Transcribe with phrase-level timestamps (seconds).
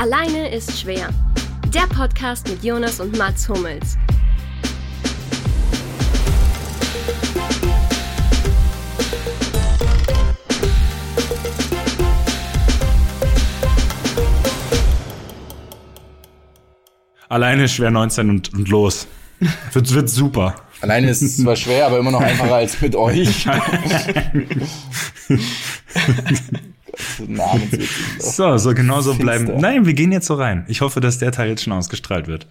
[0.00, 1.08] Alleine ist schwer.
[1.74, 3.98] Der Podcast mit Jonas und Mats Hummels.
[17.28, 19.08] Alleine ist schwer 19 und, und los.
[19.72, 20.54] Wird, wird super.
[20.80, 23.48] Alleine ist es zwar schwer, aber immer noch einfacher als mit euch.
[28.18, 29.60] so, so genau so bleiben.
[29.60, 30.64] Nein, wir gehen jetzt so rein.
[30.68, 32.46] Ich hoffe, dass der Teil jetzt schon ausgestrahlt wird.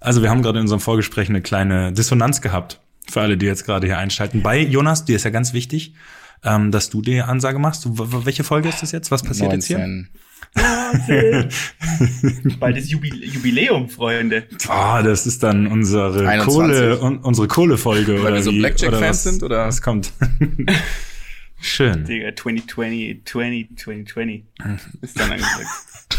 [0.00, 2.80] Also wir haben gerade in unserem Vorgespräch eine kleine Dissonanz gehabt.
[3.10, 4.42] Für alle, die jetzt gerade hier einschalten.
[4.42, 5.94] Bei Jonas, dir ist ja ganz wichtig,
[6.44, 7.86] ähm, dass du die Ansage machst.
[7.86, 9.10] Welche Folge ist das jetzt?
[9.10, 9.60] Was passiert 19.
[9.60, 11.48] jetzt hier?
[12.60, 14.44] Bald ist Jubil Jubiläum, Freunde.
[14.68, 16.54] Ah, oh, das ist dann unsere 21.
[16.54, 19.66] Kohle, un unsere Kohlefolge Weil oder wir so Blackjack-Fans sind, oder?
[19.66, 20.12] Was kommt?
[21.62, 22.04] Schön.
[22.04, 24.42] Digga, 2020, 20, 2020
[25.00, 25.66] ist dann angesagt.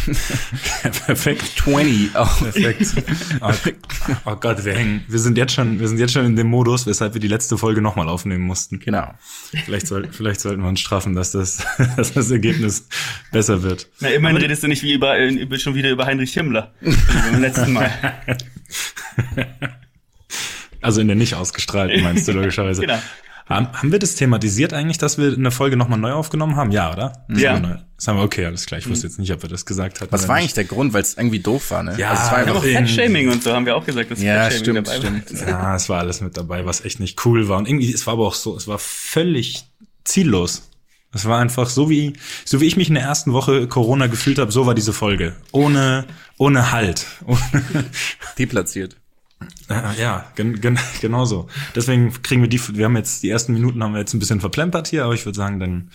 [1.05, 1.43] Perfekt.
[1.57, 2.11] 20.
[2.16, 2.25] Oh.
[2.25, 2.95] Perfekt.
[3.41, 3.52] Oh,
[4.25, 5.03] oh, Gott, wir hängen.
[5.08, 7.58] Wir sind jetzt schon, wir sind jetzt schon in dem Modus, weshalb wir die letzte
[7.58, 8.80] Folge nochmal aufnehmen mussten.
[8.80, 9.14] Genau.
[9.66, 11.66] Vielleicht, soll, vielleicht sollten wir uns straffen, dass das,
[11.97, 12.88] dass das Ergebnis
[13.31, 13.89] besser wird.
[13.99, 16.73] Na, immerhin redest du nicht wie über, über schon wieder über Heinrich Himmler.
[16.81, 17.91] beim letzten Mal.
[20.81, 22.81] Also in der nicht ausgestrahlten, meinst du logischerweise.
[22.81, 22.99] genau.
[23.45, 26.72] Haben, haben wir das thematisiert eigentlich, dass wir eine Folge nochmal neu aufgenommen haben?
[26.72, 27.25] Ja, oder?
[27.30, 27.59] Ja.
[27.97, 28.80] Das haben wir, okay, alles klar.
[28.80, 30.11] Ich wusste jetzt nicht, ob wir das gesagt hatten.
[30.11, 30.94] Was war eigentlich der Grund?
[30.94, 31.95] Weil es irgendwie doof war, ne?
[31.97, 34.49] Ja, also es war einfach auch Fettshaming und so haben wir auch gesagt, dass ja,
[34.49, 35.41] stimmt, dabei stimmt.
[35.41, 35.47] war.
[35.53, 37.58] Ja, es war alles mit dabei, was echt nicht cool war.
[37.58, 39.66] Und irgendwie, es war aber auch so, es war völlig
[40.05, 40.69] ziellos.
[41.14, 44.39] Es war einfach so wie, so wie ich mich in der ersten Woche Corona gefühlt
[44.39, 45.36] habe, so war diese Folge.
[45.52, 46.05] Ohne,
[46.38, 47.05] ohne Halt.
[48.39, 48.95] Deplatziert.
[49.69, 51.47] Ja, gen, gen, genau so.
[51.75, 54.39] Deswegen kriegen wir die, wir haben jetzt, die ersten Minuten haben wir jetzt ein bisschen
[54.39, 55.91] verplempert hier, aber ich würde sagen, dann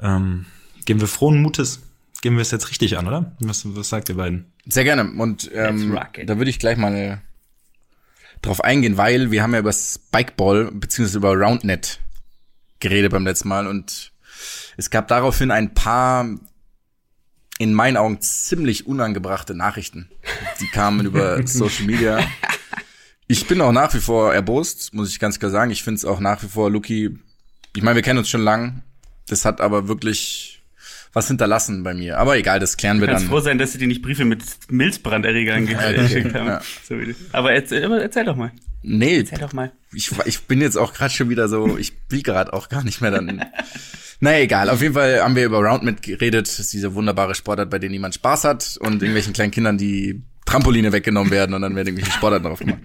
[0.00, 0.46] ähm,
[0.84, 1.82] gehen wir frohen Mutes,
[2.22, 3.32] gehen wir es jetzt richtig an, oder?
[3.40, 4.46] Was, was sagt ihr beiden?
[4.66, 5.10] Sehr gerne.
[5.10, 7.20] Und ähm, da würde ich gleich mal
[8.42, 12.00] drauf eingehen, weil wir haben ja über Spikeball beziehungsweise über Roundnet
[12.80, 14.12] geredet beim letzten Mal und
[14.76, 16.28] es gab daraufhin ein paar
[17.58, 20.08] in meinen Augen ziemlich unangebrachte Nachrichten.
[20.60, 22.20] Die kamen über Social Media.
[23.28, 25.70] Ich bin auch nach wie vor erbost, muss ich ganz klar sagen.
[25.70, 27.18] Ich finde es auch nach wie vor, Luki,
[27.76, 28.82] ich meine, wir kennen uns schon lang.
[29.28, 30.62] Das hat aber wirklich
[31.12, 32.18] was hinterlassen bei mir.
[32.18, 33.20] Aber egal, das klären wir dann.
[33.20, 36.46] froh sein, dass sie dir nicht Briefe mit Milzbranderregern geschickt haben.
[36.46, 36.60] Ja.
[37.32, 38.52] aber erzähl, erzähl doch mal.
[38.82, 39.18] Nee.
[39.18, 39.72] Erzähl doch mal.
[39.92, 43.00] Ich, ich bin jetzt auch gerade schon wieder so, ich will gerade auch gar nicht
[43.00, 43.44] mehr dann.
[44.20, 44.70] naja, egal.
[44.70, 46.46] Auf jeden Fall haben wir über Roundmet geredet.
[46.48, 50.22] Das ist diese wunderbare Sportart, bei der niemand Spaß hat und irgendwelchen kleinen Kindern, die
[50.48, 52.78] Trampoline weggenommen werden und dann werden irgendwelche Sportarten drauf gemacht.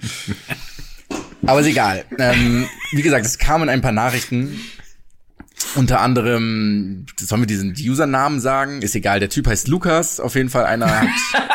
[1.45, 2.03] Aber ist egal.
[2.19, 4.59] Ähm, wie gesagt, es kamen ein paar Nachrichten.
[5.75, 8.81] Unter anderem, sollen wir diesen Usernamen sagen?
[8.81, 10.19] Ist egal, der Typ heißt Lukas.
[10.19, 11.07] Auf jeden Fall einer hat.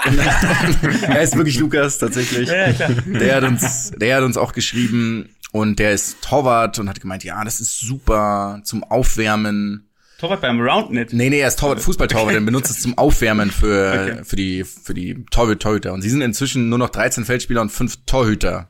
[1.03, 2.49] er ist wirklich Lukas, tatsächlich.
[2.49, 2.91] Ja, klar.
[3.07, 7.23] Der hat uns, der hat uns auch geschrieben und der ist Torwart und hat gemeint,
[7.23, 9.88] ja, das ist super zum Aufwärmen.
[10.19, 11.13] Torwart beim Roundnet?
[11.13, 14.25] Nee, nee, er ist Torwart, Fußballtorwart, der benutzt es zum Aufwärmen für, okay.
[14.25, 15.93] für die, für die Torhüter.
[15.93, 18.69] Und sie sind inzwischen nur noch 13 Feldspieler und 5 Torhüter.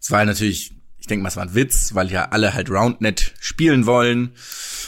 [0.00, 3.34] Es war natürlich, ich denke mal, es war ein Witz, weil ja alle halt Roundnet
[3.40, 4.34] spielen wollen.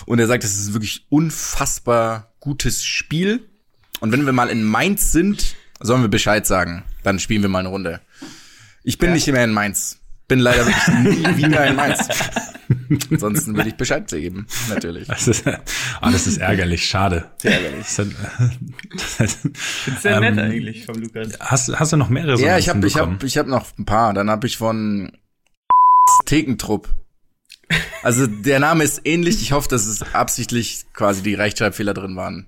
[0.07, 3.49] Und er sagt, es ist wirklich unfassbar gutes Spiel.
[3.99, 6.85] Und wenn wir mal in Mainz sind, sollen wir Bescheid sagen.
[7.03, 8.01] Dann spielen wir mal eine Runde.
[8.85, 9.15] Ich bin ja.
[9.17, 9.99] nicht mehr in Mainz.
[10.29, 10.89] Bin leider wirklich
[11.19, 12.09] nie wieder in Mainz.
[13.11, 15.07] Ansonsten würde ich Bescheid geben, natürlich.
[15.07, 17.31] Das ist, oh, das ist ärgerlich, schade.
[17.39, 17.87] Sehr ärgerlich.
[17.87, 17.99] Das
[19.19, 19.39] ist,
[19.87, 21.39] das sehr nett ähm, eigentlich vom Lukas.
[21.39, 24.15] Hast, hast du noch mehrere Ja, ich habe ich hab, ich hab noch ein paar.
[24.15, 25.13] Dann habe ich von
[26.25, 26.89] Thekentrupp.
[28.03, 29.43] Also der Name ist ähnlich.
[29.43, 32.47] Ich hoffe, dass es absichtlich quasi die Rechtschreibfehler drin waren.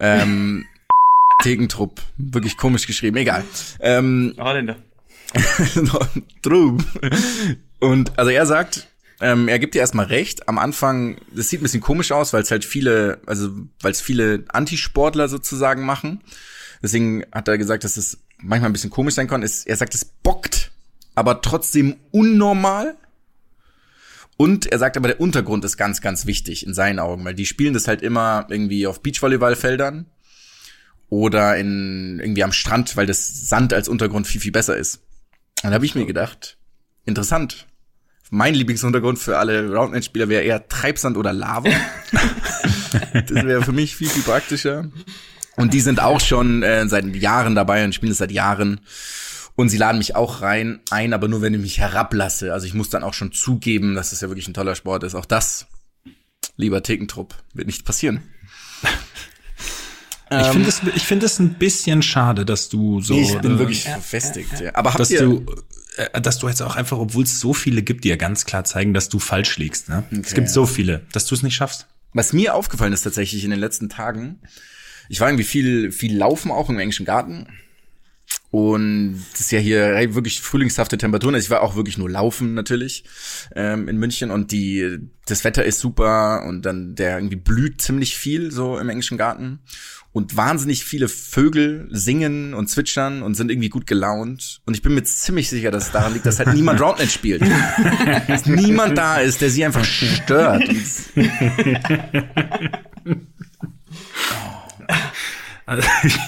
[0.00, 0.66] Ähm,
[1.42, 2.00] Thekentrupp.
[2.16, 3.16] Wirklich komisch geschrieben.
[3.16, 3.44] Egal.
[3.80, 4.76] Ähm, Holländer.
[6.42, 6.84] Trub.
[7.80, 8.88] Und also er sagt,
[9.20, 10.48] ähm, er gibt dir erstmal recht.
[10.48, 13.50] Am Anfang, das sieht ein bisschen komisch aus, weil es halt viele, also
[13.80, 16.20] weil es viele Antisportler sozusagen machen.
[16.82, 19.42] Deswegen hat er gesagt, dass es manchmal ein bisschen komisch sein kann.
[19.42, 20.70] Es, er sagt, es bockt,
[21.14, 22.96] aber trotzdem unnormal.
[24.36, 27.46] Und er sagt aber, der Untergrund ist ganz, ganz wichtig in seinen Augen, weil die
[27.46, 30.04] spielen das halt immer irgendwie auf Beachvolleyballfeldern
[31.08, 35.00] oder in irgendwie am Strand, weil das Sand als Untergrund viel, viel besser ist.
[35.62, 36.58] Dann habe ich mir gedacht,
[37.04, 37.66] interessant,
[38.30, 41.68] mein Lieblingsuntergrund für alle Roundnet-Spieler wäre eher Treibsand oder Lava.
[43.12, 44.90] das wäre für mich viel, viel praktischer.
[45.56, 48.80] Und die sind auch schon äh, seit Jahren dabei und spielen es seit Jahren.
[49.54, 52.52] Und sie laden mich auch rein ein, aber nur wenn ich mich herablasse.
[52.52, 55.14] Also ich muss dann auch schon zugeben, dass es ja wirklich ein toller Sport ist.
[55.14, 55.66] Auch das,
[56.56, 58.22] lieber Thekentrupp, wird nicht passieren.
[60.30, 63.14] Ich finde es, ich finde es ein bisschen schade, dass du so.
[63.14, 64.60] Ich bin äh, wirklich verfestigt.
[64.60, 64.74] Ja.
[64.74, 65.46] Aber habt dass ihr, du,
[65.96, 68.64] äh, dass du jetzt auch einfach, obwohl es so viele gibt, die ja ganz klar
[68.64, 69.88] zeigen, dass du falsch liegst.
[69.88, 70.04] Ne?
[70.10, 70.52] es gibt ja.
[70.52, 71.86] so viele, dass du es nicht schaffst.
[72.12, 74.40] was mir aufgefallen ist tatsächlich in den letzten Tagen,
[75.08, 77.46] ich war irgendwie viel, viel laufen auch im englischen Garten.
[78.56, 81.34] Und es ist ja hier wirklich frühlingshafte Temperaturen.
[81.34, 83.04] Also ich war auch wirklich nur laufen natürlich
[83.54, 88.16] ähm, in München und die das Wetter ist super und dann der irgendwie blüht ziemlich
[88.16, 89.58] viel so im englischen Garten
[90.12, 94.94] und wahnsinnig viele Vögel singen und zwitschern und sind irgendwie gut gelaunt und ich bin
[94.94, 97.42] mir ziemlich sicher, dass es daran liegt, dass halt niemand Roundnet spielt,
[98.26, 100.64] dass niemand da ist, der sie einfach stört.
[105.66, 106.18] Also ich,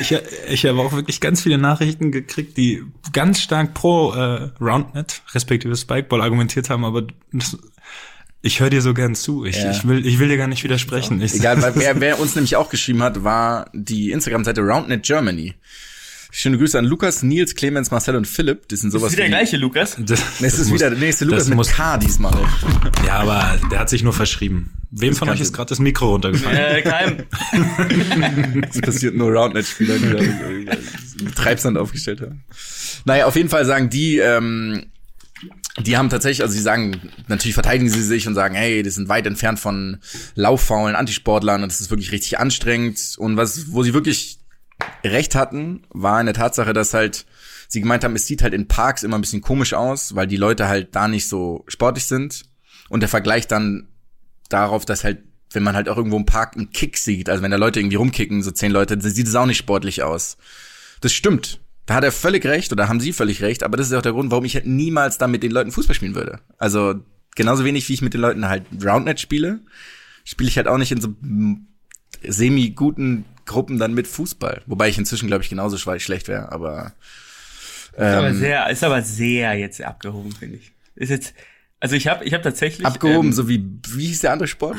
[0.10, 2.82] ich, ich habe auch wirklich ganz viele Nachrichten gekriegt, die
[3.12, 7.58] ganz stark pro äh, Roundnet, respektive Spikeball argumentiert haben, aber das,
[8.42, 9.44] ich höre dir so gern zu.
[9.44, 9.70] Ich, Ja.
[9.70, 11.20] ich, will, ich will dir gar nicht widersprechen.
[11.20, 15.54] Ich, Egal, weil wer, wer uns nämlich auch geschrieben hat, war die Instagram-Seite Roundnet Germany.
[16.38, 18.68] Schöne Grüße an Lukas, Nils, Clemens, Marcel und Philipp.
[18.68, 19.96] Das sind Das sowas ist wieder wie- der gleiche Lukas.
[20.04, 22.34] Das, Nee, es das ist muss- wieder der nächste Lukas das mit muss- K diesmal.
[23.06, 24.70] Ja, aber der hat sich nur verschrieben.
[24.90, 26.58] Wem von kann euch ist gerade das Mikro runtergefallen?
[26.58, 27.16] Äh, Keim.
[28.70, 32.44] Das passiert nur Roundnet-Spielern, die da irgendwie Treibsand aufgestellt haben.
[33.06, 34.84] Naja, auf jeden Fall sagen die, ähm,
[35.80, 39.08] die haben tatsächlich, also sie sagen, natürlich verteidigen sie sich und sagen, hey, das sind
[39.08, 40.00] weit entfernt von
[40.34, 42.98] lauffaulen Antisportlern und das ist wirklich richtig anstrengend.
[43.16, 44.38] Und was, wo sie wirklich
[45.04, 47.26] recht hatten, war in der Tatsache, dass halt
[47.68, 50.36] sie gemeint haben, es sieht halt in Parks immer ein bisschen komisch aus, weil die
[50.36, 52.44] Leute halt da nicht so sportlich sind.
[52.88, 53.88] Und der Vergleich dann
[54.48, 55.18] darauf, dass halt,
[55.52, 57.96] wenn man halt auch irgendwo im Park einen Kick sieht, also wenn da Leute irgendwie
[57.96, 60.36] rumkicken, so zehn Leute, sieht es auch nicht sportlich aus.
[61.00, 61.60] Das stimmt.
[61.86, 64.12] Da hat er völlig recht oder haben sie völlig recht, aber das ist auch der
[64.12, 66.40] Grund, warum ich halt niemals da mit den Leuten Fußball spielen würde.
[66.58, 66.96] Also
[67.36, 69.60] genauso wenig wie ich mit den Leuten halt Roundnet spiele,
[70.24, 71.14] spiele ich halt auch nicht in so
[72.22, 74.62] semi-guten Gruppen dann mit Fußball.
[74.66, 76.92] Wobei ich inzwischen, glaube ich, genauso schlecht wäre, aber
[77.92, 80.72] Ist aber ähm, sehr, ist aber sehr jetzt abgehoben, finde ich.
[80.94, 81.34] Ist jetzt,
[81.80, 84.76] also ich habe, ich habe tatsächlich abgehoben, ähm, so wie, wie hieß der andere Sport?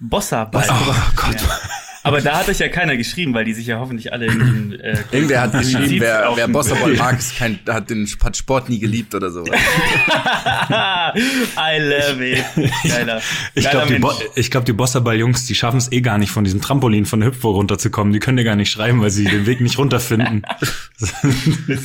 [0.00, 0.66] Bossa-Ball.
[0.70, 1.40] Oh Gott.
[1.40, 1.60] Ja.
[2.04, 4.78] Aber da hat euch ja keiner geschrieben, weil die sich ja hoffentlich alle in, in
[4.78, 8.78] äh, Irgendwer hat geschrieben, wer, wer Bosserball mag, ist kein, hat den hat Sport nie
[8.78, 9.42] geliebt oder so.
[9.46, 9.48] I
[11.78, 12.44] love it.
[12.86, 13.22] Geiler.
[13.54, 14.20] Ich Geiler glaube, die, Bo Mensch.
[14.36, 17.30] ich glaub, die Bosserball-Jungs, die schaffen es eh gar nicht, von diesem Trampolin von der
[17.30, 18.12] Hüpfburg runterzukommen.
[18.12, 20.42] Die können dir gar nicht schreiben, weil sie den Weg nicht runterfinden.
[21.00, 21.22] dass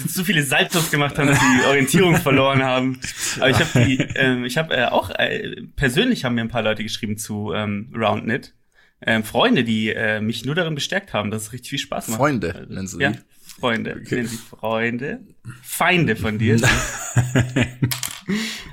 [0.01, 2.99] sie zu viele Saltos gemacht haben, dass sie die Orientierung verloren haben.
[3.37, 6.63] Aber ich habe die, ähm, ich habe äh, auch äh, persönlich haben mir ein paar
[6.63, 8.53] Leute geschrieben zu ähm, Roundnet.
[9.01, 12.17] Ähm, Freunde, die äh, mich nur darin bestärkt haben, dass es richtig viel Spaß macht.
[12.17, 13.19] Freunde, Also, du Ja, die?
[13.59, 13.99] Freunde.
[14.03, 15.19] Ich nenne sie Freunde.
[15.63, 16.57] Feinde von dir.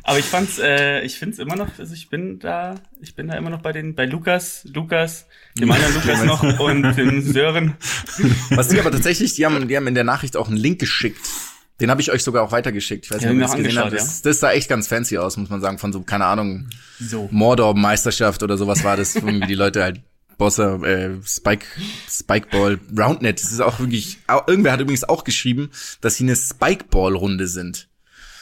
[0.03, 3.35] Aber ich fand's, äh, ich find's immer noch, also ich bin da, ich bin da
[3.37, 5.27] immer noch bei den, bei Lukas, Lukas,
[5.59, 7.75] dem anderen Lukas noch und dem Sören.
[8.51, 11.27] Was die aber tatsächlich, die haben, die haben in der Nachricht auch einen Link geschickt.
[11.81, 13.07] Den habe ich euch sogar auch weitergeschickt.
[13.07, 13.93] Ich weiß Ja, nicht, ob ihr das gesehen habt.
[13.93, 15.79] Das, das sah echt ganz fancy aus, muss man sagen.
[15.79, 16.69] Von so, keine Ahnung,
[17.01, 17.29] So.
[17.33, 20.01] Mordor-Meisterschaft oder sowas war das, wo irgendwie die Leute halt
[20.39, 21.67] Bosser, äh, Spike,
[22.09, 23.43] Spikeball, Roundnet.
[23.43, 27.89] Das ist auch wirklich, irgendwer hat übrigens auch geschrieben, dass sie eine Spikeball-Runde sind.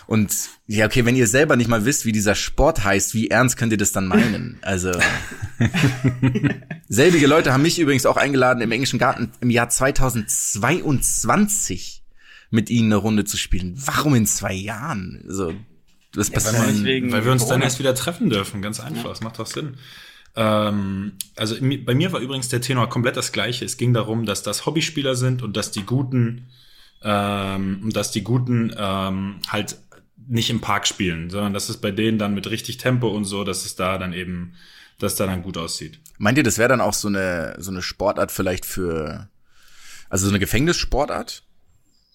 [0.07, 0.35] Und
[0.67, 3.73] ja, okay, wenn ihr selber nicht mal wisst, wie dieser Sport heißt, wie ernst könnt
[3.73, 4.59] ihr das dann meinen?
[4.63, 4.93] Also
[6.89, 12.03] selbige Leute haben mich übrigens auch eingeladen, im englischen Garten im Jahr 2022
[12.51, 13.75] mit ihnen eine Runde zu spielen.
[13.77, 15.25] Warum in zwei Jahren?
[15.27, 15.55] Also,
[16.13, 17.65] das passiert wahrscheinlich wegen Weil wir uns dann Corona.
[17.65, 19.09] erst wieder treffen dürfen, ganz einfach.
[19.09, 19.77] Das macht doch Sinn.
[20.37, 23.65] Ähm, also bei mir war übrigens der Tenor komplett das gleiche.
[23.65, 26.49] Es ging darum, dass das Hobbyspieler sind und dass die Guten,
[27.03, 29.77] ähm, dass die Guten ähm, halt
[30.27, 33.45] nicht im Park spielen, sondern dass es bei denen dann mit richtig Tempo und so,
[33.45, 34.55] dass es da dann eben,
[34.99, 35.99] dass da dann gut aussieht.
[36.19, 39.29] Meint ihr, das wäre dann auch so eine, so eine Sportart vielleicht für,
[40.09, 41.43] also so eine Gefängnissportart?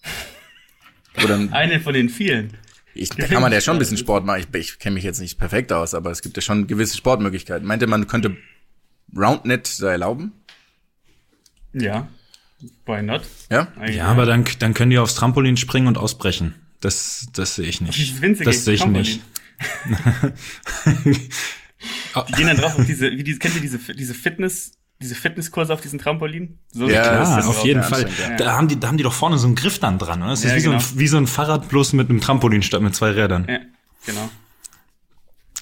[1.24, 2.56] Oder Eine von den vielen.
[2.94, 4.40] Ich, da kann man ja schon ein bisschen Sport machen.
[4.40, 7.66] Ich, ich kenne mich jetzt nicht perfekt aus, aber es gibt ja schon gewisse Sportmöglichkeiten.
[7.66, 8.36] Meint ihr, man könnte
[9.16, 10.32] Roundnet da erlauben?
[11.72, 12.08] Ja.
[12.84, 13.22] Why not?
[13.50, 13.68] Ja?
[13.76, 16.54] Eigentlich Ja, aber dann, dann können die aufs Trampolin springen und ausbrechen.
[16.80, 18.20] Das, das sehe ich nicht.
[18.20, 19.06] Winzige Das sehe ich Trampolin.
[19.06, 19.22] nicht.
[22.28, 25.72] Die gehen dann drauf auf diese, wie diese, kennt ihr diese, diese Fitness, diese Fitnesskurse
[25.72, 26.58] auf diesen Trampolin?
[26.72, 28.02] So Ja, das ist auf jeden Fall.
[28.02, 28.36] ja.
[28.36, 30.30] Da haben die, da haben die doch vorne so einen Griff dann dran, oder?
[30.30, 30.82] Das ist Ja, wie, so genau.
[30.82, 33.46] ein, wie so ein Fahrrad bloß mit einem Trampolin statt mit zwei Rädern.
[33.48, 33.58] Ja,
[34.06, 34.28] genau.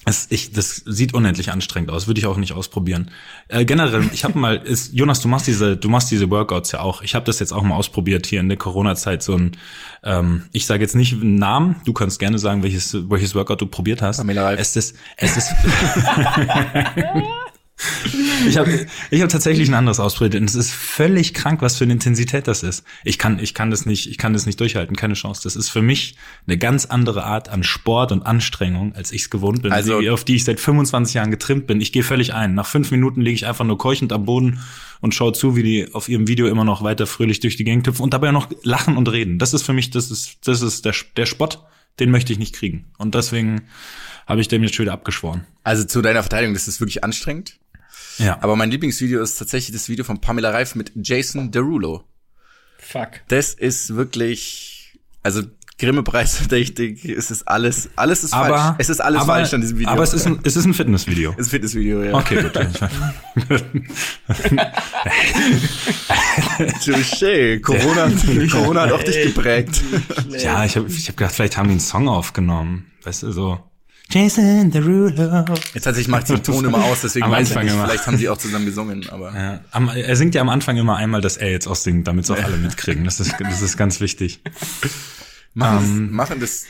[0.05, 3.11] Das, ich, das sieht unendlich anstrengend aus, würde ich auch nicht ausprobieren.
[3.47, 6.79] Äh, generell, ich habe mal, ist, Jonas, du machst diese, du machst diese Workouts ja
[6.79, 7.03] auch.
[7.03, 9.21] Ich habe das jetzt auch mal ausprobiert hier in der Corona-Zeit.
[9.21, 9.51] So ein,
[10.03, 11.75] ähm, ich sage jetzt nicht einen Namen.
[11.85, 14.17] Du kannst gerne sagen, welches welches Workout du probiert hast.
[14.17, 14.59] Pamela Reif.
[14.59, 15.53] Es ist, es ist.
[18.47, 21.85] ich habe ich hab tatsächlich ein anderes ausprobiert und es ist völlig krank, was für
[21.85, 22.83] eine Intensität das ist.
[23.03, 25.41] Ich kann, ich kann das nicht, ich kann das nicht durchhalten, keine Chance.
[25.43, 26.15] Das ist für mich
[26.47, 30.23] eine ganz andere Art an Sport und Anstrengung, als ich es gewohnt bin, Also- auf
[30.23, 31.81] die ich seit 25 Jahren getrimmt bin.
[31.81, 32.53] Ich gehe völlig ein.
[32.55, 34.59] Nach fünf Minuten liege ich einfach nur keuchend am Boden
[35.01, 37.87] und schaue zu, wie die auf ihrem Video immer noch weiter fröhlich durch die Gegend
[37.87, 39.39] hüpfen und dabei noch lachen und reden.
[39.39, 41.59] Das ist für mich, das ist, das ist der, der Spott,
[41.99, 42.85] den möchte ich nicht kriegen.
[42.97, 43.61] Und deswegen
[44.27, 45.45] habe ich dem jetzt schon wieder abgeschworen.
[45.63, 47.57] Also zu deiner Verteidigung, das ist wirklich anstrengend.
[48.19, 48.37] Ja.
[48.41, 52.03] Aber mein Lieblingsvideo ist tatsächlich das Video von Pamela Reif mit Jason Derulo.
[52.77, 53.21] Fuck.
[53.27, 55.43] Das ist wirklich, also
[55.79, 57.05] Grimme-Preis verdächtig.
[57.05, 58.75] Es ist alles, alles ist aber falsch.
[58.79, 59.91] Es ist alles aber, falsch an diesem Video.
[59.91, 61.31] Aber es ist ein, es ist ein Fitnessvideo.
[61.31, 62.13] es ist ein Fitnessvideo, ja.
[62.15, 62.53] Okay, gut.
[66.83, 67.59] Touché.
[67.61, 68.11] Corona,
[68.51, 69.81] Corona hat auch dich geprägt.
[70.37, 72.91] ja, ich habe ich hab gedacht, vielleicht haben die einen Song aufgenommen.
[73.03, 73.59] Weißt du, so.
[74.11, 75.09] Jason Derulo.
[75.73, 77.85] Jetzt tatsächlich macht sie den Ton immer aus, deswegen Am weiß ich Anfang nicht, immer.
[77.85, 79.33] vielleicht haben sie auch zusammen gesungen, aber.
[79.35, 82.25] Ja, am, er singt ja am Anfang immer einmal, dass er jetzt auch singt, damit
[82.25, 83.03] es auch alle mitkriegen.
[83.03, 84.41] Das ist, das ist ganz wichtig.
[85.53, 86.65] Machen, das, machen das,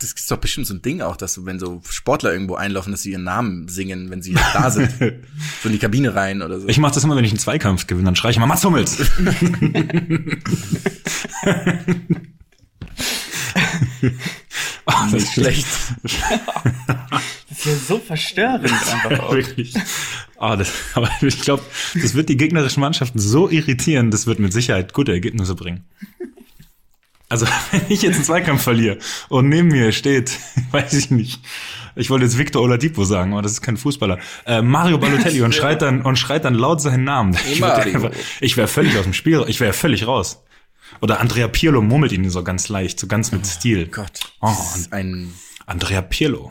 [0.00, 3.02] das ist doch bestimmt so ein Ding auch, dass wenn so Sportler irgendwo einlaufen, dass
[3.02, 4.90] sie ihren Namen singen, wenn sie da sind.
[5.62, 6.68] so in die Kabine rein oder so.
[6.68, 8.98] Ich mache das immer, wenn ich einen Zweikampf gewinne, dann schreie ich immer Mats Hummels.
[14.02, 15.66] oh, das ist schlecht.
[16.02, 19.32] Das ist ja so verstörend einfach auch.
[19.32, 19.74] Wirklich.
[20.38, 21.62] Ah, das, aber ich glaube,
[21.94, 25.84] das wird die gegnerischen Mannschaften so irritieren, das wird mit Sicherheit gute Ergebnisse bringen.
[27.28, 30.38] Also, wenn ich jetzt einen Zweikampf verliere und neben mir steht,
[30.72, 31.40] weiß ich nicht,
[31.94, 35.54] ich wollte jetzt Victor Oladipo sagen, aber das ist kein Fußballer, äh, Mario Balotelli und
[35.54, 37.36] schreit dann und schreit dann laut seinen Namen.
[37.50, 37.62] Ich,
[38.40, 40.42] ich wäre völlig aus dem Spiel, ich wäre völlig raus.
[41.00, 43.86] Oder Andrea Pirlo murmelt ihn so ganz leicht, so ganz mit Stil.
[43.86, 44.20] Gott.
[44.40, 45.32] Oh, Das ist ein,
[45.66, 46.50] Andrea Pirlo.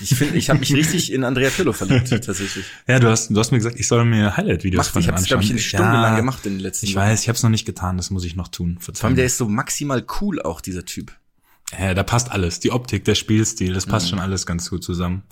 [0.00, 2.64] ich finde, ich habe mich richtig in Andrea Pirlo verliebt, tatsächlich.
[2.86, 5.22] Ja, du hast, du hast mir gesagt, ich soll mir Highlight-Videos von ich ihm habe
[5.22, 5.78] es, glaube ich, eine anschauen.
[5.80, 7.02] Stunde Ja, lang gemacht in den letzten Ich Wochen.
[7.04, 8.66] weiß, ich habe es noch nicht getan, das muss ich noch tun.
[8.66, 9.14] Vor allem, Verzeihung.
[9.16, 11.12] der ist so maximal cool auch, dieser Typ.
[11.78, 12.60] Ja, da passt alles.
[12.60, 13.90] Die Optik, der Spielstil, das Mhm.
[13.90, 15.22] passt schon alles ganz gut zusammen.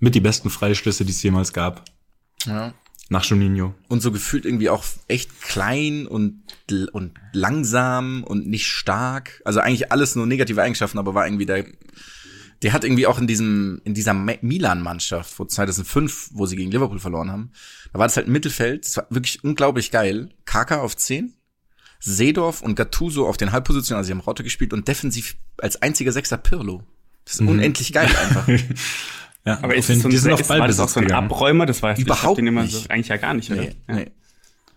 [0.00, 1.84] Mit die besten Freistöße, die es jemals gab.
[2.46, 2.72] Ja.
[3.10, 3.74] Nach Juninho.
[3.88, 6.42] Und so gefühlt irgendwie auch echt klein und,
[6.92, 9.40] und langsam und nicht stark.
[9.44, 11.64] Also eigentlich alles nur negative Eigenschaften, aber war irgendwie der,
[12.62, 16.70] der hat irgendwie auch in diesem, in dieser Ma- Milan-Mannschaft, wo 2005, wo sie gegen
[16.70, 17.52] Liverpool verloren haben,
[17.94, 20.28] da war das halt Mittelfeld, das war wirklich unglaublich geil.
[20.44, 21.32] Kaka auf 10,
[22.00, 26.12] Seedorf und Gattuso auf den Halbpositionen, also sie haben Raute gespielt und defensiv als einziger
[26.12, 26.82] Sechser Pirlo.
[27.24, 28.46] Das ist unendlich geil einfach.
[29.44, 31.06] Ja, Aber ist, es so ein, die sind auf ist war das auch so ein
[31.06, 31.26] gegangen.
[31.26, 31.66] Abräumer?
[31.66, 32.74] Das war Überhaupt den immer nicht.
[32.74, 33.62] so, eigentlich ja gar nicht, oder?
[33.62, 33.94] Nee, ja.
[33.94, 34.10] nee.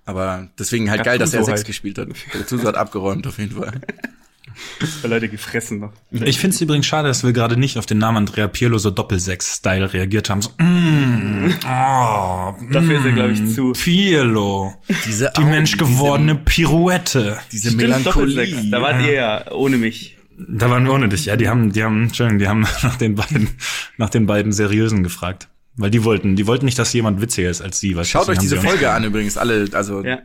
[0.06, 1.68] Aber deswegen halt geil, dass er Gattuso Sechs halt.
[1.68, 2.08] gespielt hat.
[2.32, 3.82] Gattuso hat abgeräumt auf jeden Fall.
[5.04, 5.94] Leute gefressen noch.
[6.12, 8.92] Ich finde es übrigens schade, dass wir gerade nicht auf den Namen Andrea Pirlo so
[8.92, 10.42] Doppelsechs-Style reagiert haben.
[10.42, 13.72] So, mm, oh, Dafür ist er, glaube ich, mm, zu.
[13.74, 14.74] Pirlo.
[15.06, 17.40] Diese Die Augen, menschgewordene Pirouette.
[17.52, 18.70] diese, Stimmt, Melancholie.
[18.70, 20.18] Da wart ihr ja ohne mich.
[20.50, 21.26] Da waren wir ohne dich.
[21.26, 23.50] Ja, die haben, die haben, Entschuldigung, die haben nach den beiden,
[23.98, 25.48] nach den beiden Seriösen gefragt.
[25.76, 27.96] Weil die wollten, die wollten nicht, dass jemand witziger ist als sie.
[27.96, 30.20] Weil Schaut euch diese Folge an übrigens, alle, also Ja.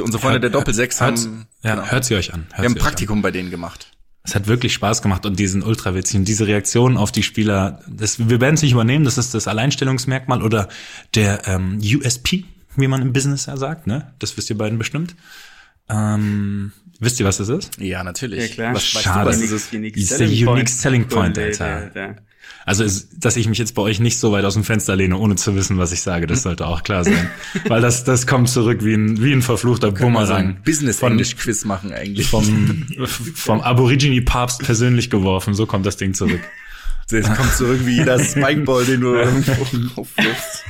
[0.00, 2.46] unsere Freunde der Doppelsechs hört, haben, ja, genau, hört sie euch an.
[2.50, 2.84] Hört wir haben ein euch an.
[2.84, 3.86] Praktikum bei denen gemacht.
[4.22, 7.80] Es hat wirklich Spaß gemacht und diesen ultra witzig und diese Reaktion auf die Spieler,
[7.88, 10.68] das, wir werden es nicht übernehmen, das ist das Alleinstellungsmerkmal oder
[11.14, 12.44] der ähm, USP,
[12.76, 14.12] wie man im Business ja sagt, ne?
[14.18, 15.16] Das wisst ihr beiden bestimmt.
[15.88, 17.80] Ähm, wisst ihr, was das ist?
[17.80, 18.48] Ja, natürlich.
[18.50, 18.74] Ja, klar.
[18.74, 19.30] Was, weißt Schade.
[19.30, 19.72] du, was ist?
[19.74, 21.64] Unique Ist der Unique Selling Point, Alter.
[21.64, 22.16] der- der-
[22.66, 25.16] Also, es, dass ich mich jetzt bei euch nicht so weit aus dem Fenster lehne,
[25.16, 27.30] ohne zu wissen, was ich sage, das sollte auch klar sein.
[27.66, 30.48] Weil das, das kommt zurück wie ein, wie ein verfluchter Bumerang.
[30.56, 32.28] ein Business-English-Quiz machen eigentlich.
[32.28, 36.40] Vom, vom Aborigine-Papst persönlich geworfen, so kommt das Ding zurück.
[37.10, 40.64] Das kommt zurück wie jeder Spikeball, den du irgendwo aufwirfst.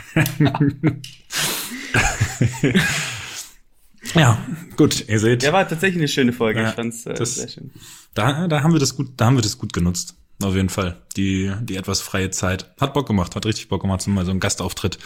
[4.15, 4.39] Ja,
[4.77, 5.43] gut, ihr seht.
[5.43, 6.61] Ja, war tatsächlich eine schöne Folge.
[6.63, 7.71] Ja, ich fand's äh, das- sehr schön.
[8.15, 10.15] Da, da haben wir das gut, da haben wir das gut genutzt.
[10.43, 10.97] Auf jeden Fall.
[11.17, 12.71] Die, die etwas freie Zeit.
[12.81, 14.99] Hat Bock gemacht, hat richtig Bock gemacht, so mal so ein Gastauftritt.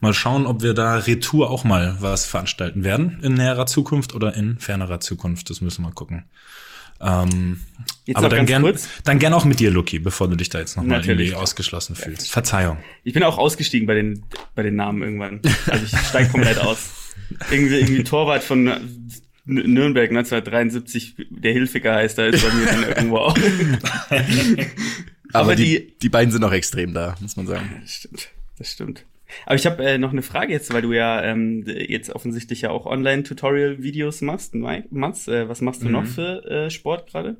[0.00, 4.34] Mal schauen, ob wir da Retour auch mal was veranstalten werden in näherer Zukunft oder
[4.34, 5.50] in fernerer Zukunft.
[5.50, 6.24] Das müssen wir gucken.
[7.00, 7.60] Ähm,
[8.06, 8.88] Jetzt aber dann ganz gern, kurz.
[9.04, 12.30] dann gern auch mit dir, Luki, bevor du dich da jetzt nochmal irgendwie ausgeschlossen fühlst.
[12.30, 12.78] Verzeihung.
[13.04, 14.22] Ich bin auch ausgestiegen bei den,
[14.54, 15.40] bei den Namen irgendwann.
[15.66, 16.78] Also ich steig komplett aus.
[17.50, 18.64] Irgendwie, irgendwie Torwart von
[19.44, 23.36] Nürnberg 1973, der Hilfiger heißt, da ist bei mir dann irgendwo auch.
[25.32, 27.68] Aber, Aber die, die- die beiden sind auch extrem da, muss man sagen.
[27.82, 29.04] Das stimmt, das stimmt.
[29.44, 32.70] Aber ich habe äh, noch eine Frage jetzt, weil du ja ähm, jetzt offensichtlich ja
[32.70, 34.54] auch Online-Tutorial-Videos machst.
[34.54, 37.36] Mike, Mats, äh, was machst du noch für äh, Sport gerade?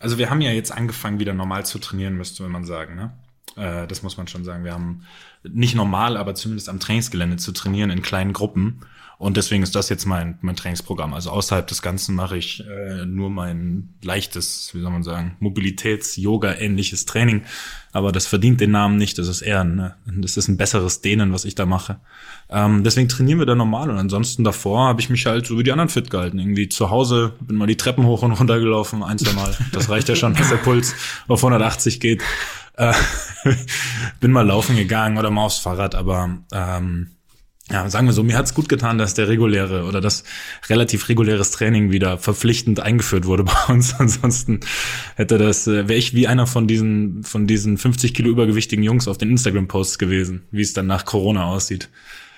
[0.00, 2.94] Also wir haben ja jetzt angefangen, wieder normal zu trainieren, müsste man sagen.
[2.94, 3.12] Ne?
[3.56, 4.64] Äh, das muss man schon sagen.
[4.64, 5.04] Wir haben
[5.42, 8.80] nicht normal, aber zumindest am Trainingsgelände zu trainieren in kleinen Gruppen.
[9.22, 11.14] Und deswegen ist das jetzt mein, mein Trainingsprogramm.
[11.14, 17.04] Also außerhalb des Ganzen mache ich äh, nur mein leichtes, wie soll man sagen, Mobilitäts-Yoga-ähnliches
[17.04, 17.42] Training.
[17.92, 19.18] Aber das verdient den Namen nicht.
[19.18, 22.00] Das ist eher ein, das ist ein besseres Dehnen, was ich da mache.
[22.50, 23.90] Ähm, deswegen trainieren wir da normal.
[23.90, 26.40] Und ansonsten davor habe ich mich halt so wie die anderen fit gehalten.
[26.40, 29.56] Irgendwie zu Hause bin mal die Treppen hoch und runter gelaufen, ein, zwei Mal.
[29.70, 30.96] Das reicht ja schon, dass der Puls
[31.28, 32.24] auf 180 geht.
[32.74, 32.92] Äh,
[34.20, 37.08] bin mal laufen gegangen oder mal aufs Fahrrad, aber ähm,
[37.70, 40.24] ja, sagen wir so, mir hat's gut getan, dass der reguläre oder das
[40.68, 43.94] relativ reguläres Training wieder verpflichtend eingeführt wurde bei uns.
[43.98, 44.60] Ansonsten
[45.16, 49.08] hätte das, äh, wäre ich wie einer von diesen, von diesen 50 Kilo übergewichtigen Jungs
[49.08, 51.88] auf den Instagram-Posts gewesen, wie es dann nach Corona aussieht.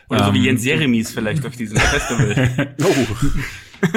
[0.08, 2.74] Oder ähm, so wie ähm, Jens Jeremies vielleicht auf diesem Festival.
[2.82, 3.06] oh.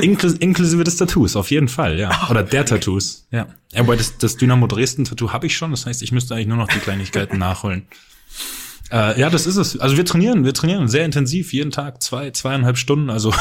[0.02, 2.28] Inklus inklusive des Tattoos, auf jeden Fall, ja.
[2.30, 3.48] Oder der Tattoos, ja.
[3.72, 6.58] ja aber das, das Dynamo Dresden-Tattoo habe ich schon, das heißt, ich müsste eigentlich nur
[6.58, 7.88] noch die Kleinigkeiten nachholen.
[8.92, 9.78] Äh, ja, das ist es.
[9.80, 13.10] Also wir trainieren, wir trainieren sehr intensiv, jeden Tag zwei, zweieinhalb Stunden.
[13.10, 13.34] Also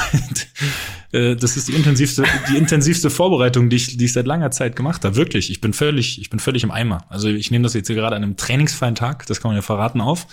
[1.12, 4.74] äh, das ist die intensivste, die intensivste Vorbereitung, die ich, die ich seit langer Zeit
[4.74, 5.14] gemacht habe.
[5.14, 7.04] Wirklich, ich bin völlig, ich bin völlig im Eimer.
[7.10, 9.62] Also ich nehme das jetzt hier gerade an einem trainingsfreien Tag, das kann man ja
[9.62, 10.26] verraten, auf.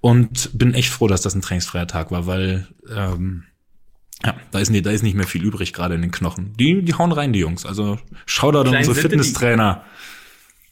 [0.00, 3.44] Und bin echt froh, dass das ein trainingsfreier Tag war, weil ähm,
[4.24, 6.52] ja, da ist, nicht, da ist nicht mehr viel übrig gerade in den Knochen.
[6.58, 7.64] Die, die hauen rein, die Jungs.
[7.64, 9.84] Also Shoutout an unsere Fitnesstrainer.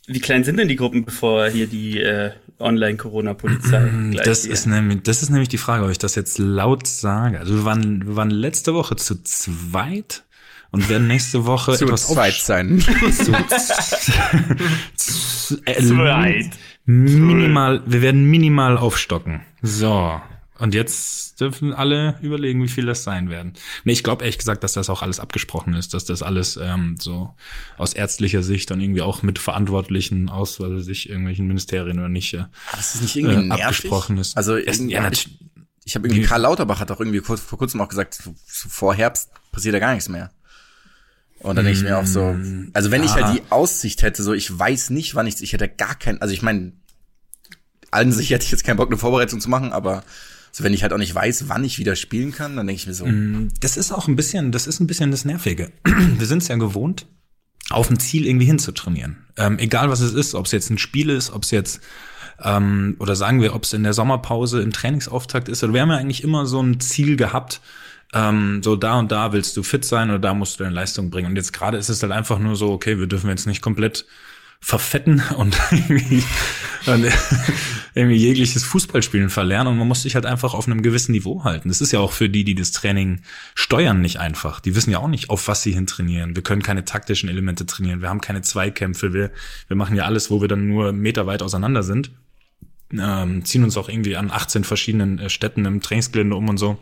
[0.07, 3.91] Wie klein sind denn die Gruppen, bevor hier die äh, Online-Corona-Polizei
[4.25, 7.39] Das ist nämlich, das ist nämlich die Frage, ob ich das jetzt laut sage.
[7.39, 10.25] Also wir waren, wir waren letzte Woche zu zweit
[10.71, 12.81] und werden nächste Woche zu etwas zweit sein.
[13.13, 13.33] zu,
[14.97, 16.51] zu, äh,
[16.85, 19.43] Minimal, wir werden minimal aufstocken.
[19.61, 20.21] So.
[20.59, 23.53] Und jetzt dürfen alle überlegen, wie viel das sein werden.
[23.85, 26.97] Nee, ich glaube ehrlich gesagt, dass das auch alles abgesprochen ist, dass das alles ähm,
[27.01, 27.35] so
[27.77, 32.35] aus ärztlicher Sicht und irgendwie auch mit Verantwortlichen aus, weil sich irgendwelchen Ministerien oder nicht,
[32.35, 34.37] äh, das ist nicht irgendwie äh, abgesprochen ist.
[34.37, 35.39] Also es, ja, ich,
[35.85, 38.69] ich habe irgendwie Karl Lauterbach hat auch irgendwie kurz, vor kurzem auch gesagt, so, so
[38.69, 40.31] vor Herbst passiert da gar nichts mehr.
[41.39, 44.25] Und dann denke ich mir auch so, mm, also wenn ich halt die Aussicht hätte,
[44.25, 46.73] so ich weiß nicht, wann ich, ich hätte gar kein, also ich meine,
[47.93, 50.03] allen sich hätte ich jetzt keinen Bock, eine Vorbereitung zu machen, aber
[50.53, 52.87] so, wenn ich halt auch nicht weiß, wann ich wieder spielen kann, dann denke ich
[52.87, 53.07] mir so.
[53.07, 55.73] Mm, das ist auch ein bisschen, das ist ein bisschen das Nervige.
[55.85, 57.07] Wir sind es ja gewohnt,
[57.71, 59.27] auf ein Ziel irgendwie hinzutrainieren.
[59.37, 61.81] Ähm, egal was es ist, ob es jetzt ein Spiel ist, ob es jetzt
[62.43, 65.63] ähm, oder sagen wir, ob es in der Sommerpause im Trainingsauftakt ist.
[65.65, 67.61] Oder wir haben ja eigentlich immer so ein Ziel gehabt,
[68.15, 71.11] ähm, so da und da willst du fit sein oder da musst du deine Leistung
[71.11, 71.31] bringen.
[71.31, 74.07] Und jetzt gerade ist es halt einfach nur so, okay, wir dürfen jetzt nicht komplett
[74.61, 76.23] verfetten und irgendwie,
[77.95, 81.69] irgendwie jegliches Fußballspielen verlernen und man muss sich halt einfach auf einem gewissen Niveau halten.
[81.69, 83.23] Das ist ja auch für die, die das Training
[83.55, 84.61] steuern, nicht einfach.
[84.61, 86.35] Die wissen ja auch nicht, auf was sie hin trainieren.
[86.35, 88.03] Wir können keine taktischen Elemente trainieren.
[88.03, 89.13] Wir haben keine Zweikämpfe.
[89.13, 89.31] Wir,
[89.69, 92.11] wir machen ja alles, wo wir dann nur meterweit auseinander sind.
[92.93, 96.79] Ähm, ziehen uns auch irgendwie an 18 verschiedenen äh, Städten im Trainingsgelände um und so.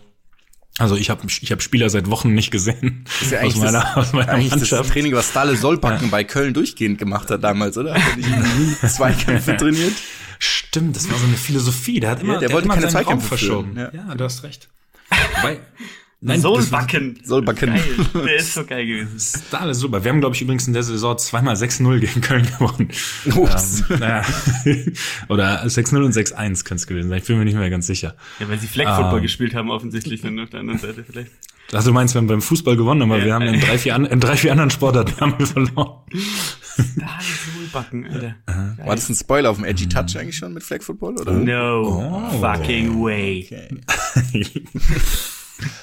[0.79, 3.07] Also ich habe ich hab Spieler seit Wochen nicht gesehen.
[3.23, 4.73] Ist ja eigentlich, aus meiner, das, aus meiner eigentlich Mannschaft.
[4.73, 6.11] das Training, was Stale Sollbacken ja.
[6.11, 7.95] bei Köln durchgehend gemacht hat damals, oder?
[7.95, 8.19] Hat
[8.83, 9.95] er Zweikämpfe trainiert?
[10.39, 12.01] Stimmt, das war so eine Philosophie.
[12.01, 13.77] Der hat immer, ja, der, der wollte keine Zweikämpfe verschoben.
[13.77, 13.91] Ja.
[13.93, 14.69] ja, du hast recht.
[15.37, 15.61] Wobei,
[16.21, 17.19] Nein, Soulbacken.
[17.23, 17.75] Soulbacken.
[18.15, 19.11] Der ist so geil gewesen.
[19.13, 20.03] Das ist alles super.
[20.03, 22.89] Wir haben, glaube ich, übrigens in der Saison zweimal 6-0 gegen Köln gewonnen.
[23.35, 23.85] Ups.
[23.91, 24.23] Ähm, naja.
[25.29, 27.19] Oder 6-0 und 6-1 könnte es gewesen sein.
[27.19, 28.17] Ich bin mir nicht mehr ganz sicher.
[28.41, 31.33] Ja, weil sie Flag Football ähm, gespielt haben, offensichtlich dann auf der anderen Seite vielleicht.
[31.73, 33.25] Also du meinst, wir haben beim Fußball gewonnen, aber ja.
[33.25, 36.01] wir haben in drei, vier, an, in drei, vier anderen Sportarten haben wir verloren.
[36.97, 38.37] Da Soulbacken, Alter.
[38.85, 41.33] War das ein Spoiler auf dem Edgy Touch eigentlich schon mit Flag Football, oder?
[41.33, 42.41] No oh.
[42.41, 43.45] fucking way.
[43.47, 44.63] Okay.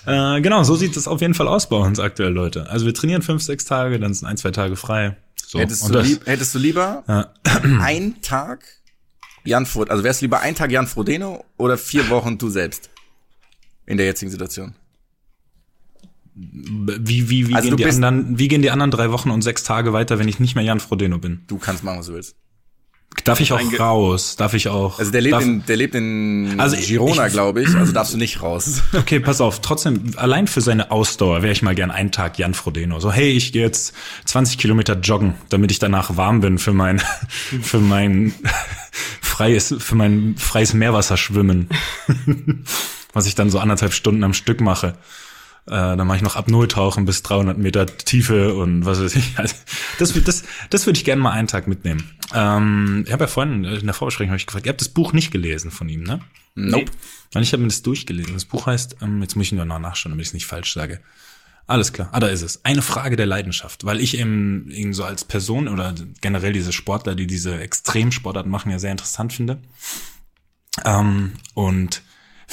[0.05, 2.69] Äh, genau, so sieht es auf jeden Fall aus bei uns aktuell, Leute.
[2.69, 5.17] Also wir trainieren fünf, sechs Tage, dann sind ein, zwei Tage frei.
[5.45, 5.59] So.
[5.59, 7.33] Hättest, du, lieb, hättest du lieber ja.
[7.79, 8.65] ein Tag
[9.43, 12.89] Jan Frodeno, also wärst du lieber ein Tag Jan Frodeno oder vier Wochen du selbst?
[13.85, 14.75] In der jetzigen Situation.
[16.35, 19.63] Wie, wie, wie, also gehen die anderen, wie gehen die anderen drei Wochen und sechs
[19.63, 21.43] Tage weiter, wenn ich nicht mehr Jan Frodeno bin?
[21.47, 22.35] Du kannst machen, was du willst.
[23.23, 24.35] Darf ich auch raus?
[24.35, 24.99] Darf ich auch?
[24.99, 27.73] Also der lebt in, der lebt in also Girona, glaube ich.
[27.75, 28.81] Also darfst du nicht raus.
[28.93, 29.59] Okay, pass auf.
[29.61, 32.99] Trotzdem, allein für seine Ausdauer wäre ich mal gern einen Tag Jan Frodeno.
[32.99, 33.93] So, hey, ich gehe jetzt
[34.25, 37.01] 20 Kilometer joggen, damit ich danach warm bin für mein,
[37.61, 38.33] für mein
[39.21, 41.69] freies, für mein freies Meerwasserschwimmen.
[43.11, 44.97] Was ich dann so anderthalb Stunden am Stück mache.
[45.65, 49.15] Äh, dann mache ich noch ab Null tauchen bis 300 Meter Tiefe und was weiß
[49.15, 49.37] ich.
[49.37, 49.55] Also,
[49.97, 52.09] das, das, das würde ich gerne mal einen Tag mitnehmen.
[52.33, 55.13] Ähm, ich habe ja vorhin in der Vorbesprechung hab ich gefragt, ihr habt das Buch
[55.13, 56.19] nicht gelesen von ihm, ne?
[56.55, 56.91] Nope.
[57.33, 58.33] Und ich habe mir das durchgelesen.
[58.33, 60.73] Das Buch heißt, ähm, jetzt muss ich nur noch nachschauen, damit ich es nicht falsch
[60.73, 60.99] sage.
[61.65, 62.09] Alles klar.
[62.11, 62.65] Ah, da ist es.
[62.65, 67.15] Eine Frage der Leidenschaft, weil ich eben ihn so als Person oder generell diese Sportler,
[67.15, 69.59] die diese Extremsportart machen, ja sehr interessant finde.
[70.83, 72.01] Ähm, und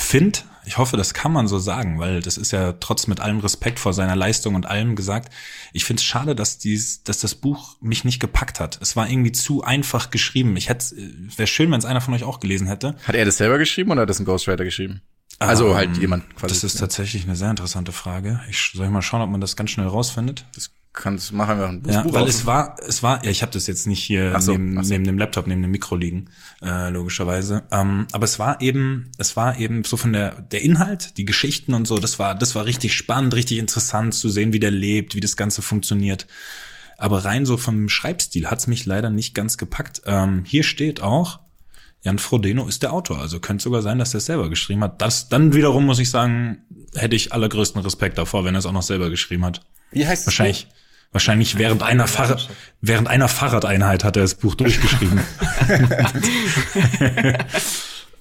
[0.02, 3.40] finde, ich hoffe, das kann man so sagen, weil das ist ja trotz mit allem
[3.40, 5.32] Respekt vor seiner Leistung und allem gesagt.
[5.72, 8.78] Ich finde es schade, dass dies, dass das Buch mich nicht gepackt hat.
[8.80, 10.56] Es war irgendwie zu einfach geschrieben.
[10.56, 10.94] Ich hätte,
[11.36, 12.94] wäre schön, wenn es einer von euch auch gelesen hätte.
[13.04, 15.00] Hat er das selber geschrieben oder hat das ein Ghostwriter geschrieben?
[15.38, 16.54] Also Ähm, halt jemand quasi.
[16.54, 18.40] Das ist tatsächlich eine sehr interessante Frage.
[18.50, 20.44] Ich soll ich mal schauen, ob man das ganz schnell rausfindet.
[20.54, 22.28] das kannst machen wir ein Ja, Buch weil auf.
[22.28, 24.92] es war, es war, ja, ich habe das jetzt nicht hier so, neben, so.
[24.92, 26.30] neben dem Laptop, neben dem Mikro liegen,
[26.62, 27.62] äh, logischerweise.
[27.70, 31.74] Ähm, aber es war eben, es war eben so von der der Inhalt, die Geschichten
[31.74, 35.14] und so, das war, das war richtig spannend, richtig interessant zu sehen, wie der lebt,
[35.14, 36.26] wie das Ganze funktioniert.
[36.98, 40.02] Aber rein so vom Schreibstil hat's mich leider nicht ganz gepackt.
[40.04, 41.40] Ähm, hier steht auch,
[42.02, 45.02] Jan Frodeno ist der Autor, also könnte sogar sein, dass er es selber geschrieben hat.
[45.02, 46.62] Das dann wiederum muss ich sagen,
[46.94, 49.60] hätte ich allergrößten Respekt davor, wenn er es auch noch selber geschrieben hat.
[49.90, 50.26] Wie heißt es?
[50.26, 50.68] Wahrscheinlich,
[51.12, 52.48] wahrscheinlich während einer Fahrrad,
[52.80, 55.20] während einer Fahrradeinheit hat er das Buch durchgeschrieben.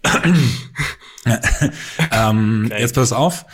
[2.11, 3.45] ähm, jetzt pass auf.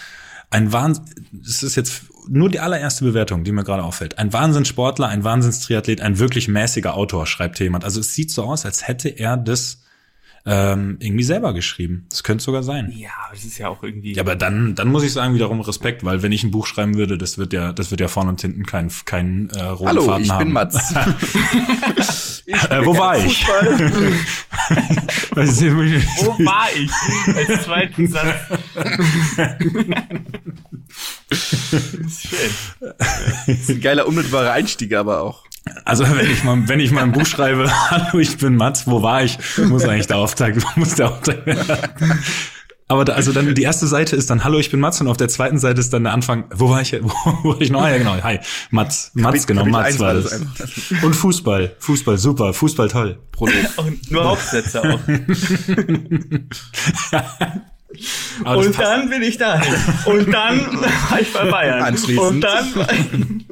[0.49, 1.05] Ein Wahnsinn,
[1.45, 4.17] es ist jetzt nur die allererste Bewertung, die mir gerade auffällt.
[4.17, 7.83] Ein Wahnsinnssportler, ein Wahnsinnstriathlet, ein wirklich mäßiger Autor, schreibt jemand.
[7.83, 9.81] Also es sieht so aus, als hätte er das
[10.47, 12.05] ähm, irgendwie selber geschrieben.
[12.09, 12.93] Das könnte sogar sein.
[12.95, 14.13] Ja, aber das ist ja auch irgendwie.
[14.13, 16.95] Ja, aber dann, dann muss ich sagen, wiederum Respekt, weil wenn ich ein Buch schreiben
[16.95, 20.03] würde, das wird ja, das wird ja vorne und hinten kein, kein äh, roten Hallo,
[20.03, 20.43] Faden ich haben.
[20.45, 20.93] bin Mats.
[22.47, 23.43] Äh, wo war ich?
[25.35, 26.91] Wo war ich?
[27.35, 28.35] Als zweiten Satz.
[32.21, 32.51] Schön.
[33.47, 35.43] Das ist ein geiler unmittelbarer Einstieg, aber auch.
[35.83, 39.01] Also wenn ich mal, wenn ich mal ein Buch schreibe, hallo, ich bin Mats, wo
[39.01, 39.37] war ich?
[39.57, 41.79] Muss eigentlich der Auftakt, muss der Auftakt werden.
[42.87, 45.17] Aber da, also dann die erste Seite ist dann Hallo, ich bin Mats und auf
[45.17, 47.09] der zweiten Seite ist dann der Anfang, wo war ich, wo,
[47.41, 47.81] wo war ich noch?
[47.81, 50.39] Ah, ja, genau, hi, Mats, Mats, genau, Kapitel Mats war das.
[51.01, 53.17] Und Fußball, Fußball, super, Fußball toll.
[53.37, 54.99] Und nur Hauptsätze auch.
[58.55, 59.59] Und dann bin ich da.
[60.05, 60.59] Und dann
[61.09, 61.81] war ich bei Bayern.
[61.81, 62.19] Anschließend.
[62.19, 63.45] Und dann.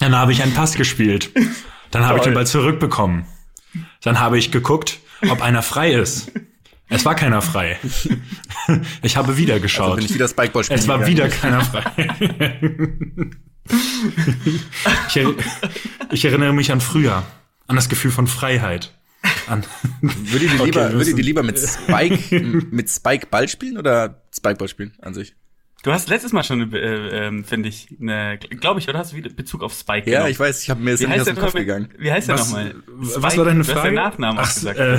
[0.00, 1.30] Dann habe ich einen Pass gespielt.
[1.92, 3.24] Dann habe ich den Ball zurückbekommen.
[4.02, 6.32] Dann habe ich geguckt, ob einer frei ist.
[6.88, 7.78] Es war keiner frei.
[9.02, 9.96] Ich habe wieder Also geschaut.
[9.96, 11.16] bin ich wieder Spikeball spielen es war gegangen.
[11.16, 11.82] wieder keiner frei.
[15.08, 15.34] Ich, er,
[16.12, 17.24] ich erinnere mich an früher,
[17.66, 18.94] an das Gefühl von Freiheit.
[19.48, 19.64] An,
[20.00, 24.68] Würdet ihr Okay, lieber, würdet ihr lieber mit Spike, mit Spike Ball spielen oder Spikeball
[24.68, 25.34] spielen an sich?
[25.82, 29.16] Du hast letztes Mal schon, äh, ähm, finde ich, eine, glaube ich, oder hast du
[29.16, 30.10] wieder Bezug auf Spike?
[30.10, 30.32] Ja, genommen?
[30.32, 31.88] ich weiß, ich habe mir das Wie nicht aus der dem Kopf gegangen.
[31.98, 32.74] Wie heißt der nochmal?
[32.86, 33.88] was war deine Du hast Frage?
[33.88, 34.78] den Nachnamen Ach, gesagt.
[34.78, 34.98] äh,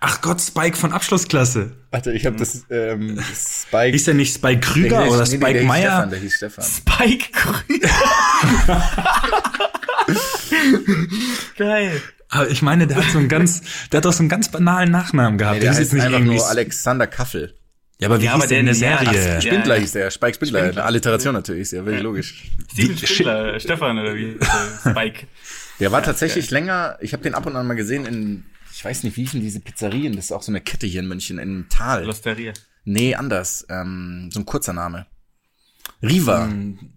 [0.00, 1.76] ach Gott, Spike von Abschlussklasse.
[1.90, 3.90] Warte, ich habe das ähm, Spike.
[3.92, 6.06] Hieß der nicht Spike Krüger oder Nee, nee, Spike der hieß Stefan, Meyer?
[6.06, 6.64] der hieß Stefan.
[6.64, 7.90] Spike Krüger.
[11.58, 12.00] Geil.
[12.30, 13.60] Aber ich meine, der hat so einen ganz,
[13.92, 15.56] der hat doch so einen ganz banalen Nachnamen gehabt.
[15.56, 17.54] Nee, der hieß heißt jetzt einfach irgendwie- nur Alexander Kaffel.
[18.00, 19.28] Ja, aber wie Ja, hieß aber der in der der- ja, Serie?
[19.34, 19.40] Ja.
[19.40, 20.62] Spindler hieß der, Spike Spindler.
[20.64, 22.50] Eine Alliteration natürlich, ist ja wirklich logisch.
[22.72, 24.36] Steven Spindler, Stefan oder wie?
[24.90, 25.26] Spike.
[25.80, 29.02] Der war tatsächlich länger, ich habe den ab und an mal gesehen in, ich weiß
[29.04, 31.66] nicht, wie hießen diese Pizzerien, das ist auch so eine Kette hier in München, in
[31.68, 32.04] Tal.
[32.04, 32.52] Losteria.
[32.84, 35.06] Nee, anders, ähm, so ein kurzer Name.
[36.02, 36.48] Riva.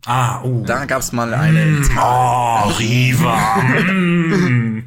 [0.06, 0.64] Ah, oh.
[0.66, 3.62] Da gab's mal eine Oh, Riva.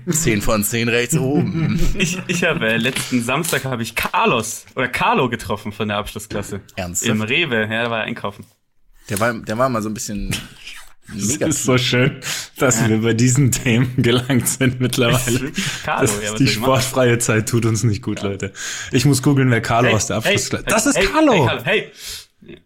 [0.10, 1.78] 10 von 10 rechts oben.
[1.98, 6.60] Ich, ich habe äh, letzten Samstag habe ich Carlos oder Carlo getroffen von der Abschlussklasse.
[6.76, 7.10] Ernsthaft?
[7.10, 8.44] Im Rewe, ja, da war er einkaufen.
[9.10, 10.34] Der war, der war mal so ein bisschen
[11.08, 11.58] Es ist negativ.
[11.58, 12.20] so schön,
[12.58, 15.52] dass wir bei diesen Themen gelangt sind mittlerweile.
[15.84, 16.52] Carlo, Das ja, ist die machen?
[16.54, 18.52] sportfreie Zeit tut uns nicht gut, Leute.
[18.90, 20.64] Ich muss googeln, wer Carlo aus der Abschlussklasse.
[20.66, 21.32] hey, das ist hey, Carlo.
[21.32, 21.92] Hey, Carlo, hey.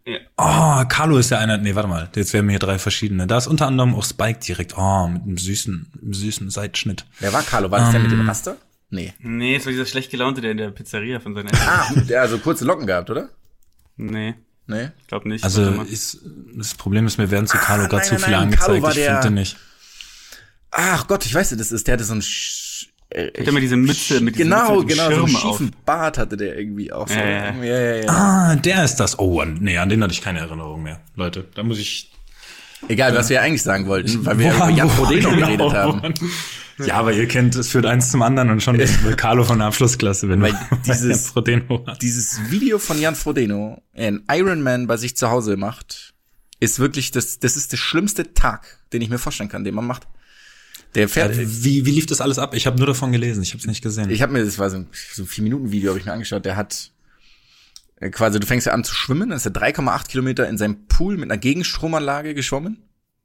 [0.04, 1.56] Ja, Oh, Carlo ist ja einer.
[1.58, 2.08] Nee, warte mal.
[2.14, 3.26] Jetzt werden mir hier drei verschiedene.
[3.26, 4.76] Da ist unter anderem auch Spike direkt.
[4.76, 7.04] Oh, mit einem süßen, einem süßen Seitschnitt.
[7.18, 7.70] Wer war Carlo?
[7.70, 8.56] War das der mit dem Raster?
[8.90, 9.14] Nee.
[9.20, 11.68] Nee, es war dieser schlecht gelaunte, der in der Pizzeria von seinen Eltern.
[11.68, 13.28] Ah, der hat so kurze Locken gehabt, oder?
[13.96, 14.34] Nee,
[14.66, 14.88] Nee.
[15.08, 15.44] glaub nicht.
[15.44, 16.18] Also ist,
[16.54, 18.74] das Problem ist, mir werden zu Carlo Ah, gerade nein, zu nein, viele nein, Carlo
[18.74, 18.82] angezeigt.
[18.82, 19.56] war Ich der- finde den nicht.
[20.72, 21.86] Ach Gott, ich weiß, das ist.
[21.86, 22.69] Der hatte so ein Sch
[23.10, 25.58] äh, Hat immer diese Mütze mit diesem, Genau, mit diesem genau, so einen Schirm auf.
[25.58, 27.08] schiefen Bart hatte der irgendwie auch.
[27.08, 27.14] So.
[27.14, 28.08] Ja, ja, ja, ja.
[28.08, 29.18] Ah, der ist das.
[29.18, 31.00] Oh, an, nee, an den hatte ich keine Erinnerung mehr.
[31.16, 32.12] Leute, da muss ich.
[32.88, 35.98] Egal, was wir eigentlich sagen wollten, weil wir über Jan Frodeno genau, geredet haben.
[36.00, 36.14] woran-
[36.86, 39.66] Ja, aber ihr kennt, es führt eins zum anderen und schon ist Carlo von der
[39.66, 42.00] Abschlussklasse, wenn Weil dieses- Jan Frodeno hast.
[42.00, 46.14] Dieses Video von Jan Frodeno, ein Iron Man bei sich zu Hause macht,
[46.58, 49.86] ist wirklich das, das ist der schlimmste Tag, den ich mir vorstellen kann, den man
[49.86, 50.08] macht.
[50.94, 52.54] Der fährt, Wie, wie lief das alles ab?
[52.54, 54.10] Ich habe nur davon gelesen, ich habe es nicht gesehen.
[54.10, 56.12] ich habe mir, das war so ein, so ein vier Minuten Video, habe ich mir
[56.12, 56.44] angeschaut.
[56.44, 56.90] Der hat
[58.00, 60.86] Äh, quasi, du fängst ja an zu schwimmen, dann ist er 3,8 Kilometer in seinem
[60.88, 62.78] Pool mit einer Gegenstromanlage geschwommen.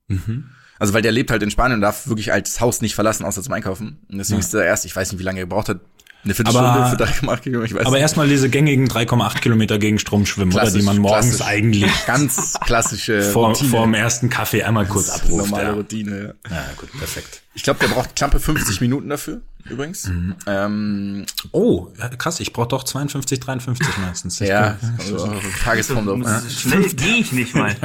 [0.08, 0.49] Mhm.
[0.78, 3.23] Also weil der lebt halt in Spanien und darf wirklich halt das Haus nicht verlassen,
[3.25, 3.99] außer zum Einkaufen.
[4.10, 4.45] Und deswegen ja.
[4.45, 5.80] ist er erst, ich weiß nicht, wie lange er gebraucht hat,
[6.26, 10.00] eine Viertelstunde aber, für 3,8 Kilometer, ich weiß Aber erstmal diese gängigen 3,8 Kilometer gegen
[10.00, 10.70] Strom schwimmen, oder?
[10.72, 13.70] Die man morgens eigentlich ganz klassische vor, Routine.
[13.70, 15.46] vor dem ersten Kaffee einmal kurz abruft.
[15.46, 15.74] Normale ja.
[15.74, 16.56] Routine, ja.
[16.56, 16.64] ja.
[16.78, 17.42] gut, perfekt.
[17.54, 20.08] Ich glaube, der braucht knappe 50 Minuten dafür, übrigens.
[20.08, 20.36] Mhm.
[20.48, 24.40] Ähm, oh, krass, ich brauche doch 52, 53 meistens.
[24.40, 25.32] ja, also,
[25.64, 26.20] Tagesform drauf.
[26.24, 26.42] Ja.
[26.50, 27.76] Schnell gehe ich nicht mal.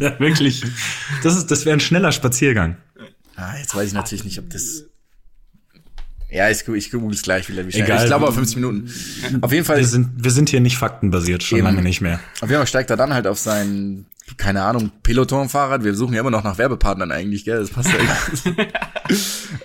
[0.00, 0.64] ja, wirklich.
[1.22, 2.78] Das ist, das wäre ein schneller Spaziergang.
[3.36, 4.84] Ah, jetzt weiß ich natürlich nicht, ob das
[6.34, 7.64] ja, ich, ich google es gleich wieder.
[7.64, 7.72] Wie.
[7.72, 8.00] Egal.
[8.00, 8.92] Ich glaube auf 50 Minuten.
[9.40, 9.78] Auf jeden Fall.
[9.78, 11.66] Wir sind, wir sind hier nicht faktenbasiert, schon eben.
[11.68, 12.18] lange nicht mehr.
[12.40, 15.84] Auf jeden Fall steigt er dann halt auf sein, keine Ahnung, Peloton-Fahrrad.
[15.84, 17.60] Wir suchen ja immer noch nach Werbepartnern eigentlich, gell?
[17.60, 18.64] Das passt ja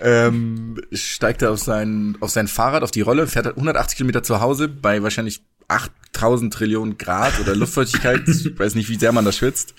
[0.00, 4.40] ähm, steigt er auf sein, auf sein Fahrrad, auf die Rolle, fährt 180 Kilometer zu
[4.40, 8.28] Hause bei wahrscheinlich 8000 Trillionen Grad oder Luftfeuchtigkeit.
[8.28, 9.74] ich weiß nicht, wie sehr man da schwitzt.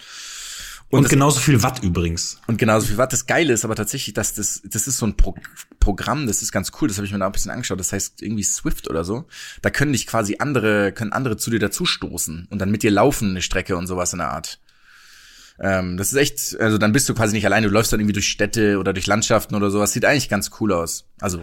[0.92, 2.40] Und, und genauso viel Watt übrigens.
[2.48, 3.14] Und genauso viel Watt.
[3.14, 5.36] Das Geile ist aber tatsächlich, dass das, das ist so ein Pro
[5.80, 7.80] Programm, das ist ganz cool, das habe ich mir da ein bisschen angeschaut.
[7.80, 9.26] Das heißt irgendwie Swift oder so.
[9.62, 13.32] Da können dich quasi andere, können andere zu dir dazustoßen und dann mit dir laufen
[13.32, 14.60] eine Strecke und sowas in der Art.
[15.60, 18.14] Ähm, das ist echt, also dann bist du quasi nicht alleine, du läufst dann irgendwie
[18.14, 19.94] durch Städte oder durch Landschaften oder sowas.
[19.94, 21.06] Sieht eigentlich ganz cool aus.
[21.20, 21.42] Also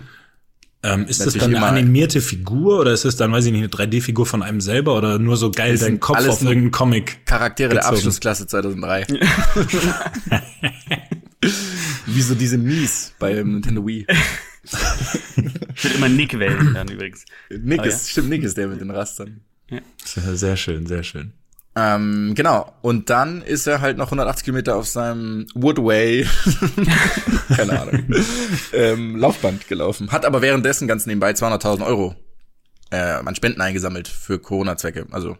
[0.83, 3.69] ähm, ist das dann eine animierte Figur oder ist das dann, weiß ich nicht, eine
[3.69, 7.27] 3D-Figur von einem selber oder nur so geil dein Kopf auf irgendeinen Comic?
[7.27, 7.83] Charaktere gezogen.
[7.83, 9.07] der Abschlussklasse 2003.
[12.07, 14.07] Wie so diese Mies bei Nintendo Wii.
[15.83, 17.25] Wird immer Nick wählen dann übrigens.
[17.51, 18.12] Nick ist, ja.
[18.12, 19.41] stimmt, Nick ist der mit den Rastern.
[19.71, 19.81] Ja.
[20.05, 21.33] Sehr schön, sehr schön.
[21.81, 22.73] Ähm, genau.
[22.83, 26.27] Und dann ist er halt noch 180 Kilometer auf seinem Woodway,
[27.57, 28.05] keine Ahnung,
[28.73, 30.11] ähm, Laufband gelaufen.
[30.11, 32.17] Hat aber währenddessen ganz nebenbei 200.000 Euro
[32.91, 35.07] äh, an Spenden eingesammelt für Corona-Zwecke.
[35.12, 35.37] Also.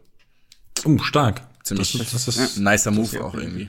[0.85, 1.41] Uh, stark.
[1.65, 3.69] Ziemlich das, das ist, ja, nicer Move auch irgendwie.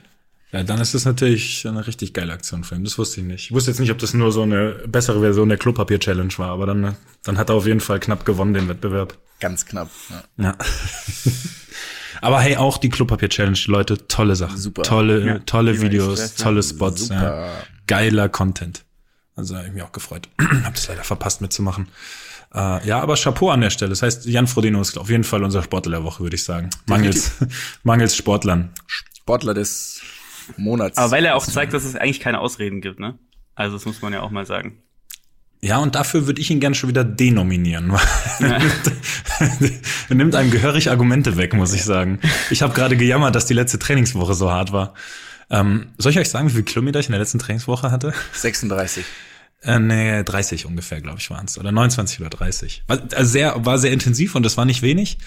[0.52, 2.84] Ja, dann ist das natürlich eine richtig geile Aktion für ihn.
[2.84, 3.44] Das wusste ich nicht.
[3.46, 6.66] Ich wusste jetzt nicht, ob das nur so eine bessere Version der Klopapier-Challenge war, aber
[6.66, 9.18] dann, dann hat er auf jeden Fall knapp gewonnen, den Wettbewerb.
[9.40, 9.90] Ganz knapp,
[10.38, 10.44] ja.
[10.44, 10.58] ja.
[12.20, 14.56] Aber hey, auch die Klopapier-Challenge, Leute, tolle Sachen.
[14.56, 14.82] Super.
[14.82, 17.48] Tolle, ja, tolle Videos, tolle Spots, ja.
[17.86, 18.84] Geiler Content.
[19.36, 20.28] Also hab ich mich auch gefreut.
[20.64, 21.88] hab das leider verpasst mitzumachen.
[22.52, 23.90] Uh, ja, aber Chapeau an der Stelle.
[23.90, 26.70] Das heißt, Jan Frodeno ist auf jeden Fall unser Sportler der Woche, würde ich sagen.
[26.86, 27.32] Mangels,
[27.84, 28.70] mangels Sportlern.
[28.86, 30.02] Sportler des
[30.56, 30.98] Monats.
[30.98, 33.18] Aber weil er auch zeigt, dass es eigentlich keine Ausreden gibt, ne?
[33.54, 34.82] Also das muss man ja auch mal sagen.
[35.62, 37.92] Ja, und dafür würde ich ihn gerne schon wieder denominieren.
[38.40, 38.58] Ja.
[40.08, 42.18] er nimmt einem gehörig Argumente weg, muss ich sagen.
[42.50, 44.94] Ich habe gerade gejammert, dass die letzte Trainingswoche so hart war.
[45.50, 48.14] Ähm, soll ich euch sagen, wie viele Kilometer ich in der letzten Trainingswoche hatte?
[48.32, 49.04] 36.
[49.62, 51.58] Äh, nee, 30 ungefähr, glaube ich, waren es.
[51.58, 52.84] Oder 29 oder 30.
[52.86, 55.18] War, also sehr, war sehr intensiv und das war nicht wenig.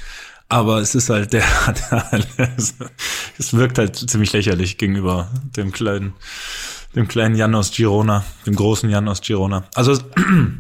[0.50, 1.46] Aber es ist halt, der
[3.38, 6.14] es wirkt halt ziemlich lächerlich gegenüber dem kleinen
[6.96, 9.66] dem kleinen Jan aus Girona, dem großen Jan aus Girona.
[9.76, 9.98] Also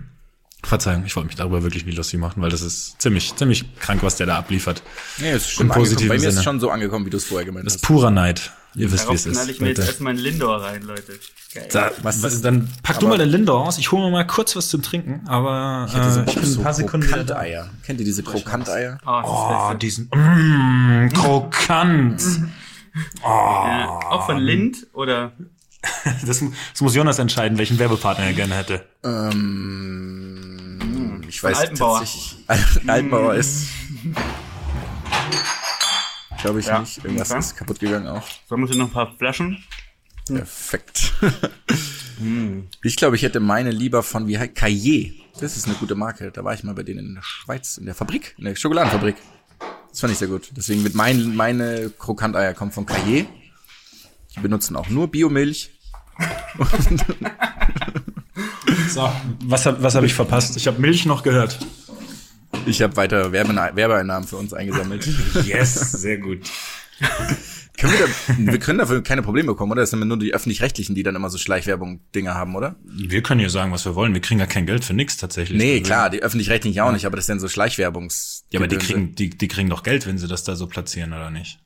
[0.63, 4.01] Verzeihung, ich wollte mich darüber wirklich nie lustig machen, weil das ist ziemlich, ziemlich krank,
[4.01, 4.81] was der da abliefert.
[5.17, 6.07] Nee, ist schon positiv.
[6.07, 7.75] Bei mir ist es schon so angekommen, wie du es vorher gemeint hast.
[7.75, 8.51] Das ist purer Neid.
[8.75, 9.33] Ihr wisst, wie es ist.
[9.33, 11.19] knall ich mir jetzt erstmal einen Lindor rein, Leute.
[11.53, 11.67] Geil.
[11.71, 13.77] Da, was, was, dann pack du mal den Lindor aus.
[13.77, 16.63] Ich hole mir mal kurz was zum Trinken, aber ich, äh, ich bin so ein
[16.63, 17.69] paar Sekunden wieder Eier.
[17.85, 18.97] Kennt ihr diese Krokanteier?
[19.05, 22.23] Oh, oh diesen mm, krokant.
[23.23, 23.27] oh.
[23.27, 25.33] Ja, auch von Lind oder
[26.25, 26.41] Das,
[26.71, 28.85] das, muss Jonas entscheiden, welchen Werbepartner er gerne hätte.
[29.03, 30.73] Ähm,
[31.27, 31.99] ich weiß Altenbauer.
[31.99, 32.37] tatsächlich.
[32.87, 33.67] Altenbauer ist.
[36.41, 36.79] Glaube ich ja.
[36.79, 37.03] nicht.
[37.03, 37.39] Irgendwas okay.
[37.39, 38.23] ist kaputt gegangen auch.
[38.47, 39.63] Sollen wir noch ein paar Flaschen?
[40.25, 41.13] Perfekt.
[42.19, 42.67] hm.
[42.83, 45.13] Ich glaube, ich hätte meine lieber von wie heißt Cahiers.
[45.39, 46.31] Das ist eine gute Marke.
[46.31, 49.15] Da war ich mal bei denen in der Schweiz, in der Fabrik, in der Schokoladenfabrik.
[49.89, 50.49] Das fand ich sehr gut.
[50.55, 53.27] Deswegen wird mein, meine Krokanteier kommen von Cahiers.
[54.35, 55.71] Die benutzen auch nur Biomilch.
[58.89, 59.11] so,
[59.45, 60.55] was, was habe ich verpasst?
[60.57, 61.59] Ich habe Milch noch gehört.
[62.65, 65.07] Ich habe weiter Werbeeinnahmen für uns eingesammelt.
[65.45, 66.39] Yes, sehr gut.
[67.77, 69.81] können wir, da, wir können dafür keine Probleme bekommen, oder?
[69.81, 72.75] Das sind nur die öffentlich-rechtlichen, die dann immer so Schleichwerbung-Dinger haben, oder?
[72.85, 74.13] Wir können ja sagen, was wir wollen.
[74.13, 75.57] Wir kriegen ja kein Geld für nichts tatsächlich.
[75.57, 78.45] Nee, klar, die öffentlich-rechtlichen auch nicht, aber das sind so Schleichwerbungs.
[78.51, 81.11] Ja, aber die kriegen, die, die kriegen doch Geld, wenn sie das da so platzieren,
[81.13, 81.59] oder nicht?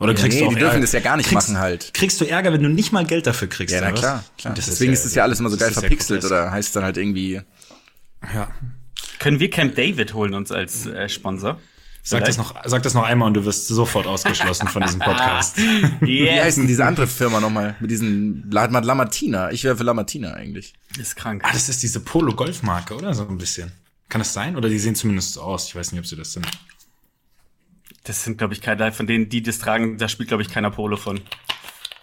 [0.00, 1.94] Oder ja, kriegst nee, du auch die dürfen das ja gar nicht kriegst, machen halt.
[1.94, 3.74] Kriegst du Ärger, wenn du nicht mal Geld dafür kriegst?
[3.74, 4.24] Ja, na klar.
[4.36, 4.54] klar.
[4.54, 7.40] Deswegen ist, ja, es ja alles immer so geil verpixelt oder heißt dann halt irgendwie.
[8.34, 8.48] Ja.
[9.20, 11.60] Können wir Camp David holen uns als äh, Sponsor?
[12.06, 15.56] Sag das, noch, sag das noch einmal und du wirst sofort ausgeschlossen von diesem Podcast.
[15.58, 16.00] yes.
[16.00, 17.76] Wie heißt denn diese andere Firma nochmal?
[17.80, 19.50] Mit diesen Lamartina.
[19.52, 20.74] Ich wäre für Lamartina eigentlich.
[20.98, 21.42] ist krank.
[21.46, 23.14] Ah, das ist diese Polo-Golf-Marke, oder?
[23.14, 23.72] So ein bisschen.
[24.10, 24.56] Kann das sein?
[24.56, 25.66] Oder die sehen zumindest so aus.
[25.68, 26.46] Ich weiß nicht, ob sie das sind.
[28.04, 30.70] Das sind, glaube ich, keine, von denen, die das tragen, da spielt, glaube ich, keiner
[30.70, 31.20] Polo von.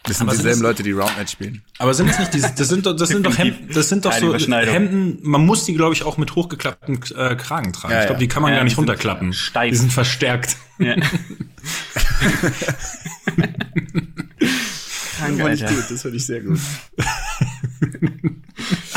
[0.04, 1.62] Das sind Aber sind dieselben das- Leute, die Roundnet spielen.
[1.78, 4.12] Aber sind das nicht diese, das sind doch, das sind doch Hemden, das sind doch
[4.14, 4.34] so.
[4.36, 7.94] Hemden, man muss die, glaube ich, auch mit hochgeklappten äh, Kragen tragen.
[7.94, 9.32] Ja, ich glaube, die kann man Ja, gar nicht sind runterklappen.
[9.34, 9.70] steif.
[9.70, 10.58] Die sind verstärkt.
[10.80, 10.96] Ja.
[15.18, 15.72] Krank, Alter.
[15.88, 16.60] das finde ich sehr gut.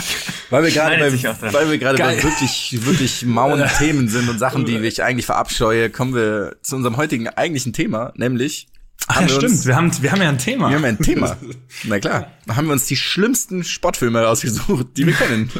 [0.50, 4.64] Weil wir gerade bei, weil wir gerade bei wirklich, wirklich mauen Themen sind und Sachen,
[4.64, 8.68] die ich eigentlich verabscheue, kommen wir zu unserem heutigen eigentlichen Thema, nämlich
[9.06, 9.52] Ach, haben ja, wir stimmt.
[9.52, 10.68] uns, wir haben, wir haben ja ein Thema.
[10.68, 11.36] wir haben ein Thema.
[11.84, 15.50] Na klar, haben wir uns die schlimmsten Sportfilme rausgesucht, die wir kennen.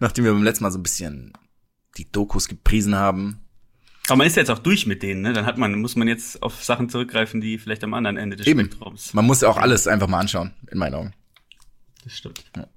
[0.00, 1.32] Nachdem wir beim letzten Mal so ein bisschen
[1.96, 3.40] die Dokus gepriesen haben.
[4.08, 5.32] Aber man ist ja jetzt auch durch mit denen, ne?
[5.32, 8.46] Dann hat man, muss man jetzt auf Sachen zurückgreifen, die vielleicht am anderen Ende des
[8.46, 8.60] Eben.
[8.60, 9.14] Spektrums.
[9.14, 11.14] Man muss ja auch alles einfach mal anschauen, in meinen Augen.
[12.04, 12.44] Das stimmt.
[12.56, 12.68] Ja.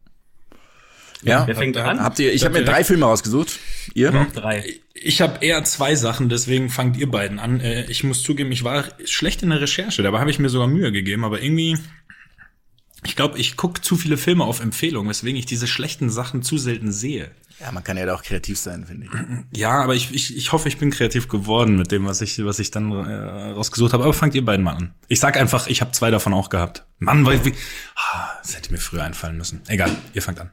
[1.21, 2.01] Wer fängt an?
[2.01, 3.59] Habt ihr, ich habe mir drei Filme rausgesucht.
[3.93, 4.27] Ihr?
[4.33, 4.79] Drei.
[4.93, 7.59] Ich habe eher zwei Sachen, deswegen fangt ihr beiden an.
[7.59, 10.67] Äh, Ich muss zugeben, ich war schlecht in der Recherche, dabei habe ich mir sogar
[10.67, 11.77] Mühe gegeben, aber irgendwie,
[13.05, 16.57] ich glaube, ich gucke zu viele Filme auf Empfehlung, weswegen ich diese schlechten Sachen zu
[16.57, 17.31] selten sehe.
[17.59, 19.59] Ja, man kann ja da auch kreativ sein, finde ich.
[19.59, 22.59] Ja, aber ich, ich, ich hoffe, ich bin kreativ geworden mit dem, was ich, was
[22.59, 24.03] ich dann äh, rausgesucht habe.
[24.03, 24.93] Aber fangt ihr beiden mal an.
[25.09, 26.85] Ich sag einfach, ich habe zwei davon auch gehabt.
[26.99, 27.53] Mann, weil wie,
[27.95, 29.61] ah, das hätte mir früher einfallen müssen.
[29.67, 30.51] Egal, ihr fangt an.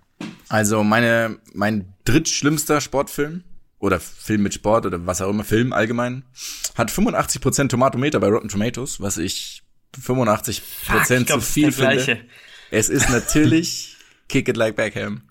[0.49, 3.45] Also meine, mein drittschlimmster Sportfilm
[3.79, 6.25] oder Film mit Sport oder was auch immer, Film allgemein,
[6.75, 9.63] hat 85% Tomatometer bei Rotten Tomatoes, was ich
[10.01, 12.21] 85% ich zu viel finde.
[12.71, 13.97] Es ist natürlich
[14.29, 15.23] Kick It Like Beckham.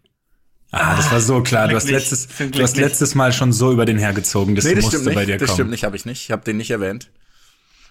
[0.72, 1.68] Ah, das war so klar.
[1.68, 4.84] Du hast letztes, du hast letztes Mal schon so über den hergezogen, das Nee, das
[4.86, 5.30] musste stimmt bei nicht.
[5.34, 5.56] dir Das kommen.
[5.56, 6.24] stimmt nicht, habe ich nicht.
[6.24, 7.10] Ich habe den nicht erwähnt.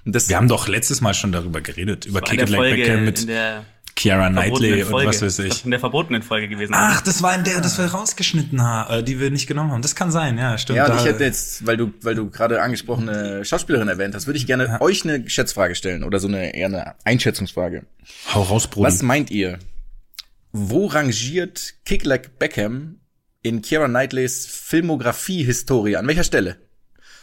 [0.05, 2.99] Das Wir haben doch letztes Mal schon darüber geredet, über Kick It Like Folge, Beckham
[2.99, 3.65] in mit der
[3.97, 5.47] Kiara Knightley und was weiß Das ich.
[5.53, 6.73] ist In der verbotenen Folge gewesen.
[6.75, 9.83] Ach, das war in der, das wir rausgeschnitten haben, äh, die wir nicht genommen haben.
[9.83, 10.79] Das kann sein, ja, stimmt.
[10.79, 14.39] ja, und ich hätte jetzt, weil du, weil du gerade angesprochene Schauspielerin erwähnt hast, würde
[14.39, 17.87] ich gerne euch eine Schätzfrage stellen oder so eine eher eine Einschätzungsfrage.
[18.35, 18.87] Hau raus, Brudi.
[18.87, 19.59] Was meint ihr?
[20.53, 22.97] Wo rangiert Kick Like Beckham
[23.43, 25.97] in Keira Knightleys Filmografie-Historie?
[25.97, 26.57] An welcher Stelle?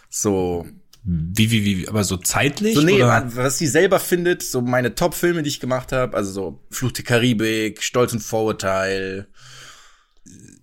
[0.10, 0.66] So,
[1.04, 2.76] Wie, wie, wie, aber so zeitlich?
[2.76, 3.28] so nee, oder?
[3.36, 7.04] was sie selber findet, so meine Top-Filme, die ich gemacht habe, also so Fluch der
[7.04, 9.28] Karibik, Stolz und Vorurteil.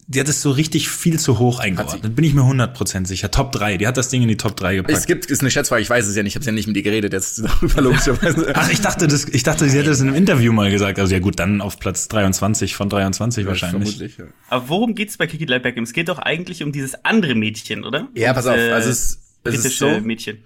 [0.07, 2.14] Die hat es so richtig viel zu hoch eingeordnet.
[2.14, 3.31] Bin ich mir 100% sicher.
[3.31, 3.77] Top 3.
[3.77, 5.07] Die hat das Ding in die Top 3 Es gepackt.
[5.07, 6.83] gibt, ist eine Schätzfrage, ich weiß es ja nicht, ich habe ja nicht mit ihr
[6.83, 8.53] geredet, jetzt darüber logischerweise.
[8.55, 10.98] Ach, ich dachte, das, ich dachte, sie hätte das in einem Interview mal gesagt.
[11.01, 13.96] Also ja gut, dann auf Platz 23 von 23 wahrscheinlich.
[13.96, 14.27] Vermutlich, ja.
[14.48, 15.83] Aber worum geht's bei Like Beckham?
[15.83, 18.09] Es geht doch eigentlich um dieses andere Mädchen, oder?
[18.14, 20.44] Ja, pass auf, also es, es ist britische so, Mädchen.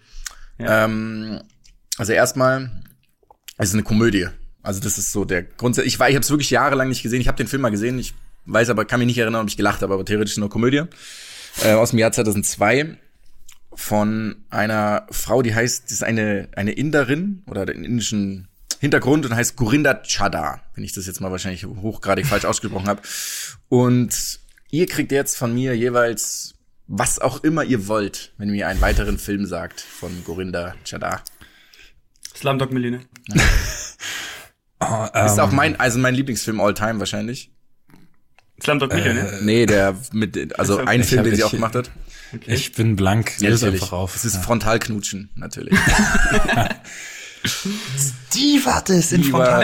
[0.59, 1.41] Ähm,
[1.99, 2.83] also erstmal,
[3.59, 4.29] es ist eine Komödie.
[4.63, 5.77] Also das ist so der Grund.
[5.79, 7.21] Ich war, ich habe es wirklich jahrelang nicht gesehen.
[7.21, 7.99] Ich habe den Film mal gesehen.
[7.99, 8.15] Ich
[8.47, 10.83] weiß aber, kann mich nicht erinnern, ob ich gelacht habe, aber theoretisch eine Komödie
[11.65, 12.97] äh, aus dem Jahr 2002
[13.75, 18.49] von einer Frau, die heißt, die ist eine eine Inderin oder den indischen
[18.81, 23.03] Hintergrund und heißt Gurinder Chadha, wenn ich das jetzt mal wahrscheinlich hochgradig falsch ausgesprochen habe.
[23.69, 26.55] Und ihr kriegt jetzt von mir jeweils
[26.95, 31.23] was auch immer ihr wollt, wenn ihr mir einen weiteren Film sagt von Gurinder Chadha.
[32.37, 33.05] Slumdog Millionaire.
[34.85, 37.53] Oh, Ist ähm, auch mein, also mein Lieblingsfilm all time wahrscheinlich.
[38.61, 39.39] Slumdog Millionaire.
[39.41, 41.09] Nee, der mit, also Ist ein okay.
[41.09, 41.93] Film, den sie auch gemacht hat.
[42.47, 43.39] ich bin blank.
[43.39, 44.17] Löse einfach auf.
[44.17, 45.79] Es ist Frontalknutschen, natürlich.
[48.35, 49.63] Die war das in Die, war,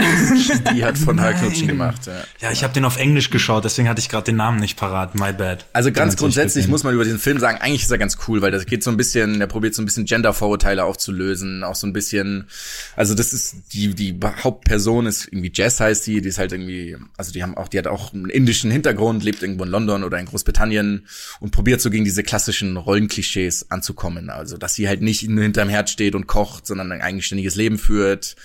[0.75, 2.25] die hat Frontalknutschen gemacht, ja.
[2.41, 5.14] Ja, ich habe den auf Englisch geschaut, deswegen hatte ich gerade den Namen nicht parat.
[5.14, 5.64] My bad.
[5.73, 8.51] Also ganz grundsätzlich muss man über diesen Film sagen, eigentlich ist er ganz cool, weil
[8.51, 11.93] das geht so ein bisschen, der probiert so ein bisschen Gender-Vorurteile aufzulösen, auch so ein
[11.93, 12.49] bisschen,
[12.97, 16.97] also das ist, die, die Hauptperson ist irgendwie Jess heißt die, die ist halt irgendwie,
[17.17, 20.19] also die haben auch, die hat auch einen indischen Hintergrund, lebt irgendwo in London oder
[20.19, 21.07] in Großbritannien
[21.41, 24.31] und probiert so gegen diese klassischen Rollenklischees anzukommen.
[24.31, 28.37] Also, dass sie halt nicht hinterm Herd steht und kocht, sondern ein eigenständiges Leben führt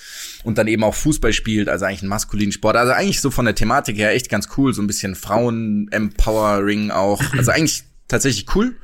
[0.43, 2.75] und dann eben auch Fußball spielt, also eigentlich einen maskulinen Sport.
[2.75, 7.21] Also eigentlich so von der Thematik her echt ganz cool, so ein bisschen Frauen-Empowering auch.
[7.37, 8.75] Also eigentlich tatsächlich cool.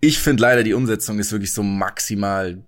[0.00, 2.62] Ich finde leider, die Umsetzung ist wirklich so maximal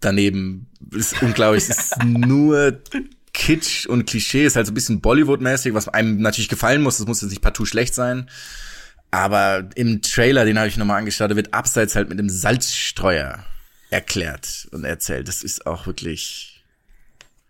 [0.00, 0.66] daneben.
[0.92, 1.68] Ist unglaublich.
[1.68, 2.80] Es ist nur
[3.32, 4.44] Kitsch und Klischee.
[4.44, 6.98] Ist halt so ein bisschen Bollywood-mäßig, was einem natürlich gefallen muss.
[6.98, 8.28] Das muss jetzt nicht partout schlecht sein.
[9.10, 13.44] Aber im Trailer, den habe ich nochmal angeschaut, wird abseits halt mit dem Salzstreuer
[13.90, 15.28] erklärt und erzählt.
[15.28, 16.62] Das ist auch wirklich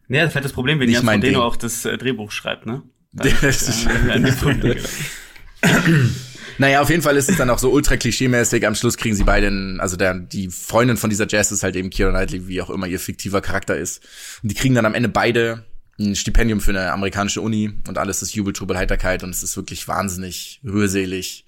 [0.08, 2.32] Ja, das ist halt das Problem, wenn Nicht Jan mein Frodeno auch das äh, Drehbuch
[2.32, 2.82] schreibt, ne?
[3.12, 4.24] Das ist- an,
[5.62, 6.16] an.
[6.58, 8.66] Naja, auf jeden Fall ist es dann auch so ultra klischee-mäßig.
[8.66, 11.74] Am Schluss kriegen sie beide, einen- also der, die Freundin von dieser Jazz ist halt
[11.76, 14.02] eben Keira Knightley, wie auch immer ihr fiktiver Charakter ist.
[14.42, 15.64] Und die kriegen dann am Ende beide
[15.98, 19.56] ein Stipendium für eine amerikanische Uni und alles ist Jubel, Trubel, Heiterkeit und es ist
[19.56, 21.44] wirklich wahnsinnig rührselig.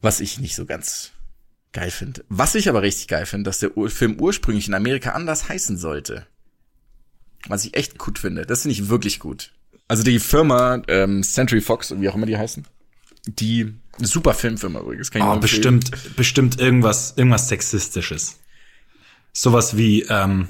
[0.00, 1.10] Was ich nicht so ganz
[1.74, 2.24] geil finde.
[2.30, 6.26] Was ich aber richtig geil finde, dass der Film ursprünglich in Amerika anders heißen sollte.
[7.46, 8.46] Was ich echt gut finde.
[8.46, 9.52] Das finde ich wirklich gut.
[9.86, 12.66] Also die Firma ähm, Century Fox, wie auch immer die heißen,
[13.26, 15.10] die super Filmfirma übrigens.
[15.10, 18.38] Kann ich oh, bestimmt, bestimmt irgendwas, irgendwas sexistisches.
[19.32, 20.48] Sowas wie ähm,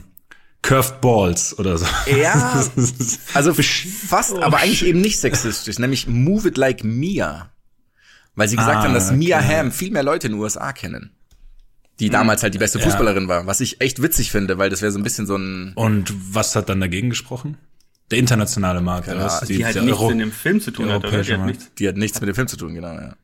[0.62, 1.86] Curved Balls oder so.
[2.06, 2.64] Ja,
[3.34, 7.50] also fast, aber eigentlich eben nicht sexistisch, nämlich Move It Like Mia.
[8.36, 9.16] Weil sie gesagt ah, haben, dass okay.
[9.16, 11.12] Mia Hamm viel mehr Leute in den USA kennen.
[12.00, 13.28] Die damals halt die beste Fußballerin ja.
[13.28, 15.72] war, was ich echt witzig finde, weil das wäre so ein bisschen so ein.
[15.76, 17.56] Und was hat dann dagegen gesprochen?
[18.10, 19.40] Der internationale Markt, ja, was?
[19.42, 21.22] Die, die halt nichts in dem Film zu tun hat, oder?
[21.22, 23.16] Die hat, nichts, die hat nichts mit dem Film zu tun, genau, ja.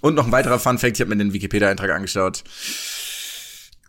[0.00, 2.42] Und noch ein weiterer Fun Fact, ich habe mir den Wikipedia-Eintrag angeschaut.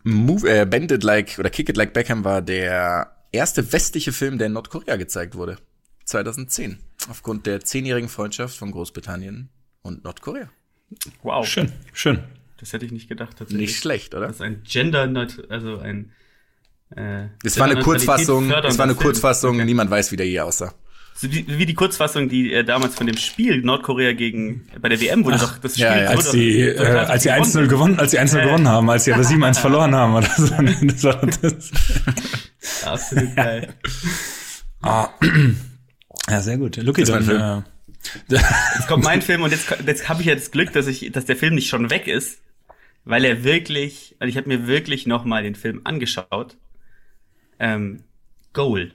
[0.03, 4.37] Move, äh, Bend It Like oder Kick It Like Beckham war der erste westliche Film,
[4.37, 5.57] der in Nordkorea gezeigt wurde.
[6.05, 6.79] 2010.
[7.09, 9.49] Aufgrund der zehnjährigen Freundschaft von Großbritannien
[9.81, 10.49] und Nordkorea.
[11.23, 11.45] Wow.
[11.45, 12.19] Schön, schön.
[12.59, 13.35] Das hätte ich nicht gedacht.
[13.51, 14.27] Nicht schlecht, oder?
[14.27, 16.11] Das ist ein Gender, also ein.
[16.95, 18.51] Äh, es war eine Kurzfassung.
[18.51, 19.55] Es war eine Kurzfassung.
[19.55, 19.65] Okay.
[19.65, 20.73] Niemand weiß, wie der je aussah.
[21.21, 25.25] Wie, wie die Kurzfassung, die äh, damals von dem Spiel Nordkorea gegen bei der WM
[25.25, 26.09] wurde Ach, doch das Spiel ja, ja.
[26.09, 28.43] als die äh, als sie 1-0 gewonnen, als sie 1 äh.
[28.43, 30.45] gewonnen haben, als sie aber 7-1 verloren haben oder so.
[30.83, 31.71] Das war das.
[32.85, 33.73] Absolut geil.
[34.81, 35.09] Ah.
[36.29, 36.75] Ja, sehr gut.
[36.75, 37.61] Lucky, dann, äh,
[38.29, 41.25] Jetzt kommt mein Film und jetzt, jetzt habe ich ja das Glück, dass ich, dass
[41.25, 42.41] der Film nicht schon weg ist,
[43.05, 46.57] weil er wirklich, also ich habe mir wirklich noch mal den Film angeschaut.
[47.59, 48.03] Ähm,
[48.53, 48.93] Goal.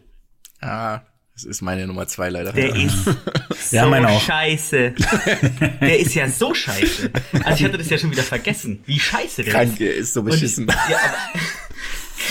[0.60, 1.00] Ah,
[1.34, 2.52] das ist meine Nummer zwei leider.
[2.52, 3.04] Der ist
[3.70, 4.94] so ja, scheiße.
[5.80, 7.10] Der ist ja so scheiße.
[7.44, 9.80] Also ich hatte das ja schon wieder vergessen, wie scheiße der Krank, ist.
[9.80, 10.64] Der ist so beschissen.
[10.64, 11.40] Und, ja, aber,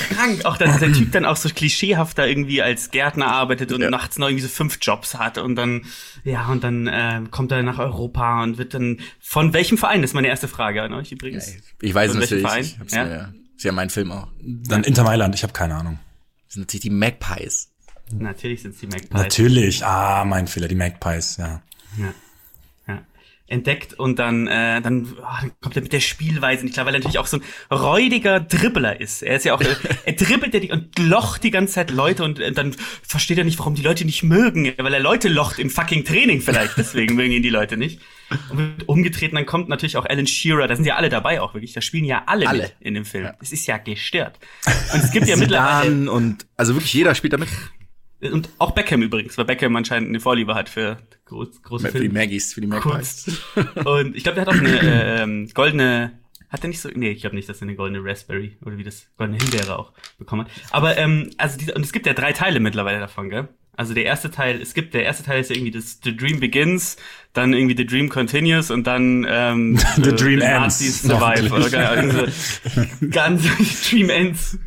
[0.09, 0.45] krank.
[0.45, 3.89] Auch dass der Typ dann auch so klischeehafter irgendwie als Gärtner arbeitet und ja.
[3.89, 5.85] nachts noch irgendwie so fünf Jobs hat und dann,
[6.23, 10.01] ja, und dann äh, kommt er nach Europa und wird dann von welchem Verein?
[10.01, 11.53] Das ist meine erste Frage an euch übrigens.
[11.53, 12.45] Ja, ich weiß es natürlich.
[12.45, 12.63] Verein?
[12.63, 13.05] Ich hab's ja?
[13.05, 14.27] Mir, ist ja mein Film auch.
[14.41, 15.99] Dann Inter Mailand, ich habe keine Ahnung.
[16.45, 17.69] Das sind natürlich die Magpies.
[18.13, 19.11] Natürlich sind es die Magpies.
[19.11, 21.61] Natürlich, ah, mein Fehler, die Magpies, ja.
[21.97, 22.13] Ja
[23.51, 27.19] entdeckt und dann, äh, dann, oh, er mit der Spielweise nicht klar, weil er natürlich
[27.19, 27.43] auch so ein
[27.77, 29.21] räudiger Dribbler ist.
[29.21, 29.61] Er ist ja auch,
[30.05, 32.73] er dribbelt ja die und locht die ganze Zeit Leute und äh, dann
[33.03, 36.41] versteht er nicht, warum die Leute nicht mögen, weil er Leute locht im fucking Training
[36.41, 37.99] vielleicht, deswegen mögen ihn die Leute nicht.
[38.49, 41.53] Und wird umgetreten, dann kommt natürlich auch Alan Shearer, da sind ja alle dabei auch
[41.53, 42.63] wirklich, da spielen ja alle, alle.
[42.63, 43.29] mit in dem Film.
[43.41, 43.53] Es ja.
[43.53, 44.39] ist ja gestört.
[44.93, 47.49] Und es gibt ja mittlerweile und also wirklich jeder spielt damit.
[48.21, 50.97] Und auch Beckham übrigens, weil Beckham anscheinend eine Vorliebe hat für
[51.31, 53.41] groß, große Für die Maggies, für die Magpies.
[53.85, 56.19] Und ich glaube, der hat auch eine äh, ähm, goldene,
[56.49, 58.83] hat er nicht so, nee, ich glaube nicht, dass er eine goldene Raspberry oder wie
[58.83, 60.51] das, goldene Himbeere auch bekommen hat.
[60.71, 63.47] Aber, ähm, also diese, und es gibt ja drei Teile mittlerweile davon, gell?
[63.73, 66.41] Also der erste Teil, es gibt, der erste Teil ist ja irgendwie das The Dream
[66.41, 66.97] Begins,
[67.31, 70.81] dann irgendwie The Dream Continues und dann ähm, The äh, Dream Ends.
[70.81, 72.25] Nazis Survive oder also,
[73.09, 73.43] ganz
[73.89, 74.59] Dream Ends.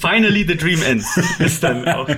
[0.00, 2.08] Finally The Dream Ends ist dann auch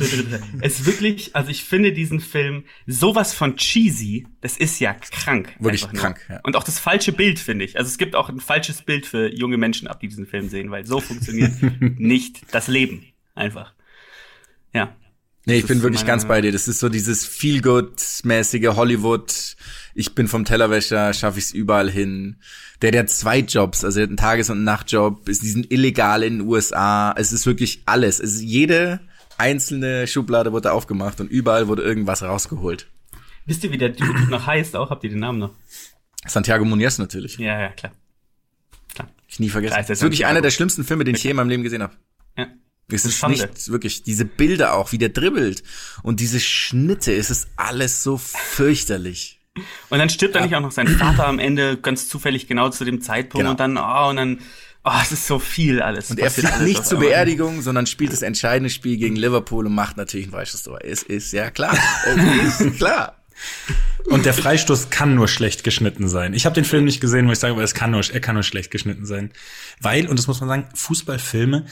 [0.60, 5.54] es ist wirklich, also ich finde diesen Film sowas von cheesy, das ist ja krank.
[5.58, 6.40] Wirklich krank, ja.
[6.44, 7.76] Und auch das falsche Bild, finde ich.
[7.76, 10.70] Also es gibt auch ein falsches Bild für junge Menschen ab, die diesen Film sehen,
[10.70, 13.04] weil so funktioniert nicht das Leben.
[13.34, 13.74] Einfach.
[14.72, 14.94] Ja.
[15.46, 16.52] Nee, ich bin wirklich ganz bei dir.
[16.52, 19.56] Das ist so dieses Feel-Good-mäßige Hollywood.
[19.94, 22.36] Ich bin vom Tellerwäscher, schaffe ich es überall hin.
[22.80, 26.22] Der, der zwei Jobs, also der hat einen Tages- und einen Nachtjob, ist diesen illegal
[26.22, 27.14] in den USA.
[27.16, 28.20] Es ist wirklich alles.
[28.20, 29.00] Es ist jede
[29.38, 32.88] einzelne Schublade wurde aufgemacht und überall wurde irgendwas rausgeholt.
[33.46, 34.76] Wisst ihr, wie der Typ noch heißt?
[34.76, 35.54] Auch habt ihr den Namen noch?
[36.26, 37.36] Santiago Muniz natürlich.
[37.38, 37.92] Ja, ja, klar.
[38.94, 39.08] klar.
[39.28, 39.76] Ich nie vergessen.
[39.76, 41.94] das ist wirklich einer der schlimmsten Filme, den ich je in meinem Leben gesehen habe.
[42.38, 42.46] Ja.
[42.88, 45.62] Es ist nicht wirklich diese Bilder auch, wie der dribbelt
[46.02, 49.40] und diese Schnitte, es ist alles so fürchterlich.
[49.88, 50.40] Und dann stirbt ja.
[50.40, 53.50] dann nicht auch noch sein Vater am Ende ganz zufällig genau zu dem Zeitpunkt genau.
[53.52, 54.40] und dann oh und dann
[54.86, 56.10] Oh, es ist so viel alles.
[56.10, 59.96] Und er fliegt nicht zur Beerdigung, sondern spielt das entscheidende Spiel gegen Liverpool und macht
[59.96, 60.84] natürlich ein Freistoßtor.
[60.84, 61.76] Es ist ja klar.
[62.04, 63.16] Es ist klar.
[64.06, 66.34] Und der Freistoß kann nur schlecht geschnitten sein.
[66.34, 68.34] Ich habe den Film nicht gesehen, muss ich sagen, aber es kann nur, er kann
[68.34, 69.32] nur schlecht geschnitten sein.
[69.80, 71.64] Weil, und das muss man sagen, Fußballfilme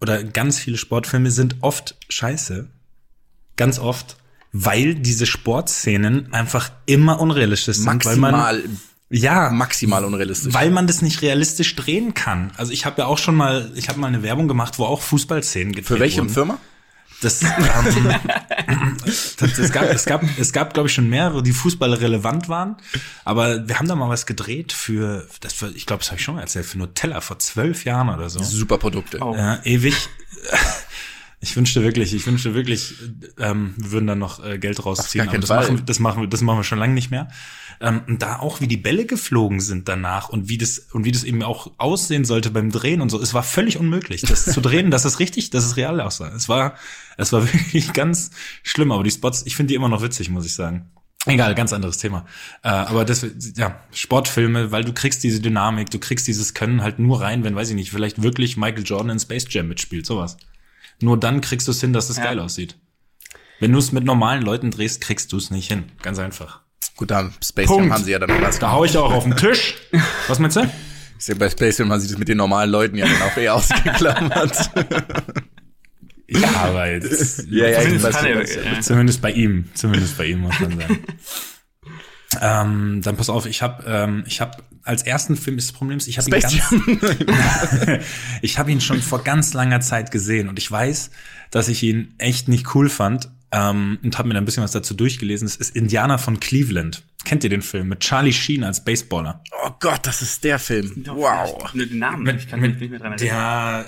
[0.00, 2.68] oder ganz viele Sportfilme sind oft scheiße.
[3.56, 4.16] Ganz oft.
[4.52, 7.86] Weil diese Sportszenen einfach immer unrealistisch sind.
[7.86, 8.80] Maximal weil man
[9.10, 10.54] ja, maximal unrealistisch.
[10.54, 12.52] Weil man das nicht realistisch drehen kann.
[12.56, 15.02] Also ich habe ja auch schon mal, ich habe mal eine Werbung gemacht, wo auch
[15.02, 16.30] Fußballszenen gedreht Für welche wurden.
[16.30, 16.58] Firma?
[17.20, 18.96] Das, ähm,
[19.38, 22.76] das, es gab, es gab, es gab, glaube ich, schon mehrere, die Fußball relevant waren.
[23.24, 26.24] Aber wir haben da mal was gedreht für, das für, ich glaube, das habe ich
[26.24, 28.42] schon mal erzählt, für Nutella vor zwölf Jahren oder so.
[28.42, 29.18] Super Produkte.
[29.20, 29.34] Oh.
[29.36, 30.08] Ja, ewig.
[31.42, 32.94] Ich wünschte wirklich, ich wünschte wirklich,
[33.38, 35.26] ähm, wir würden da noch äh, Geld rausziehen.
[35.26, 35.86] Aber das keinen machen, Fall.
[35.86, 37.28] das machen wir, das machen wir schon lange nicht mehr.
[37.80, 41.12] Ähm, und da auch, wie die Bälle geflogen sind danach und wie das und wie
[41.12, 43.18] das eben auch aussehen sollte beim Drehen und so.
[43.18, 46.28] Es war völlig unmöglich, das zu drehen, dass es richtig, dass es real aussah.
[46.34, 46.74] Es war,
[47.16, 48.32] es war wirklich ganz
[48.62, 48.92] schlimm.
[48.92, 50.90] Aber die Spots, ich finde die immer noch witzig, muss ich sagen.
[51.26, 52.26] Egal, ganz anderes Thema.
[52.62, 53.26] Äh, aber das,
[53.56, 57.54] ja, Sportfilme, weil du kriegst diese Dynamik, du kriegst dieses Können halt nur rein, wenn,
[57.54, 60.36] weiß ich nicht, vielleicht wirklich Michael Jordan in Space Jam mitspielt, sowas.
[61.02, 62.24] Nur dann kriegst du es hin, dass es Ja.
[62.24, 62.76] geil aussieht.
[63.58, 65.84] Wenn du es mit normalen Leuten drehst, kriegst du es nicht hin.
[66.02, 66.60] Ganz einfach.
[66.96, 67.84] Gut, da Space Punkt.
[67.84, 69.74] Jam haben sie ja dann noch was Da hau ich auch auf den Tisch.
[70.28, 70.70] Was meinst du?
[71.18, 73.36] Ist ja bei Space Jam haben sie das mit den normalen Leuten ja dann auch
[73.36, 74.70] eher ausgeklammert.
[76.28, 77.46] Ja, aber jetzt.
[77.50, 80.98] ja, ja, Zumindest äh, Zumindest bei ihm, zumindest bei ihm muss man sagen.
[82.40, 85.98] Ähm, dann pass auf, ich habe ähm, ich habe als ersten Film ist das Problem,
[85.98, 86.54] ist, ich habe ihn ganz,
[88.42, 91.10] ich habe ihn schon vor ganz langer Zeit gesehen und ich weiß,
[91.50, 94.72] dass ich ihn echt nicht cool fand ähm, und habe mir dann ein bisschen was
[94.72, 95.46] dazu durchgelesen.
[95.46, 97.02] Es ist Indianer von Cleveland.
[97.24, 99.42] Kennt ihr den Film mit Charlie Sheen als Baseballer?
[99.62, 101.04] Oh Gott, das ist der Film.
[101.06, 101.74] Wow.
[101.74, 103.36] Nur den Namen, ich kann mich nicht mehr dran erinnern.
[103.36, 103.80] Ja,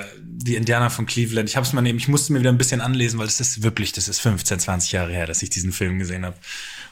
[0.00, 1.48] äh, die Indianer von Cleveland.
[1.48, 3.62] Ich habe es mal eben, ich musste mir wieder ein bisschen anlesen, weil das ist
[3.62, 6.36] wirklich, das ist 15, 20 Jahre her, dass ich diesen Film gesehen habe.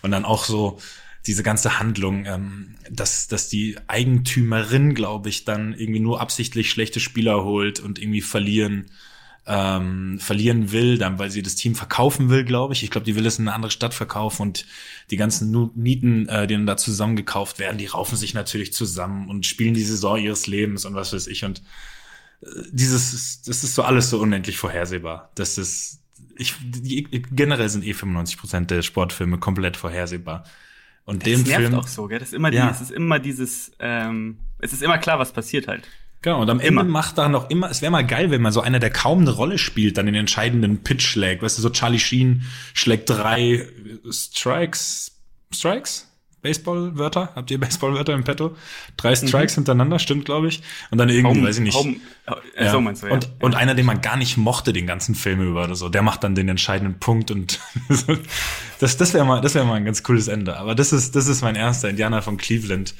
[0.03, 0.78] Und dann auch so
[1.26, 7.01] diese ganze Handlung, ähm, dass, dass die Eigentümerin, glaube ich, dann irgendwie nur absichtlich schlechte
[7.01, 8.90] Spieler holt und irgendwie verlieren
[9.46, 12.82] ähm, verlieren will, dann weil sie das Team verkaufen will, glaube ich.
[12.82, 14.66] Ich glaube, die will es in eine andere Stadt verkaufen und
[15.11, 19.46] die ganzen Nieten, äh, die dann da zusammengekauft werden, die raufen sich natürlich zusammen und
[19.46, 21.44] spielen die Saison ihres Lebens und was weiß ich.
[21.44, 21.62] Und
[22.42, 25.32] äh, dieses, das ist so alles so unendlich vorhersehbar.
[25.34, 25.99] Das ist,
[26.41, 30.45] ich, die, generell sind eh 95 Prozent der Sportfilme komplett vorhersehbar.
[31.05, 32.18] Und Das dem nervt Film, auch so, gell?
[32.18, 32.70] Das ist immer, die, Ja.
[32.70, 35.88] es ist immer dieses, ähm, es ist immer klar, was passiert halt.
[36.22, 36.82] Genau, und am Immer.
[36.82, 39.20] Ende macht da noch immer, es wäre mal geil, wenn man so einer, der kaum
[39.20, 41.43] eine Rolle spielt, dann den entscheidenden Pitch schlägt.
[41.43, 42.43] Weißt du, so Charlie Sheen
[42.74, 43.66] schlägt drei
[44.11, 45.12] Strikes,
[45.51, 46.09] Strikes?
[46.43, 47.32] Baseballwörter?
[47.34, 48.57] Habt ihr Baseballwörter im Petto?
[48.97, 50.62] Drei Strikes hintereinander, stimmt, glaube ich.
[50.91, 51.74] Und dann irgendwie, Home- weiß ich nicht.
[51.76, 51.97] Home-
[52.57, 52.72] äh, Ja.
[52.72, 53.12] So meinst du, ja.
[53.14, 56.03] und, und einer, den man gar nicht mochte, den ganzen Film über oder so, der
[56.03, 57.61] macht dann den entscheidenden Punkt und
[58.78, 60.57] das, das wäre mal, das wäre mal ein ganz cooles Ende.
[60.57, 62.95] Aber das ist, das ist mein erster Indianer von Cleveland,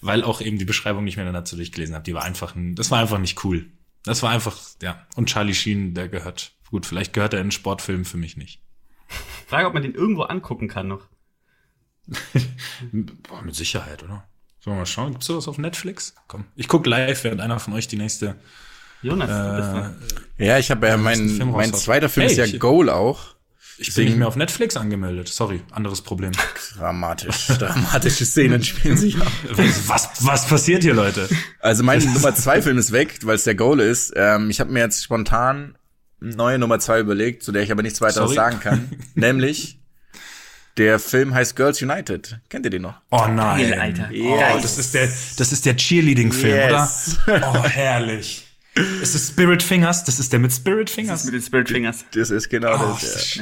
[0.00, 2.04] weil auch eben die Beschreibung nicht mehr dann dazu durchgelesen habe.
[2.04, 3.66] Die war einfach, ein, das war einfach nicht cool.
[4.04, 5.06] Das war einfach, ja.
[5.16, 8.60] Und Charlie Sheen, der gehört, gut, vielleicht gehört er in einen Sportfilm für mich nicht.
[9.46, 11.00] Frage, ob man den irgendwo angucken kann noch.
[13.28, 14.24] Boah, mit Sicherheit, oder?
[14.60, 15.12] Sollen wir mal schauen?
[15.12, 16.14] Gibt's sowas auf Netflix?
[16.26, 18.36] Komm, ich guck live, während einer von euch die nächste
[19.02, 20.02] Jonas, du bist Äh, dran.
[20.38, 23.36] Ja, ich habe ja mein, Film mein zweiter Film Hey, ist ja ich- Goal auch.
[23.80, 25.28] Ich bin nicht mehr auf Netflix angemeldet.
[25.28, 26.32] Sorry, anderes Problem.
[26.76, 27.46] Dramatisch.
[27.46, 29.30] Dramatische Szenen spielen sich ab.
[29.86, 31.28] Was, was passiert hier, Leute?
[31.60, 34.12] Also mein Nummer zwei Film ist weg, weil es der Goal ist.
[34.16, 35.78] Ähm, ich habe mir jetzt spontan
[36.20, 38.34] eine neue Nummer zwei überlegt, zu der ich aber nichts weiteres Sorry.
[38.34, 38.90] sagen kann.
[39.14, 39.77] Nämlich
[40.78, 42.38] der Film heißt Girls United.
[42.48, 42.94] Kennt ihr den noch?
[43.10, 43.68] Oh nein.
[43.70, 44.08] Geil, Alter.
[44.10, 44.62] Oh, Yes.
[44.62, 47.18] das ist der, das ist der Cheerleading-Film, Yes.
[47.26, 47.52] oder?
[47.54, 48.46] Oh, herrlich.
[49.02, 50.04] Ist es Spirit Fingers?
[50.04, 51.20] Das ist der mit Spirit Das Fingers.
[51.20, 52.04] ist mit den Spirit Fingers.
[52.14, 53.02] Das ist genau Oh, das.
[53.02, 53.40] ist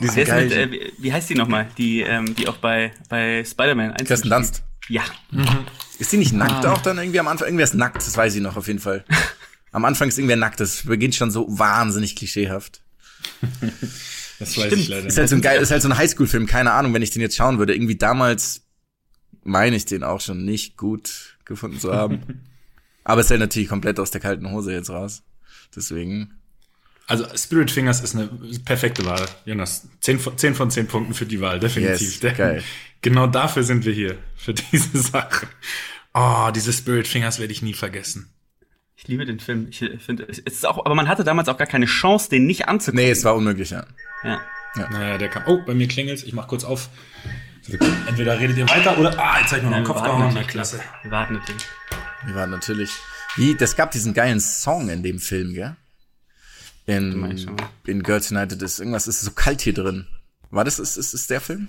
[0.00, 0.22] das Ja.
[0.22, 1.68] ist mit, äh, wie, heißt die nochmal?
[1.78, 4.62] Die, ähm, die auch bei, bei Spider-Man einzeln Kirsten Dunst.
[4.88, 5.02] Ja.
[5.98, 6.72] Ist die nicht nackt Ah.
[6.72, 7.48] auch dann irgendwie am Anfang?
[7.48, 9.04] Irgendwer ist nackt, das weiß ich noch auf jeden Fall.
[9.72, 12.80] Am Anfang ist irgendwer nackt, das beginnt schon so wahnsinnig klischeehaft.
[14.38, 14.82] Das weiß Stimmt.
[14.82, 17.02] ich leider Ist halt so ein geil, ist halt so ein Highschool-Film, keine Ahnung, wenn
[17.02, 17.74] ich den jetzt schauen würde.
[17.74, 18.62] Irgendwie damals
[19.42, 22.22] meine ich den auch schon nicht gut gefunden zu haben.
[23.04, 25.22] Aber es ist halt natürlich komplett aus der kalten Hose jetzt raus.
[25.74, 26.34] Deswegen.
[27.06, 28.28] Also Spirit Fingers ist eine
[28.66, 29.88] perfekte Wahl, Jonas.
[30.00, 32.22] Zehn von, zehn von zehn Punkten für die Wahl, definitiv.
[32.22, 32.62] Yes, geil.
[33.00, 35.46] Genau dafür sind wir hier, für diese Sache.
[36.12, 38.28] Oh, diese Spirit Fingers werde ich nie vergessen.
[38.96, 39.68] Ich liebe den Film.
[39.70, 42.68] Ich finde, es ist auch, aber man hatte damals auch gar keine Chance, den nicht
[42.68, 43.02] anzugucken.
[43.02, 43.86] Nee, es war unmöglich, ja.
[44.24, 44.40] Ja.
[44.90, 45.42] Naja, der kam.
[45.46, 46.22] Oh, bei mir klingelt's.
[46.22, 46.88] Ich mach kurz auf.
[48.06, 49.18] Entweder redet ihr weiter oder.
[49.18, 50.20] Ah, jetzt hab ich mir noch Ja, einen wir Kopf warten gehauen.
[50.20, 50.48] Na, natürlich.
[50.48, 50.80] klasse.
[51.02, 51.64] Wir warten natürlich.
[52.24, 52.90] Wir waren natürlich.
[53.36, 55.76] Wie, das gab diesen geilen Song in dem Film, gell?
[56.86, 57.46] In,
[57.86, 60.06] in Girls United ist irgendwas, ist so kalt hier drin.
[60.50, 61.68] War das, ist, ist, ist der Film?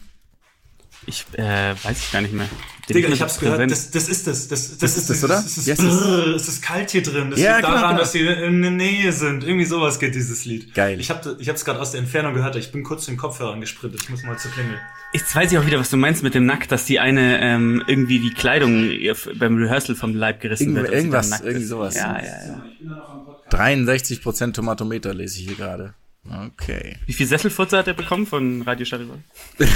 [1.05, 2.47] Ich äh, weiß ich gar nicht mehr.
[2.87, 3.69] Den Digga, ich hab's gehört.
[3.71, 4.47] Das, das ist das.
[4.47, 5.39] Das, das, Das ist das, oder?
[5.39, 7.29] Es ist, Yes, brrr, es ist kalt hier drin.
[7.31, 7.99] Das Ja, liegt genau, daran, genau.
[8.01, 9.43] dass sie in der Nähe sind.
[9.43, 10.73] Irgendwie sowas geht dieses Lied.
[10.73, 10.99] Geil.
[10.99, 12.55] Ich habe ich hab's gerade aus der Entfernung gehört.
[12.55, 14.01] Ich bin kurz zu den Kopfhörern gesprintet.
[14.03, 14.77] Ich muss mal zur Klingel.
[15.13, 17.83] Jetzt weiß ich auch wieder, was du meinst mit dem Nackt, dass die eine ähm,
[17.87, 18.91] irgendwie die Kleidung
[19.35, 20.91] beim Rehearsal vom Leib gerissen Irgendw- wird.
[20.93, 21.95] irgendwas, irgendwie sowas.
[21.95, 23.49] Ja, ja, ja.
[23.51, 25.93] 63% Tomatometer lese ich hier gerade.
[26.29, 26.97] Okay.
[27.05, 29.19] Wie viel Sesselfurze hat er bekommen von Radio Charivari?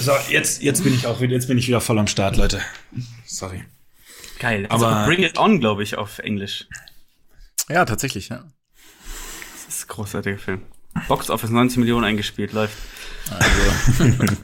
[0.00, 2.60] So, jetzt, jetzt bin ich auch wieder, jetzt bin ich wieder voll am Start, Leute.
[3.26, 3.64] Sorry.
[4.38, 4.66] Geil.
[4.68, 6.66] Aber- also Bring It On, glaube ich, auf Englisch.
[7.68, 8.44] Ja, tatsächlich, ja.
[9.66, 10.62] Das ist großartiger Film.
[11.06, 12.76] Box Office 90 Millionen eingespielt, läuft.
[13.30, 14.14] Also.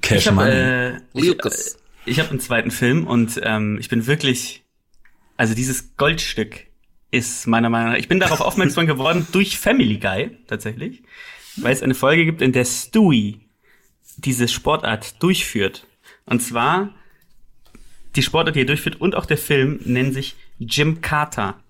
[0.00, 0.50] Cash ich habe Money.
[0.50, 1.50] äh, ich, äh,
[2.06, 4.64] ich hab einen zweiten Film und ähm, ich bin wirklich,
[5.36, 6.66] also dieses Goldstück
[7.10, 11.02] ist meiner Meinung nach, ich bin darauf aufmerksam geworden durch Family Guy tatsächlich,
[11.56, 13.40] weil es eine Folge gibt, in der Stewie
[14.16, 15.86] diese Sportart durchführt.
[16.26, 16.94] Und zwar
[18.16, 21.60] die Sportart, die er durchführt und auch der Film nennen sich Jim Carter.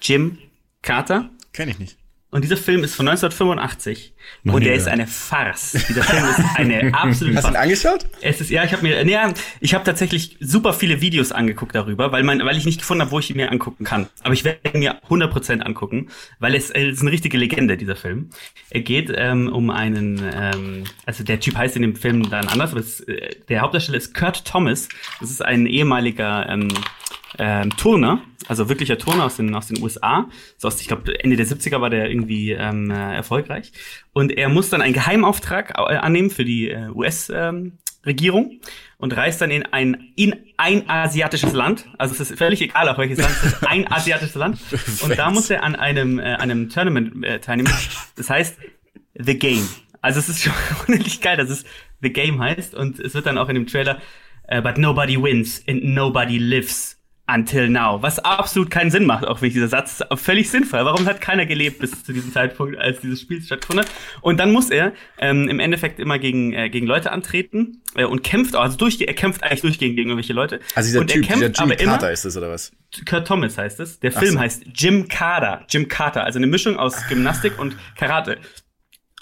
[0.00, 0.38] Jim
[0.82, 1.30] Carter.
[1.52, 1.99] Kenn ich nicht.
[2.32, 4.12] Und dieser Film ist von 1985
[4.44, 5.72] Noch und der ist eine Farce.
[5.88, 7.54] Dieser Film ist eine absolute Hast du ihn Farce.
[7.56, 8.06] angeschaut?
[8.20, 12.12] Es ist ja, ich habe mir, ja, ich habe tatsächlich super viele Videos angeguckt darüber,
[12.12, 14.08] weil man, weil ich nicht gefunden habe, wo ich ihn mir angucken kann.
[14.22, 16.08] Aber ich werde ihn mir 100% angucken,
[16.38, 18.30] weil es, es ist eine richtige Legende dieser Film.
[18.70, 22.70] Er geht ähm, um einen, ähm, also der Typ heißt in dem Film dann anders,
[22.70, 24.88] aber es, äh, der Hauptdarsteller ist Kurt Thomas.
[25.20, 26.68] Das ist ein ehemaliger ähm,
[27.40, 30.28] ähm, Turner, also wirklicher Turner aus den, aus den USA.
[30.58, 33.72] So aus, ich glaube, Ende der 70er war der irgendwie ähm, äh, erfolgreich.
[34.12, 38.60] Und er muss dann einen Geheimauftrag äh, annehmen für die äh, US-Regierung
[38.98, 41.86] und reist dann in ein, in ein asiatisches Land.
[41.96, 44.58] Also es ist völlig egal, auf welches Land, es ist ein asiatisches Land.
[45.00, 47.72] Und da muss er an einem, äh, einem Tournament äh, teilnehmen.
[48.16, 48.58] Das heißt
[49.14, 49.66] The Game.
[50.02, 50.52] Also es ist schon
[50.86, 51.64] unendlich geil, dass es
[52.02, 52.74] The Game heißt.
[52.74, 53.98] Und es wird dann auch in dem Trailer,
[54.46, 56.99] äh, but nobody wins and nobody lives
[57.32, 58.02] until now.
[58.02, 60.84] Was absolut keinen Sinn macht, auch wenn dieser Satz völlig sinnvoll.
[60.84, 63.92] Warum hat keiner gelebt bis zu diesem Zeitpunkt, als dieses Spiel stattgefunden hat?
[64.20, 68.22] Und dann muss er ähm, im Endeffekt immer gegen, äh, gegen Leute antreten äh, und
[68.22, 70.60] kämpft, also durch, er kämpft eigentlich durchgehend gegen irgendwelche Leute.
[70.74, 72.72] Also dieser und Typ, er kämpft dieser Jimmy Carter ist das, oder was?
[73.08, 74.00] Kurt Thomas heißt es.
[74.00, 74.40] Der Film so.
[74.40, 75.64] heißt Jim Carter.
[75.68, 78.38] Jim Carter, also eine Mischung aus Gymnastik und Karate.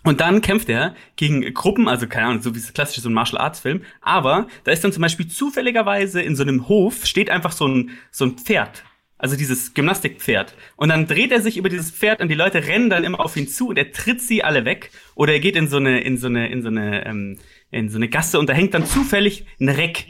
[0.04, 3.14] Und dann kämpft er gegen Gruppen, also keine Ahnung, so wie das klassische so ein
[3.14, 3.82] Martial Arts Film.
[4.00, 7.90] Aber da ist dann zum Beispiel zufälligerweise in so einem Hof steht einfach so ein,
[8.10, 8.84] so ein Pferd.
[9.20, 10.54] Also dieses Gymnastikpferd.
[10.76, 13.36] Und dann dreht er sich über dieses Pferd und die Leute rennen dann immer auf
[13.36, 14.92] ihn zu und er tritt sie alle weg.
[15.16, 17.38] Oder er geht in so eine, in so eine, in so eine, ähm,
[17.72, 20.06] in so eine Gasse und da hängt dann zufällig ein Reck.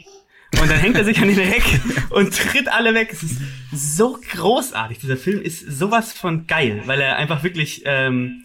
[0.61, 1.63] Und dann hängt er sich an den Reck
[2.11, 3.09] und tritt alle weg.
[3.11, 4.99] Es ist so großartig.
[4.99, 8.43] Dieser Film ist sowas von geil, weil er einfach wirklich ähm,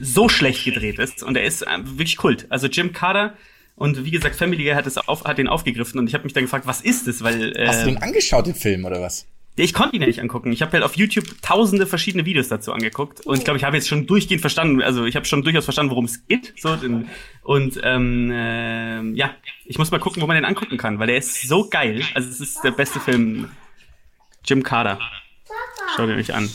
[0.00, 1.22] so schlecht gedreht ist.
[1.22, 2.46] Und er ist äh, wirklich Kult.
[2.50, 3.34] Also Jim Carter
[3.76, 6.32] und wie gesagt, Family Guy hat, es auf, hat den aufgegriffen und ich habe mich
[6.32, 7.22] dann gefragt, was ist es?
[7.22, 9.26] Weil Hast du äh, den angeschaut, den Film, oder was?
[9.56, 10.50] ich konnte ihn ja nicht angucken.
[10.50, 13.76] Ich habe halt auf YouTube tausende verschiedene Videos dazu angeguckt und ich glaube, ich habe
[13.76, 16.52] jetzt schon durchgehend verstanden, also ich habe schon durchaus verstanden, worum es geht.
[16.56, 17.08] So, den,
[17.42, 19.30] und ähm, ähm, ja,
[19.64, 22.02] ich muss mal gucken, wo man den angucken kann, weil der ist so geil.
[22.14, 23.48] Also es ist der beste Film.
[24.44, 24.98] Jim Carter.
[25.96, 26.50] Schau dir mich an.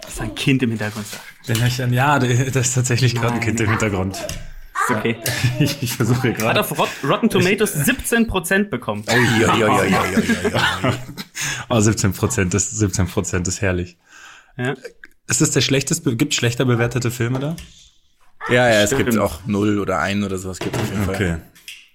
[0.00, 1.06] Das ist ein Kind im Hintergrund.
[1.48, 4.16] Den dann, ja, das ist tatsächlich gerade ein Kind im Hintergrund.
[4.16, 5.16] Ist okay.
[5.58, 6.60] Ich, ich versuche hier Hat gerade.
[6.60, 9.04] auf Rot Rotten Tomatoes 17% bekommen.
[9.08, 10.94] Oh, ja, ja, ja, ja, ja, ja.
[11.68, 13.96] Oh, 17 Prozent, das 17 Prozent ist herrlich.
[14.56, 14.74] Ja.
[15.28, 17.56] Ist das der schlechteste, gibt schlechter bewertete Filme da?
[18.48, 21.14] Ja, ja, es gibt auch null oder ein oder sowas gibt es auf jeden Fall.
[21.14, 21.36] Okay.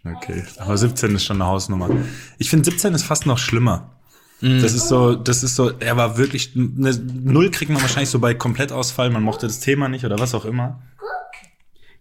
[0.06, 0.44] Okay.
[0.58, 1.90] Aber 17 ist schon eine Hausnummer.
[2.38, 3.97] Ich finde 17 ist fast noch schlimmer.
[4.40, 8.20] Das ist so, das ist so, er war wirklich, eine Null kriegt man wahrscheinlich so
[8.20, 10.84] bei Komplettausfall, man mochte das Thema nicht oder was auch immer.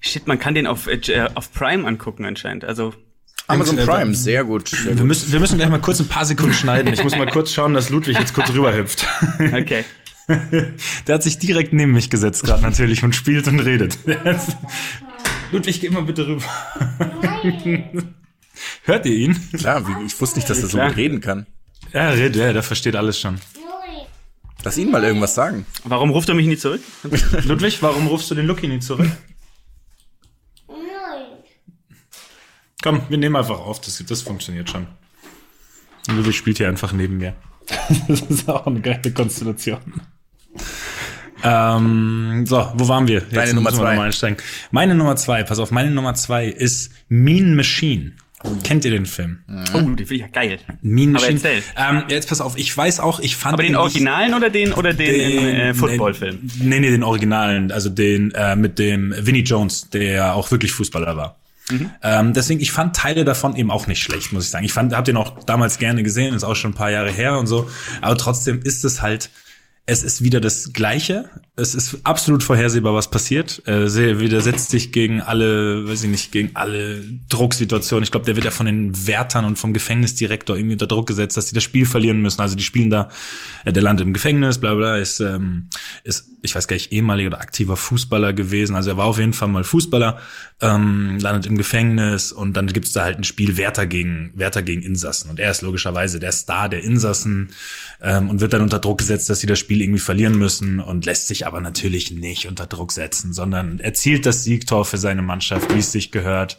[0.01, 2.65] Shit, man kann den auf, äh, auf Prime angucken anscheinend.
[2.65, 2.93] Also
[3.47, 4.69] Amazon Prime, sehr gut.
[4.69, 6.93] Sehr Wir müssen, wir müssen gleich mal kurz ein paar Sekunden schneiden.
[6.93, 9.07] Ich muss mal kurz schauen, dass Ludwig jetzt kurz rüberhüpft.
[9.39, 9.85] Okay.
[11.07, 13.99] Der hat sich direkt neben mich gesetzt gerade natürlich und spielt und redet.
[15.53, 16.45] Ludwig, geh mal bitte rüber.
[18.83, 19.39] Hört ihr ihn?
[19.53, 21.47] Klar, wie, ich wusste nicht, dass er so gut reden kann.
[21.93, 23.41] Ja, er redet, ja, der versteht alles schon.
[24.67, 25.65] Lass ihn mal irgendwas sagen.
[25.85, 26.81] Warum ruft er mich nie zurück?
[27.45, 29.11] Ludwig, warum rufst du den Lucky nicht zurück?
[32.83, 34.87] Komm, wir nehmen einfach auf, das, das funktioniert schon.
[36.09, 37.35] Ludwig spielt hier einfach neben mir.
[38.09, 39.81] Das ist auch eine geile Konstellation.
[41.43, 43.21] Ähm, so, wo waren wir?
[43.21, 44.37] Jetzt Deine Nummer zwei.
[44.71, 48.13] Meine Nummer zwei, pass auf, meine Nummer zwei ist Mean Machine.
[48.63, 49.39] Kennt ihr den Film?
[49.75, 50.59] Oh, die finde ich ja geil.
[50.83, 51.63] Mean Aber erzähl.
[51.77, 54.73] Ähm, jetzt pass auf, ich weiß auch, ich fand Aber den nicht- Originalen oder den
[54.73, 56.39] oder den, den äh, Footballfilm?
[56.61, 61.17] Nee, nee, den Originalen, also den äh, mit dem Vinnie Jones, der auch wirklich Fußballer
[61.17, 61.37] war.
[61.71, 61.91] Mhm.
[62.03, 64.65] Ähm, deswegen, ich fand Teile davon eben auch nicht schlecht, muss ich sagen.
[64.65, 67.39] Ich fand, hab den auch damals gerne gesehen, ist auch schon ein paar Jahre her
[67.39, 67.69] und so.
[68.03, 69.31] Aber trotzdem ist es halt,
[69.87, 71.29] es ist wieder das Gleiche.
[71.59, 73.63] Es ist absolut vorhersehbar, was passiert.
[73.65, 73.89] Er
[74.21, 78.05] widersetzt sich gegen alle, weiß ich nicht, gegen alle Drucksituationen.
[78.05, 81.39] Ich glaube, der wird ja von den Wärtern und vom Gefängnisdirektor irgendwie unter Druck gesetzt,
[81.39, 82.43] dass die das Spiel verlieren müssen.
[82.43, 83.09] Also die spielen da,
[83.65, 85.71] äh, der landet im Gefängnis, bla bla, ist, ähm,
[86.05, 88.77] ist, ich weiß gar nicht, ehemaliger oder aktiver Fußballer gewesen.
[88.77, 90.19] Also er war auf jeden Fall mal Fußballer,
[90.61, 94.83] ähm, landet im Gefängnis und dann gibt's da halt ein Spiel Wärter gegen, Wärter gegen
[94.83, 95.31] Insassen.
[95.31, 97.49] Und er ist logischerweise der Star der Insassen
[98.03, 101.07] ähm, und wird dann unter Druck gesetzt, dass sie das Spiel irgendwie verlieren müssen und
[101.07, 105.73] lässt sich aber natürlich nicht unter Druck setzen, sondern erzielt das Siegtor für seine Mannschaft,
[105.75, 106.59] wie es sich gehört,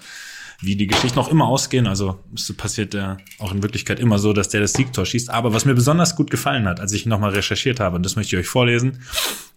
[0.60, 1.88] wie die Geschichten auch immer ausgehen.
[1.88, 5.30] Also es passiert ja auch in Wirklichkeit immer so, dass der das Siegtor schießt.
[5.30, 8.36] Aber was mir besonders gut gefallen hat, als ich nochmal recherchiert habe, und das möchte
[8.36, 9.00] ich euch vorlesen,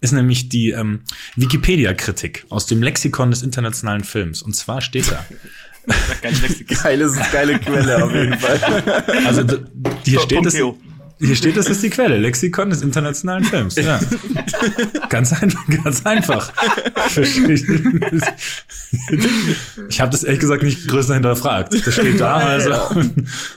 [0.00, 1.00] ist nämlich die ähm,
[1.36, 4.42] Wikipedia-Kritik aus dem Lexikon des internationalen Films.
[4.42, 5.24] Und zwar steht da.
[6.82, 8.60] Geile, geile Quelle auf jeden Fall.
[9.26, 9.42] Also
[10.04, 10.54] hier steht es,
[11.20, 12.16] hier steht, das ist die Quelle.
[12.16, 13.76] Lexikon des internationalen Films.
[13.76, 14.00] Ja.
[15.10, 15.54] ganz, ein,
[15.84, 16.52] ganz einfach.
[19.88, 21.74] Ich habe das ehrlich gesagt nicht größer hinterfragt.
[21.86, 22.72] Das steht da, also,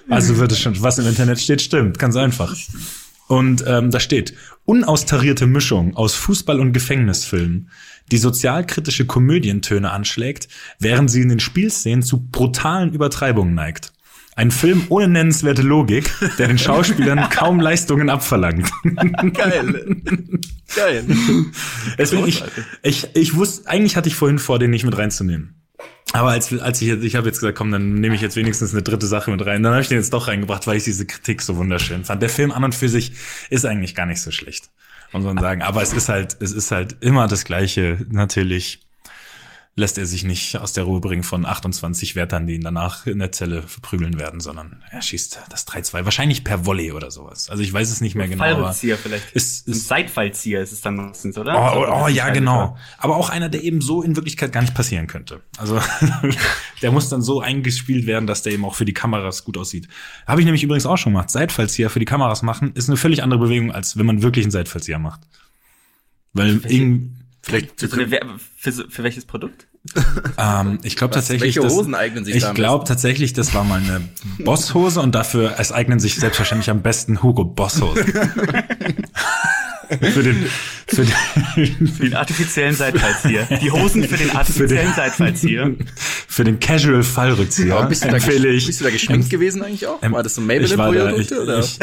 [0.10, 1.98] also wird es schon, was im Internet steht, stimmt.
[2.00, 2.54] Ganz einfach.
[3.28, 4.34] Und ähm, da steht,
[4.66, 7.70] unaustarierte Mischung aus Fußball- und Gefängnisfilmen,
[8.12, 10.50] die sozialkritische Komödientöne anschlägt,
[10.80, 13.93] während sie in den Spielszenen zu brutalen Übertreibungen neigt.
[14.36, 18.70] Ein Film ohne nennenswerte Logik, der den Schauspielern kaum Leistungen abverlangt.
[19.34, 20.02] Geil.
[20.76, 21.06] Geil.
[21.98, 22.44] Deswegen, ich,
[22.82, 25.64] ich, ich wusste, eigentlich hatte ich vorhin vor, den nicht mit reinzunehmen.
[26.14, 28.72] Aber als, als ich jetzt, ich habe jetzt gesagt, komm, dann nehme ich jetzt wenigstens
[28.72, 29.64] eine dritte Sache mit rein.
[29.64, 32.22] Dann habe ich den jetzt doch reingebracht, weil ich diese Kritik so wunderschön fand.
[32.22, 33.14] Der Film an und für sich
[33.50, 34.70] ist eigentlich gar nicht so schlecht,
[35.12, 35.64] muss man sagen.
[35.64, 38.83] Aber es ist halt, es ist halt immer das Gleiche, natürlich
[39.76, 43.18] lässt er sich nicht aus der Ruhe bringen von 28 Wärtern, die ihn danach in
[43.18, 47.50] der Zelle verprügeln werden, sondern er schießt das 3-2, wahrscheinlich per Volley oder sowas.
[47.50, 48.44] Also ich weiß es nicht mehr genau.
[48.44, 49.32] Fallrückzieher vielleicht.
[49.32, 51.56] Ist, ist, Ein Seitfallzieher ist es dann meistens, oder?
[51.56, 52.78] Oh, oh, oh ist ja, genau.
[53.00, 55.42] Aber auch einer, der eben so in Wirklichkeit gar nicht passieren könnte.
[55.58, 55.82] Also
[56.84, 59.88] der muss dann so eingespielt werden, dass der eben auch für die Kameras gut aussieht.
[60.28, 61.32] Habe ich nämlich übrigens auch schon gemacht.
[61.32, 64.52] Seitfallzieher für die Kameras machen ist eine völlig andere Bewegung, als wenn man wirklich einen
[64.52, 65.22] Seitfallzieher macht.
[66.34, 69.68] Weil irgendwie Vielleicht Für, für, für, für welches Produkt?
[70.38, 73.82] Ähm, ich glaube tatsächlich, welche das, Hosen eignen sich ich glaube tatsächlich, das war mal
[73.82, 74.02] eine
[74.40, 78.06] Bosshose und dafür es eignen sich selbstverständlich am besten Hugo Bosshosen.
[80.00, 80.46] für den
[80.88, 83.48] für den, Für den artifiziellen Seitfallzieher.
[83.62, 85.72] Die Hosen für den artifiziellen Seitfallzieher.
[86.28, 89.62] für den Casual Fallrückzieher Aber bist du, da, empfehle ich bist du da geschminkt gewesen
[89.64, 90.02] eigentlich auch?
[90.02, 91.60] Ähm, War das so ich war da, ich, Maybelline-Produkte oder?
[91.60, 91.80] ich,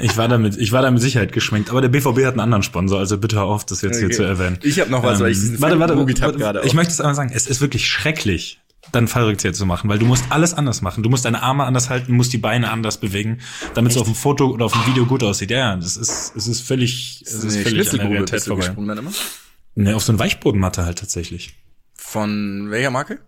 [0.00, 2.62] ich war damit ich war da mit Sicherheit geschminkt, aber der BVB hat einen anderen
[2.62, 4.16] Sponsor, also bitte hör auf, das jetzt hier Okay.
[4.16, 4.58] zu erwähnen.
[4.62, 6.66] Ich habe noch was, weil ich diesen Ähm, warte, Film warte, gegoogelt hab warte, gerade
[6.68, 6.76] Ich auch.
[6.76, 8.60] möchte es aber sagen, es ist wirklich schrecklich,
[8.90, 11.02] dann Fallrückzieher zu machen, weil du musst alles anders machen.
[11.02, 13.38] Du musst deine Arme anders halten, musst die Beine anders bewegen,
[13.74, 15.50] damit es auf dem Foto oder auf dem Video gut aussieht.
[15.50, 18.74] Ja, ja, das ist, es ist völlig, es ist Nee, völlig an der Realität vorbei.
[19.74, 21.54] Ne, auf so eine Weichbodenmatte halt tatsächlich.
[21.94, 23.20] Von welcher Marke?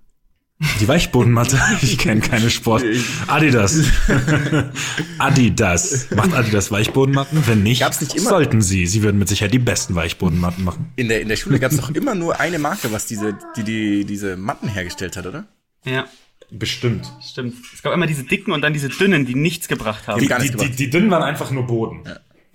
[0.81, 2.85] Die Weichbodenmatte, ich kenne keine Sport.
[3.27, 3.77] Adidas.
[5.19, 6.11] Adidas.
[6.15, 7.47] Macht Adidas Weichbodenmatten?
[7.47, 8.87] Wenn nicht, Gab's nicht immer- sollten sie.
[8.87, 10.93] Sie würden mit Sicherheit die besten Weichbodenmatten machen.
[10.97, 13.65] In der, in der Schule gab es doch immer nur eine Marke, was diese, die,
[13.65, 15.45] die diese Matten hergestellt hat, oder?
[15.85, 16.07] Ja,
[16.51, 17.11] Bestimmt.
[17.23, 17.57] stimmt.
[17.75, 20.21] Es gab immer diese dicken und dann diese dünnen, die nichts gebracht haben.
[20.21, 22.03] Die- die, die, die dünnen waren einfach nur Boden.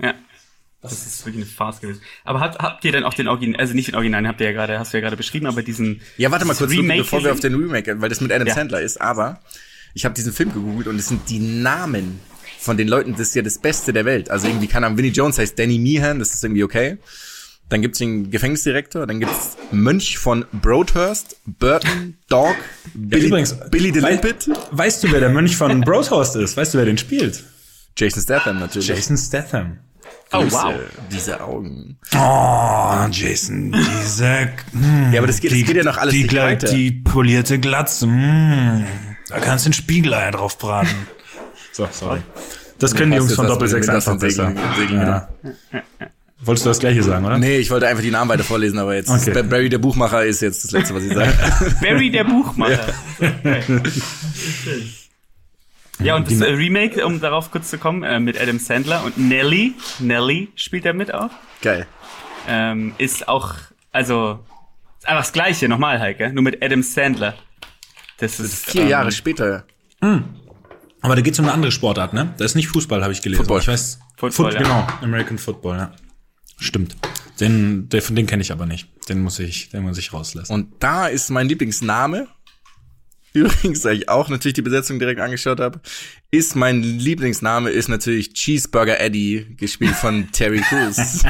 [0.01, 0.13] Ja.
[0.81, 2.01] Das ist wirklich eine Farce gewesen.
[2.23, 4.53] Aber habt, habt ihr denn auch den Original, also nicht den Original, habt ihr ja
[4.53, 7.21] gerade, hast du ja gerade beschrieben, aber diesen Ja, warte mal das kurz, Remake bevor
[7.23, 8.53] wir auf den Remake, weil das mit Adam Ja.
[8.55, 9.41] Sandler ist, aber
[9.93, 12.19] ich habe diesen Film gegoogelt und es sind die Namen
[12.59, 14.29] von den Leuten, das ist ja das Beste der Welt.
[14.29, 16.97] Also irgendwie, keine Ahnung, Vinnie Jones heißt Danny Meehan, das ist irgendwie okay.
[17.67, 22.55] Dann gibt's den Gefängnisdirektor, dann gibt's Mönch von Broadhurst, Burton, Dog,
[22.93, 26.55] Billy, übrigens, Billy the wei- Limpet, Weißt du, wer der Mönch von Broadhurst ist?
[26.57, 27.43] Weißt du, wer den spielt?
[27.97, 28.87] Jason Statham natürlich.
[28.87, 29.77] Jason Statham.
[30.31, 30.73] Oh, Grüße, wow.
[31.11, 31.97] Diese Augen.
[32.15, 34.49] Oh, Jason, diese.
[34.73, 36.67] mm, Ja, aber das geht- das geht ja noch alles die, nicht weiter.
[36.71, 38.05] die polierte Glatze.
[38.07, 38.85] Mm,
[39.29, 40.89] da kannst du ein Spiegelei drauf braten.
[41.71, 42.19] So, sorry.
[42.79, 44.51] Das können die Jungs von das Doppel mit 6 dem einfach besser.
[44.77, 45.29] Segeln Ja.
[46.41, 47.37] Wolltest du das gleiche sagen, oder?
[47.37, 49.43] Nee, ich wollte einfach die Namen weiter vorlesen, aber jetzt Okay.
[49.43, 51.31] Barry der Buchmacher ist jetzt das letzte, was ich sage.
[51.81, 52.79] Barry der Buchmacher.
[53.19, 53.29] Ja,
[56.15, 59.73] und das äh, Remake, um darauf kurz zu kommen, äh, mit Adam Sandler und Nelly,
[59.99, 61.29] Nelly spielt er mit auch,
[61.61, 61.87] Geil.
[62.47, 63.55] ähm, ist auch,
[63.91, 64.39] also,
[64.99, 67.35] ist einfach das Gleiche, nochmal, Heike, nur mit Adam Sandler.
[68.17, 69.65] Das ist, Vier ähm, Jahre später.
[71.01, 72.33] Aber da geht's um eine andere Sportart, ne?
[72.37, 73.41] Das ist nicht Fußball, habe ich gelesen.
[73.41, 73.61] Football.
[73.61, 73.99] Ich weiß.
[74.17, 74.59] Football, ja.
[74.59, 75.91] Genau, American Football, ja.
[76.57, 76.95] Stimmt.
[77.39, 78.89] Den, der, von den kenne ich aber nicht.
[79.07, 80.51] Den muss ich, den muss ich rauslassen.
[80.51, 82.27] Und da ist mein Lieblingsname
[83.33, 85.79] übrigens, da ich auch natürlich die Besetzung direkt angeschaut habe,
[86.31, 90.97] ist mein Lieblingsname ist natürlich Cheeseburger Eddie, gespielt von Terry Crews.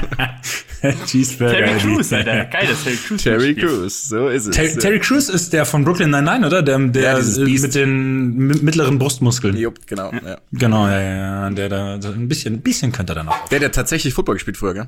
[1.07, 1.79] Cheeseburger Terry Eddie.
[1.85, 2.45] Crews, Alter.
[2.45, 3.55] Geil, dass Terry Crews Terry.
[3.55, 4.55] Crews, so ist es.
[4.55, 6.61] Ter Terry Crews ist der von Brooklyn Nine-Nine, oder?
[6.61, 9.55] Der, der Ja, mit den mi- mittleren Brustmuskeln.
[9.57, 10.11] Jupp, genau.
[10.11, 10.37] Ja.
[10.51, 11.49] Genau, ja, ja.
[11.49, 13.47] Der da, so ein bisschen, ein bisschen könnte er dann auch.
[13.49, 14.87] Der, der tatsächlich Football gespielt früher, gell?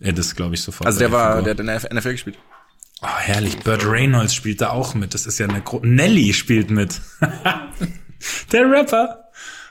[0.00, 0.86] Ja, das glaube ich sofort.
[0.86, 2.36] Also der war, der hat in der NFL gespielt.
[3.02, 3.58] Oh, herrlich.
[3.58, 5.14] Burt Reynolds spielt da auch mit.
[5.14, 7.00] Das ist ja eine Gro Nelly spielt mit.
[8.52, 9.22] der Rapper.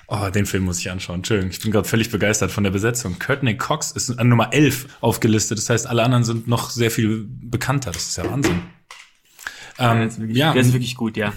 [0.07, 1.17] Oh, den Film muss ich anschauen.
[1.17, 3.17] Entschuldigung, ich bin gerade völlig begeistert von der Besetzung.
[3.17, 5.57] Courtney Cox ist an Nummer 11 aufgelistet.
[5.57, 7.91] Das heißt, alle anderen sind noch sehr viel bekannter.
[7.91, 8.61] Das ist ja Wahnsinn.
[9.80, 11.34] Ähm, ist wirklich, ja, der ist wirklich gut, ja.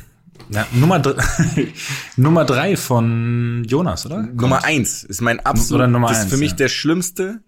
[0.50, 1.24] ja, Nummer, dr
[2.16, 4.22] Nummer drei von Jonas, oder?
[4.22, 6.56] Nummer eins ist mein absolut, Oder Nummer das ist eins, für mich ja.
[6.58, 7.40] der schlimmste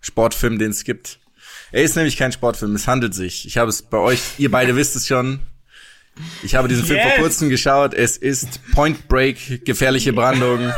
[0.00, 1.20] Sportfilm, den es gibt.
[1.72, 3.46] Er ist nämlich kein Sportfilm, es handelt sich.
[3.46, 5.40] Ich habe es bei euch, ihr beide wisst es schon.
[6.42, 7.08] Ich habe diesen Film Yes!
[7.14, 7.94] vor kurzem geschaut.
[7.94, 10.58] Es ist Point Break, gefährliche Brandung.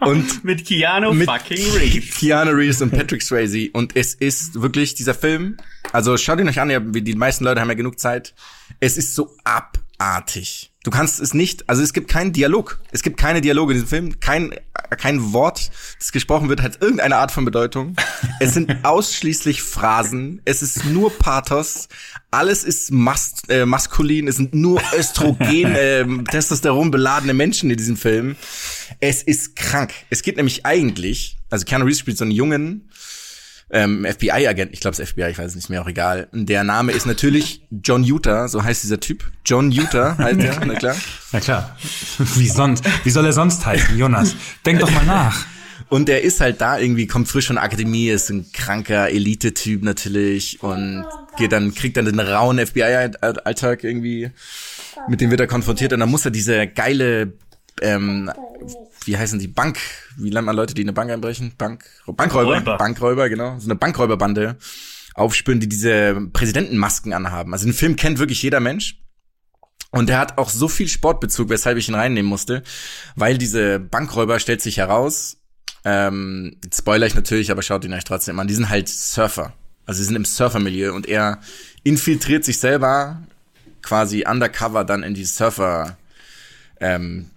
[0.00, 2.16] und Mit Keanu Mit- fucking Reeves.
[2.18, 3.70] Keanu Reeves und Patrick Swayze.
[3.72, 5.56] Und es ist wirklich dieser Film.
[5.92, 8.34] Also schaut ihn euch an, die meisten Leute haben ja genug Zeit.
[8.80, 10.71] Es ist so abartig.
[10.84, 12.80] Du kannst es nicht, also es gibt keinen Dialog.
[12.90, 14.20] Es gibt keine Dialoge in diesem Film.
[14.20, 14.52] Kein,
[14.98, 17.94] kein Wort, das gesprochen wird, hat irgendeine Art von Bedeutung.
[18.40, 20.42] Es sind ausschließlich Phrasen.
[20.44, 21.88] Es ist nur Pathos.
[22.32, 24.26] Alles ist mas äh, maskulin.
[24.26, 28.34] Es sind nur Östrogen, äh, Testosteron beladene Menschen in diesem Film.
[28.98, 29.92] Es ist krank.
[30.10, 32.88] Es geht nämlich eigentlich, also Keanu Reeves spielt so einen jungen
[33.72, 36.28] ähm, FBI-Agent, ich glaube das FBI, ich weiß es nicht mehr, auch egal.
[36.32, 39.24] Der Name ist natürlich John Utah, so heißt dieser Typ.
[39.46, 40.96] John Utah heißt er, na klar.
[41.32, 41.76] Na klar.
[42.36, 42.84] Wie sonst?
[43.04, 44.36] Wie soll er sonst heißen, Jonas?
[44.66, 45.46] Denk doch mal nach.
[45.88, 49.82] Und der ist halt da irgendwie, kommt frisch von der Akademie, ist ein kranker Elite-Typ
[49.82, 51.04] natürlich und
[51.36, 54.30] geht dann, kriegt dann den rauen FBI-Alltag irgendwie,
[55.08, 57.32] mit dem wird er konfrontiert und dann muss er diese geile,
[57.82, 58.30] ähm,
[59.04, 59.78] wie heißen die, Bank,
[60.16, 61.54] wie nennt man Leute, die eine Bank einbrechen?
[61.58, 62.76] Bank, Bankräuber, Räuber.
[62.76, 64.56] Bankräuber, genau, so eine Bankräuberbande
[65.14, 67.52] aufspüren, die diese Präsidentenmasken anhaben.
[67.52, 68.98] Also den Film kennt wirklich jeder Mensch.
[69.90, 72.62] Und der hat auch so viel Sportbezug, weshalb ich ihn reinnehmen musste,
[73.14, 75.36] weil diese Bankräuber stellt sich heraus,
[75.84, 79.52] ähm, spoiler ich natürlich, aber schaut ihn euch trotzdem an, die sind halt Surfer.
[79.84, 81.40] Also sie sind im Surfermilieu und er
[81.82, 83.20] infiltriert sich selber
[83.82, 85.98] quasi undercover dann in die Surfer,
[86.80, 87.30] ähm,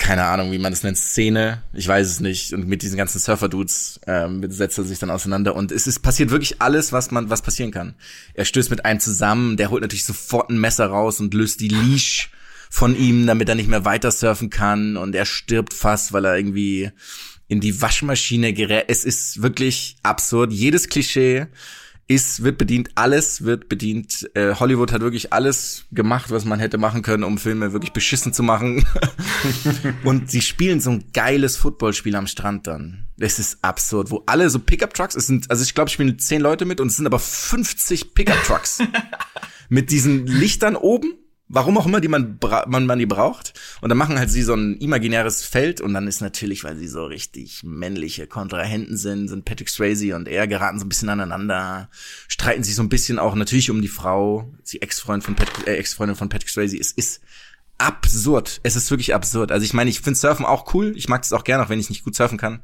[0.00, 2.54] keine Ahnung, wie man das nennt, Szene, ich weiß es nicht.
[2.54, 5.54] Und mit diesen ganzen Surfer-Dudes ähm, setzt er sich dann auseinander.
[5.54, 7.94] Und es ist passiert wirklich alles, was man, was passieren kann.
[8.32, 11.68] Er stößt mit einem zusammen, der holt natürlich sofort ein Messer raus und löst die
[11.68, 12.30] Leash
[12.70, 14.96] von ihm, damit er nicht mehr weiter surfen kann.
[14.96, 16.90] Und er stirbt fast, weil er irgendwie
[17.46, 18.86] in die Waschmaschine gerät.
[18.88, 20.50] Es ist wirklich absurd.
[20.50, 21.46] Jedes Klischee
[22.10, 24.28] ist, wird bedient, alles wird bedient.
[24.34, 28.32] Äh, Hollywood hat wirklich alles gemacht, was man hätte machen können, um Filme wirklich beschissen
[28.32, 28.84] zu machen.
[30.04, 33.06] Und sie spielen so ein geiles Footballspiel am Strand dann.
[33.16, 36.64] Das ist absurd, wo alle so Pickup-Trucks, es sind, also ich glaube, spielen zehn Leute
[36.64, 38.82] mit und es sind aber 50 Pickup-Trucks.
[39.68, 41.14] mit diesen Lichtern oben,
[41.50, 42.38] warum auch immer, die man,
[42.68, 43.52] man, man die braucht.
[43.80, 46.88] Und dann machen halt sie so ein imaginäres Feld und dann ist natürlich, weil sie
[46.88, 51.90] so richtig männliche Kontrahenten sind, sind Patrick Swayze und er geraten so ein bisschen aneinander,
[52.28, 55.76] streiten sich so ein bisschen auch natürlich um die Frau, die Ex-Freundin von Patrick, äh,
[55.76, 56.78] Ex-Freundin von Patrick Swayze.
[56.78, 57.20] Es ist
[57.78, 58.60] absurd.
[58.62, 59.50] Es ist wirklich absurd.
[59.50, 60.92] Also ich meine, ich finde Surfen auch cool.
[60.96, 62.60] Ich mag es auch gerne, auch wenn ich nicht gut surfen kann.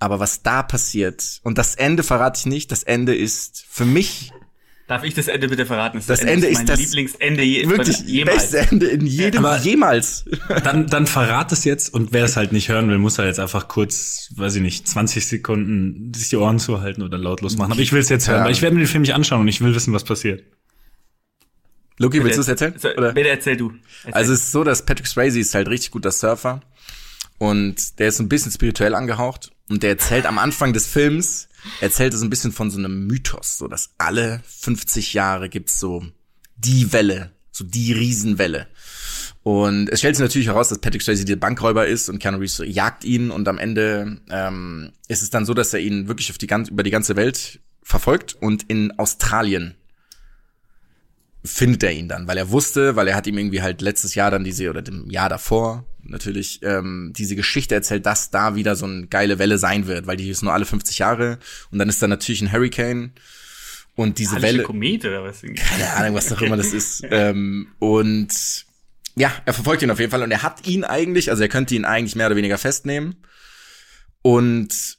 [0.00, 4.32] Aber was da passiert, und das Ende verrate ich nicht, das Ende ist für mich
[4.88, 6.00] Darf ich das Ende bitte verraten?
[6.06, 8.50] Das Ende ist mein das- Lieblingsende je, wirklich jemals.
[8.52, 10.24] beste Ende in jedem Aber- jemals.
[10.64, 13.38] Dann, dann verrat es jetzt und wer es halt nicht hören will, muss halt jetzt
[13.38, 17.72] einfach kurz, weiß ich nicht, 20 Sekunden sich die Ohren zuhalten oder lautlos machen.
[17.72, 18.44] Aber ich will es jetzt hören, Ja.
[18.46, 20.42] weil ich werde mir den Film nicht anschauen und ich will wissen, was passiert.
[21.98, 22.74] Luki, willst du es erzählen?
[22.78, 23.12] So, Oder?
[23.12, 23.72] Bitte erzähl du.
[24.04, 24.14] Erzähl.
[24.14, 26.60] Also es ist so, dass Patrick Swayze ist halt richtig guter Surfer
[27.38, 31.48] und der ist so ein bisschen spirituell angehaucht und der erzählt am Anfang des Films,
[31.80, 35.78] erzählt er so ein bisschen von so einem Mythos, so dass alle 50 Jahre gibt's
[35.78, 36.04] so
[36.56, 38.68] die Welle, so die Riesenwelle.
[39.42, 42.62] Und es stellt sich natürlich heraus, dass Patrick Swayze der Bankräuber ist und Keanu Reeves
[42.66, 46.38] jagt ihn und am Ende ähm, ist es dann so, dass er ihn wirklich auf
[46.38, 49.74] die ganz, über die ganze Welt verfolgt und in Australien
[51.44, 54.30] findet er ihn dann, weil er wusste, weil er hat ihm irgendwie halt letztes Jahr
[54.30, 58.86] dann diese oder dem Jahr davor natürlich ähm, diese Geschichte erzählt, dass da wieder so
[58.86, 61.38] eine geile Welle sein wird, weil die ist nur alle 50 Jahre
[61.70, 63.12] und dann ist da natürlich ein Hurricane
[63.94, 65.42] und diese Hallische Welle Komet oder was?
[65.42, 67.04] keine Ahnung, was auch immer das ist.
[67.10, 68.66] Ähm, und
[69.16, 71.74] ja, er verfolgt ihn auf jeden Fall und er hat ihn eigentlich, also er könnte
[71.74, 73.16] ihn eigentlich mehr oder weniger festnehmen
[74.22, 74.98] und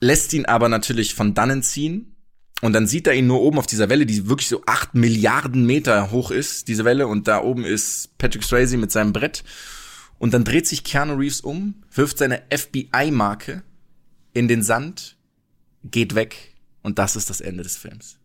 [0.00, 2.16] lässt ihn aber natürlich von dannen ziehen,
[2.62, 5.66] Und dann sieht er ihn nur oben auf dieser Welle, die wirklich so acht Milliarden
[5.66, 7.06] Meter hoch ist, diese Welle.
[7.06, 9.44] Und da oben ist Patrick Swayze mit seinem Brett.
[10.18, 13.62] Und dann dreht sich Keanu Reeves um, wirft seine FBI-Marke
[14.32, 15.16] in den Sand,
[15.84, 16.54] geht weg.
[16.82, 18.16] Und das ist das Ende des Films.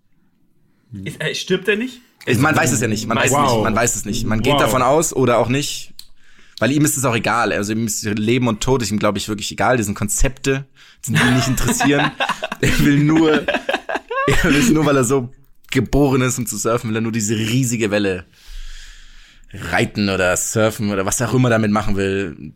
[1.04, 2.02] Ist, äh, stirbt er nicht?
[2.38, 3.08] Man weiß es ja nicht.
[3.08, 3.46] Man weiß, Wow.
[3.48, 3.64] es nicht.
[3.64, 4.26] Man weiß es nicht.
[4.26, 4.62] Man geht Wow.
[4.62, 5.94] davon aus oder auch nicht.
[6.60, 7.52] Weil ihm ist es auch egal.
[7.54, 9.78] Also ihm ist Leben und Tod ist ihm, glaube ich, wirklich egal.
[9.78, 10.66] Die sind Konzepte,
[11.08, 12.12] die ihn nicht interessieren.
[12.62, 15.34] er will nur, er will nur, weil er so
[15.72, 18.26] geboren ist, um zu surfen, will er nur diese riesige Welle
[19.54, 22.54] reiten oder surfen oder was er auch immer damit machen will.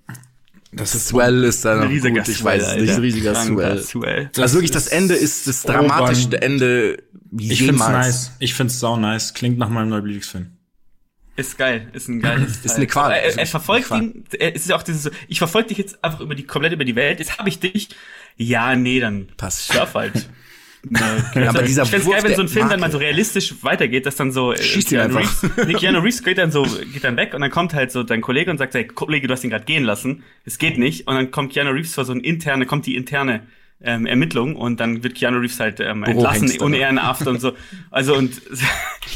[0.71, 2.93] Das Swell ist da noch Ein riesiger gut, ich Swell, weiß es nicht, Alter.
[2.95, 3.81] ein riesiger Swell.
[3.81, 4.29] Swell.
[4.37, 5.87] also wirklich, das ist Ende ist das urban.
[5.87, 6.97] dramatischste Ende
[7.37, 7.91] Ich find's jemals.
[8.07, 8.31] nice.
[8.39, 9.33] Ich find's sau nice.
[9.33, 10.47] Klingt nach meinem neuen Lieblingsfilm.
[11.37, 12.59] Ist geil, ist ein geiles.
[12.63, 13.11] Ist eine Qual.
[13.11, 15.67] Er, Ist er eine verfolgt ihn, er, es ist ja auch dieses so, ich verfolge
[15.69, 17.89] dich jetzt einfach über die, komplett über die Welt, jetzt habe ich dich.
[18.37, 19.67] Ja, nee, dann Passt.
[19.71, 20.29] surf halt.
[20.89, 21.47] Okay.
[21.47, 22.93] aber dieser ich find's Wurf geil, wenn so ein Film dann mal Marke.
[22.93, 25.43] so realistisch weitergeht, dass dann so äh, Schießt Keanu einfach.
[25.43, 28.03] Reeves, nee, Keanu Reeves geht dann so geht dann weg und dann kommt halt so
[28.03, 31.07] dein Kollege und sagt, hey, Kollege, du hast ihn gerade gehen lassen, es geht nicht
[31.07, 33.41] und dann kommt Keanu Reeves vor so ein interne, kommt die interne
[33.81, 36.77] ähm, Ermittlung und dann wird Keanu Reeves halt ähm, entlassen ne?
[36.77, 37.53] Ehrenaft und so.
[37.91, 38.33] Also und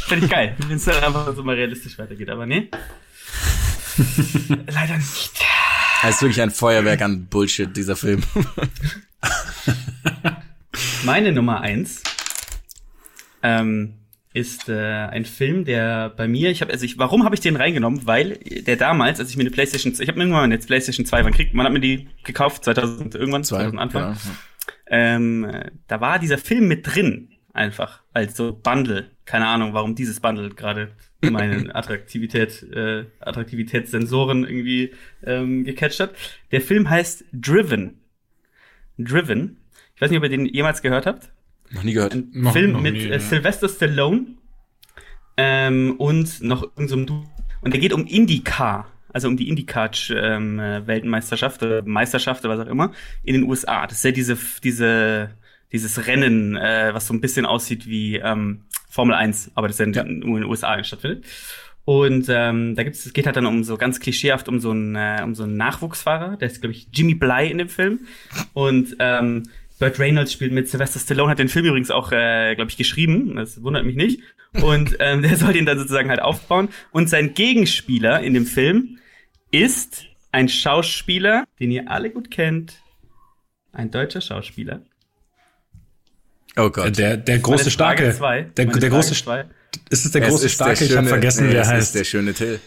[0.08, 2.70] finde ich geil, wenn es dann einfach so mal realistisch weitergeht, aber nee.
[4.68, 5.32] Leider nicht.
[6.02, 8.24] Es ist wirklich ein Feuerwerk an Bullshit, dieser Film.
[11.04, 12.04] Meine Nummer eins
[13.42, 13.96] ähm,
[14.34, 17.56] ist äh, ein Film, der bei mir, ich habe, also ich, warum habe ich den
[17.56, 18.06] reingenommen?
[18.06, 21.26] Weil der damals, als ich mir eine PlayStation, ich habe mir irgendwann eine PlayStation 2,
[21.26, 24.04] wann kriegt, man hat mir die gekauft, 2000 irgendwann, 2000 Anfang.
[24.04, 24.18] genau.
[24.88, 29.12] Ähm, äh, da war dieser Film mit drin, einfach als so Bundle.
[29.26, 36.16] Keine Ahnung, warum dieses Bundle gerade meine Attraktivität, äh, Attraktivitätssensoren irgendwie ähm, gecatcht hat.
[36.52, 38.02] Der Film heißt Driven.
[38.98, 39.58] Driven.
[40.00, 41.30] Ich weiß nicht, ob ihr den jemals gehört habt.
[41.72, 42.14] Noch nie gehört.
[42.14, 43.20] Ein Noch- Film noch mit nie, äh, ja.
[43.20, 44.28] Sylvester Stallone
[45.36, 47.24] ähm, und noch irgendeinem so
[47.62, 50.88] und der geht um IndyCar, also um die IndyCar ähm, äh,
[51.62, 52.94] oder Meisterschaft oder was auch immer
[53.24, 53.86] in den USA.
[53.88, 55.32] Das ist ja diese diese
[55.74, 59.86] dieses Rennen, äh, was so ein bisschen aussieht wie ähm, Formel 1, aber das ja,
[59.86, 60.04] Ja.
[60.06, 61.26] nur in den USA stattfindet.
[61.86, 64.96] Und ähm, da gibt's, es geht halt dann um so ganz klischeehaft um so einen
[64.96, 68.02] äh, um so einen Nachwuchsfahrer, der ist glaube ich Jimmy Bly in dem Film
[68.54, 69.44] und ähm,
[69.80, 73.36] Burt Reynolds spielt mit Sylvester Stallone hat den Film übrigens auch äh, glaube ich geschrieben,
[73.36, 74.20] das wundert mich nicht
[74.62, 79.00] und ähm, der soll den dann sozusagen halt aufbauen und sein Gegenspieler in dem Film
[79.52, 82.76] ist ein Schauspieler, den ihr alle gut kennt,
[83.72, 84.82] ein deutscher Schauspieler.
[86.58, 86.98] Oh Gott.
[86.98, 88.14] Der, der große Starke.
[88.14, 88.44] zwei.
[88.58, 89.46] Der, der große zwei.
[89.90, 90.84] Ist es der Es große ist der Starke?
[90.86, 91.88] ich habe schöne- vergessen, nee, wie er es heißt.
[91.88, 92.60] ist der schöne Till.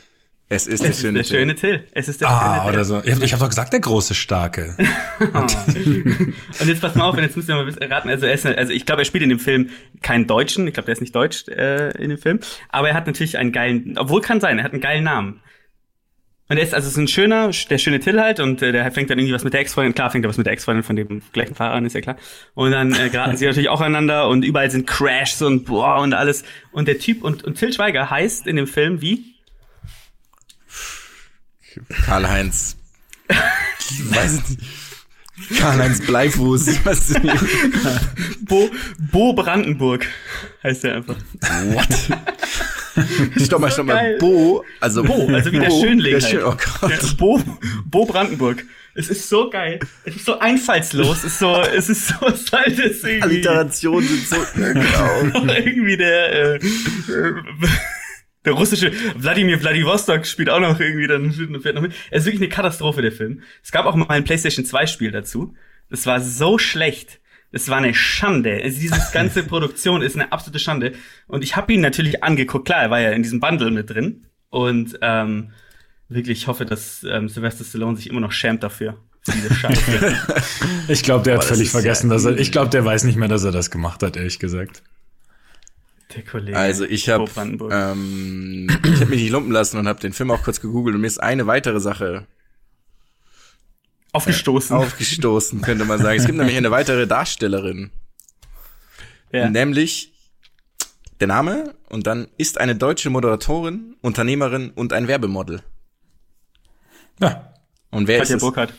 [0.54, 1.36] Es ist der Es ist schöne der Till.
[1.38, 1.84] schöne Till.
[1.92, 2.74] Es ist der ah, schöne Till.
[2.74, 3.02] oder so.
[3.04, 4.76] Ich habe hab doch gesagt, der große Starke.
[5.32, 8.08] Und jetzt pass mal auf, und jetzt müsst ihr mal wissen- raten.
[8.08, 9.70] Also, er ist, also ich glaube, er spielt in dem Film
[10.02, 10.66] keinen Deutschen.
[10.66, 12.40] Ich glaube, der ist nicht deutsch äh, in dem Film.
[12.68, 15.40] Aber er hat natürlich einen geilen, obwohl kann sein, er hat einen geilen Namen.
[16.48, 19.08] Und er ist also so ein schöner, der schöne Till halt, und äh, der fängt
[19.08, 21.22] dann irgendwie was mit der Ex-Freundin, klar fängt er was mit der Ex-Freundin von dem
[21.32, 22.16] gleichen Fahrer an, ist ja klar.
[22.54, 26.12] Und dann äh, geraten sie natürlich auch aneinander und überall sind Crashs und boah und
[26.12, 26.44] alles.
[26.72, 29.31] Und der Typ und, und Till Schweiger heißt in dem Film wie?
[32.04, 32.76] Karl-Heinz.
[33.28, 34.60] Weiß nicht.
[35.58, 36.68] Karl-Heinz Bleifuß.
[36.68, 37.44] Ich weiß nicht.
[38.42, 38.70] Bo,
[39.10, 40.06] Bo Brandenburg
[40.62, 41.16] heißt er einfach.
[41.72, 41.88] What?
[43.42, 44.16] Stopp mal, stopp mal.
[44.18, 46.30] Bo, also Bo, also wie der Schönling Der halt.
[46.30, 47.16] Schön, oh Gott.
[47.16, 47.40] Bo,
[47.86, 48.64] Bo Brandenburg.
[48.94, 49.80] Es ist so geil.
[50.04, 51.18] Es ist so einfallslos.
[51.18, 55.46] Es ist so, es ist so, es ist halt irgendwie, Alliterationen sind so genau.
[55.54, 56.60] irgendwie der, äh, äh,
[58.44, 61.92] der russische Wladimir Vladivostok spielt auch noch irgendwie dann fährt noch mit.
[62.10, 63.42] Es ist wirklich eine Katastrophe, der Film.
[63.62, 65.54] Es gab auch mal ein PlayStation 2 Spiel dazu.
[65.90, 67.20] Das war so schlecht.
[67.52, 68.60] Es war eine Schande.
[68.62, 70.92] Also diese ganze Produktion ist eine absolute Schande.
[71.28, 72.64] Und ich habe ihn natürlich angeguckt.
[72.66, 74.26] Klar, er war ja in diesem Bundle mit drin.
[74.48, 75.52] Und ähm,
[76.08, 78.98] wirklich, ich hoffe, dass ähm, Sylvester Stallone sich immer noch schämt dafür.
[79.22, 80.16] Für diese Scheiße.
[80.88, 82.36] Ich glaube, der hat das völlig vergessen, ja dass er.
[82.38, 84.82] Ich glaube, der weiß nicht mehr, dass er das gemacht hat, ehrlich gesagt.
[86.14, 86.58] Der Kollege.
[86.58, 87.30] Also ich habe
[87.70, 91.00] ähm, ich habe mich nicht lumpen lassen und habe den Film auch kurz gegoogelt und
[91.00, 92.26] mir ist eine weitere Sache
[94.12, 94.76] Aufgestoßen.
[94.76, 96.18] aufgestoßen, könnte man sagen.
[96.18, 97.90] Es gibt nämlich eine weitere Darstellerin,
[99.32, 99.48] ja.
[99.48, 100.12] nämlich
[101.20, 105.62] der Name und dann ist eine deutsche Moderatorin, Unternehmerin und ein Werbemodel.
[107.20, 107.54] Ja.
[107.90, 108.42] Und wer Katja ist?
[108.42, 108.74] Burkhardt.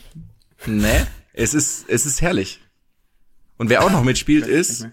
[0.66, 2.60] Ne, es ist es ist herrlich.
[3.58, 4.88] Und wer auch noch mitspielt ist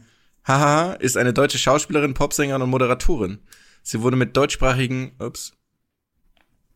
[0.59, 3.38] haha, ist eine deutsche Schauspielerin, Popsängerin und Moderatorin.
[3.82, 5.53] Sie wurde mit deutschsprachigen, ups,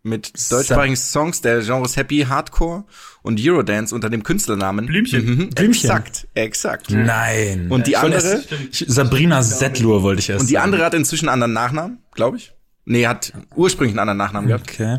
[0.02, 2.84] mit deutschsprachigen Songs der Genres Happy, Hardcore
[3.22, 5.24] und Eurodance unter dem Künstlernamen Blümchen.
[5.24, 5.90] Mhm, Blümchen.
[5.90, 6.90] Exakt, exakt.
[6.90, 7.70] Nein.
[7.70, 8.42] Und die andere?
[8.70, 10.64] ich- Sabrina Settlur wollte ich erst Und die sagen.
[10.64, 12.52] andere hat inzwischen einen anderen Nachnamen, glaube ich.
[12.84, 14.70] Nee, hat ursprünglich einen anderen Nachnamen gehabt.
[14.70, 14.98] Okay.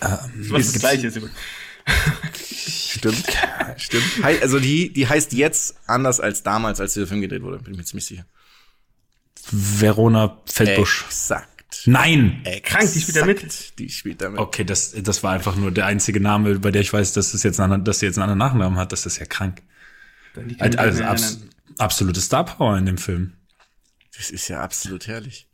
[0.00, 1.18] Was das gleiche ist.
[2.88, 3.24] Stimmt.
[3.76, 4.04] Stimmt.
[4.22, 7.72] Hei- Also die, die heißt jetzt anders als damals, als der Film gedreht wurde, bin
[7.74, 8.24] ich mir ziemlich sicher.
[9.50, 11.04] Verona Feldbusch.
[11.06, 11.82] Exakt.
[11.86, 12.42] Nein.
[12.62, 13.42] Krank, die spielt da mit.
[13.42, 13.78] Exakt.
[13.78, 14.40] Die spielt da mit.
[14.40, 17.42] Okay, das, das war einfach nur der einzige Name, bei der ich weiß, dass es
[17.42, 18.92] jetzt einen, anderen- dass sie jetzt einen anderen Nachnamen hat.
[18.92, 19.62] Das ist ja krank.
[20.48, 21.38] Ich Also nicht abs
[21.78, 23.34] absolute Star Power in dem Film.
[24.16, 25.46] Das ist ja absolut herrlich.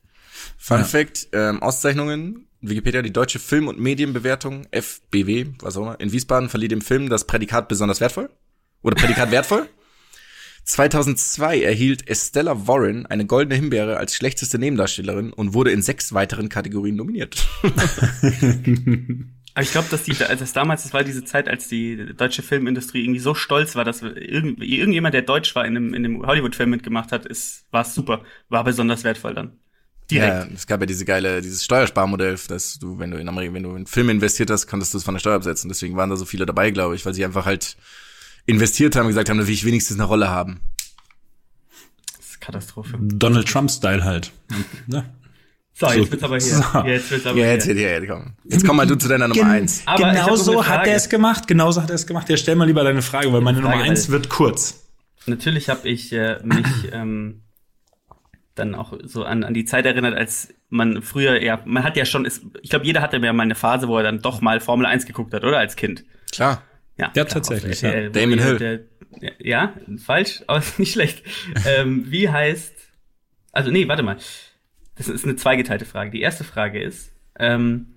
[0.59, 6.13] Fun Fact, ähm, Auszeichnungen, Wikipedia, die deutsche Film- und Medienbewertung, FBW, was auch immer, in
[6.13, 8.31] Wiesbaden verlieh dem Film das Prädikat besonders wertvoll.
[8.83, 9.69] Oder Prädikat wertvoll.
[10.65, 16.49] 2002 erhielt Estella Warren eine goldene Himbeere als schlechteste Nebendarstellerin und wurde in sechs weiteren
[16.49, 17.47] Kategorien nominiert.
[19.55, 22.43] Aber ich glaube, dass die, als das damals, das war diese Zeit, als die deutsche
[22.43, 26.27] Filmindustrie irgendwie so stolz war, dass irgend, irgendjemand, der deutsch war, in einem, in einem
[26.27, 29.59] Hollywood-Film mitgemacht hat, ist, war es super, war besonders wertvoll dann.
[30.15, 30.49] Direkt.
[30.51, 33.63] Ja, es gab ja diese geile, dieses Steuersparmodell, dass du, wenn du in Amerika, wenn
[33.63, 35.69] du in Film investiert hast, konntest du es von der Steuer absetzen.
[35.69, 37.77] Deswegen waren da so viele dabei, glaube ich, weil sie einfach halt
[38.47, 40.61] investiert haben und gesagt haben, da will ich wenigstens eine Rolle haben.
[42.17, 42.97] Das ist Katastrophe.
[43.01, 44.33] Donald Trump-Style halt.
[44.89, 45.05] Ja.
[45.77, 45.95] So, So.
[45.95, 46.55] jetzt wird's aber hier.
[46.55, 46.79] So.
[46.87, 47.75] Jetzt wird's aber Ja, jetzt, hier.
[47.75, 48.35] ja, ja, komm.
[48.45, 49.83] Jetzt komm mal du zu deiner Nummer eins.
[49.87, 51.49] Aber genau noch so hat er es gemacht.
[51.49, 52.29] Genauso hat er es gemacht.
[52.29, 54.85] Ja, stell mal lieber deine Frage, weil meine Frage, Nummer eins wird kurz.
[55.27, 57.43] Natürlich habe ich äh, mich ähm,
[58.55, 62.05] dann auch so an, an die Zeit erinnert, als man früher, ja, man hat ja
[62.05, 64.61] schon, ist, ich glaube, jeder hatte ja mal eine Phase, wo er dann doch mal
[64.61, 65.59] Formel 1 geguckt hat, oder?
[65.59, 66.05] Als Kind.
[66.33, 66.63] Klar.
[66.97, 68.09] Ja, Ja, klar, tatsächlich, auf RTL, ja.
[68.09, 68.59] wo Damon Hill.
[68.59, 71.23] Der, ja, falsch, aber nicht schlecht.
[71.67, 72.75] ähm, wie heißt,
[73.53, 74.17] also nee, warte mal.
[74.97, 76.13] Das ist eine zweigeteilte Frage.
[76.13, 77.95] Die erste Frage ist, ähm,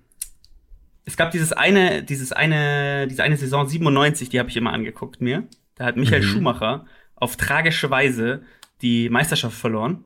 [1.05, 5.21] es gab dieses eine, dieses eine, diese eine Saison 97, die habe ich immer angeguckt
[5.21, 5.47] mir.
[5.75, 6.85] Da hat Michael Schumacher
[7.15, 8.41] auf tragische Weise
[8.81, 10.03] die Meisterschaft verloren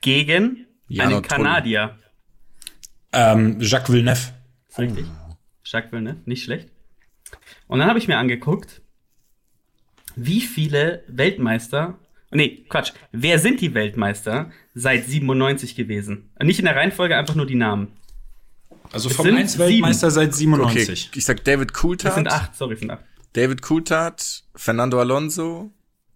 [0.00, 1.98] gegen Jano einen Kanadier.
[3.12, 4.20] Ähm, Jacques Villeneuve.
[4.68, 5.06] Ist richtig.
[5.64, 6.68] Jacques Villeneuve, nicht schlecht.
[7.66, 8.80] Und dann habe ich mir angeguckt,
[10.16, 11.98] wie viele Weltmeister,
[12.30, 16.30] nee, Quatsch, wer sind die Weltmeister seit 97 gewesen?
[16.42, 17.88] Nicht in der Reihenfolge, einfach nur die Namen.
[18.92, 21.10] Also Es Formel sind 1 Weltmeister seit Okay, 97.
[21.14, 22.14] ich sag David Das Coulthard.
[22.14, 23.04] sind acht, sorry, sind acht.
[23.34, 25.70] David Coulthard, Fernando Alonso,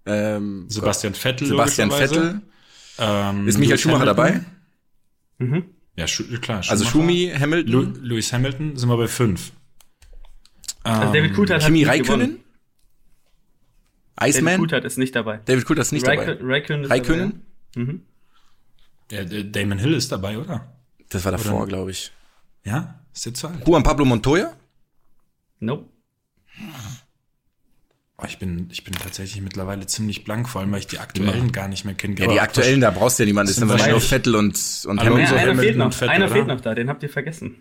[0.07, 1.47] ähm, Sebastian Vettel.
[1.47, 1.91] Sebastian.
[1.93, 2.41] Vettel.
[2.99, 4.17] Ähm, Ist Michael Schumacher Hamilton.
[4.17, 4.45] dabei?
[5.39, 5.65] Mhm.
[5.97, 6.63] Ja, Schu klar.
[6.69, 6.91] Also Schumacher.
[6.91, 9.53] Schumi, Hamilton, Lu Lewis Hamilton sind wir bei fünf.
[10.83, 12.21] Also David Coulthard hat Kimi nicht Räikkönen?
[12.29, 12.45] gewonnen.
[14.17, 14.57] David Iceman?
[14.59, 15.39] Coulthard ist nicht dabei.
[15.45, 16.27] David Coulthard ist nicht dabei.
[16.33, 17.43] Raikö- Raikkonen ist Räikkönen?
[17.75, 17.87] dabei.
[17.93, 18.03] Mhm.
[19.11, 20.73] Der, der Damon Hill ist dabei, oder?
[21.11, 22.13] Das war davor, glaube ich.
[22.65, 23.01] Ja?
[23.13, 23.67] Ist der zu alt?
[23.67, 24.53] Juan Pablo Montoya?
[25.61, 25.89] Nope.
[28.17, 31.51] Oh, ich, bin, ich bin tatsächlich mittlerweile ziemlich blank, vor allem, weil ich die aktuellen
[31.51, 32.15] gar nicht mehr kenne.
[32.21, 33.49] Ja, die aktuellen, da brauchst du ja niemanden.
[33.49, 34.57] Das sind wahrscheinlich nur Vettel und,
[34.87, 35.49] und Alonso, Ja, Hamilton.
[35.51, 35.93] einer fehlt und noch.
[35.93, 36.35] Vettel, einer oder?
[36.35, 37.57] fehlt noch da, den habt ihr vergessen.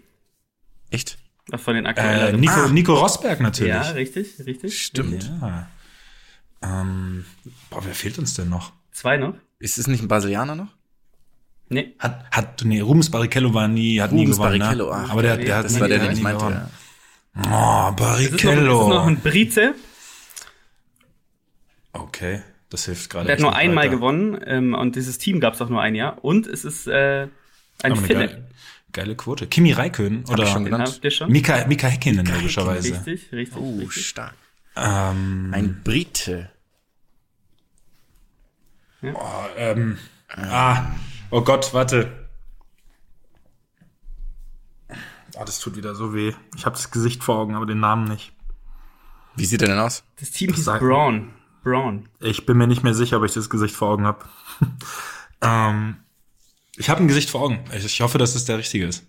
[0.91, 1.17] Echt?
[1.47, 2.35] Was von den aktuellen.
[2.35, 2.37] Äh.
[2.37, 2.67] Nico, Ah.
[2.69, 3.73] Nico Rosberg natürlich.
[3.73, 4.79] ja, richtig, richtig.
[4.83, 5.31] Stimmt.
[5.41, 5.67] Ja.
[6.61, 7.25] Ähm,
[7.71, 8.71] boah, wer fehlt uns denn noch?
[8.91, 9.33] Zwei noch?
[9.59, 10.67] Ist es nicht ein Brasilianer noch?
[11.69, 11.95] Nee.
[11.97, 14.59] Hat, hat, nee, Rubens Barrichello war nie, hat nie Rubens gewonnen.
[14.59, 15.03] Barrichello, ne?
[15.05, 16.69] ach, Aber der, der hat Das nie, war der, der den ich hat nie meinte.
[17.35, 17.89] Ja.
[17.89, 18.89] Oh, Es ist, noch, es ist Barrichello.
[18.89, 19.73] noch ein Brite,
[21.93, 23.25] okay, das hilft gerade.
[23.25, 23.95] der hat nur einmal weiter.
[23.95, 26.23] gewonnen ähm, und dieses Team gab es auch nur ein Jahr.
[26.23, 27.27] Und es ist äh,
[27.83, 28.27] ein Finne.
[28.27, 28.47] geile,
[28.91, 29.47] geile Quote.
[29.47, 30.99] Kimi Räikkönen ich oder schon genannt.
[31.09, 31.31] schon?
[31.31, 32.93] Mika, Mika Häkkinen logischerweise.
[32.93, 33.61] Richtig, richtig.
[33.61, 34.07] Oh, richtig.
[34.07, 34.33] stark.
[34.75, 36.49] Ähm, Ein Brite.
[39.03, 39.17] oh,
[39.57, 39.97] ähm,
[40.35, 40.87] ah,
[41.29, 42.27] oh Gott, warte.
[45.35, 46.33] Ah, das tut wieder so weh.
[46.55, 48.33] Ich habe das Gesicht vor Augen, aber den Namen nicht.
[49.35, 50.03] Wie sieht er denn aus?
[50.19, 51.33] Das Team hieß Braun.
[51.63, 52.07] Braun.
[52.19, 54.25] Ich bin mir nicht mehr sicher, ob ich das Gesicht vor Augen habe.
[55.41, 55.97] ähm,
[56.75, 57.63] ich habe ein Gesicht vor Augen.
[57.75, 59.03] Ich, ich hoffe, dass es der richtige ist.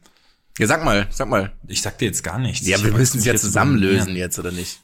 [0.59, 1.53] Ja, sag mal, sag mal.
[1.67, 2.67] Ich sag dir jetzt gar nichts.
[2.67, 4.81] Ja, Ich wir müssen es ja jetzt zusammenlösen über- jetzt, oder nicht?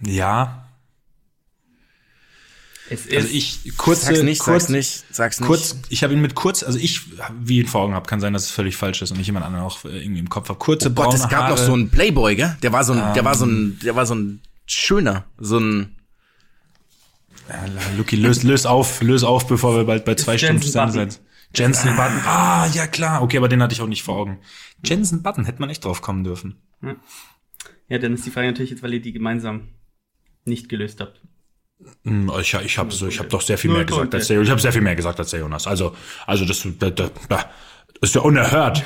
[0.00, 0.68] Ja,
[2.90, 5.46] Es ist also ich kurze, Sag's nicht, kurz, sag's nicht, sag's nicht.
[5.48, 5.76] kurz.
[5.88, 7.00] Ich habe ihn mit kurz, also ich
[7.40, 9.44] wie ihn vor Augen habe, kann sein, dass es völlig falsch ist und ich jemand
[9.46, 10.58] anderen auch äh, irgendwie im Kopf habe.
[10.58, 11.50] Kurze Oh Gott, braune es gab Haare.
[11.52, 12.56] noch so einen Playboy, gell?
[12.62, 15.96] Der war so ein, der war so ein, der war so ein schöner, so ein.
[17.48, 17.64] Ja,
[17.96, 20.90] Lucky, löst, löst auf, löst auf, bevor wir bald bei zwei Stunden Button.
[20.90, 21.20] sind.
[21.54, 22.20] Jensen Button.
[22.26, 23.22] Ah, ja klar.
[23.22, 24.40] Okay, aber den hatte ich auch nicht vor Augen.
[24.84, 26.56] Jensen Button hätte man echt drauf kommen dürfen.
[27.88, 29.68] ja, dann ist die Frage natürlich jetzt, weil ihr die gemeinsam
[30.44, 31.20] nicht gelöst habt.
[32.04, 34.40] Hm, Ich, ich habe so, ich habe doch sehr viel mehr gesagt als der.
[34.40, 35.66] Ich habe sehr viel mehr gesagt als der Jonas.
[35.66, 35.94] Also,
[36.26, 37.50] also das, da, da, da,
[38.00, 38.82] Das ist ja unerhört.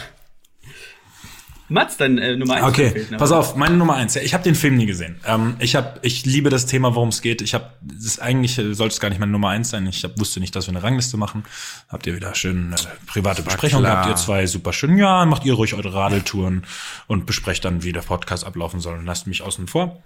[1.71, 2.67] Mats, dann äh, Nummer eins.
[2.67, 3.19] Okay, fehlt noch.
[3.19, 4.15] pass auf, meine Nummer eins.
[4.15, 5.21] Ja, Ich habe den Film nie gesehen.
[5.25, 7.43] Ähm, ich hab, ich liebe das Thema, worum es geht.
[7.43, 9.87] Ich habe, das ist eigentlich äh, sollte es gar nicht meine Nummer eins sein.
[9.87, 11.45] Ich hab, wusste nicht, dass wir eine Rangliste machen.
[11.89, 12.77] Habt ihr wieder schön äh,
[13.07, 14.03] private Besprechung klar.
[14.03, 14.99] gehabt, ihr zwei super schön.
[14.99, 16.65] Ja, macht ihr ruhig eure Radeltouren
[17.07, 20.03] und besprecht dann, wie der Podcast ablaufen soll und lasst mich außen vor.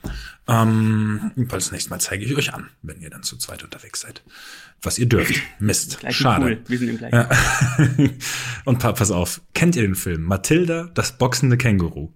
[0.47, 4.23] Ähm, das nächste Mal zeige ich euch an, wenn ihr dann zu zweit unterwegs seid.
[4.83, 5.41] Was ihr dürft.
[5.59, 5.99] Mist.
[6.11, 6.45] Schade.
[6.45, 6.59] Pool.
[6.69, 7.15] Wir sind im gleichen.
[7.17, 7.29] Ja.
[8.65, 12.13] Und pa pass auf, kennt ihr den Film Matilda, das boxende Känguru?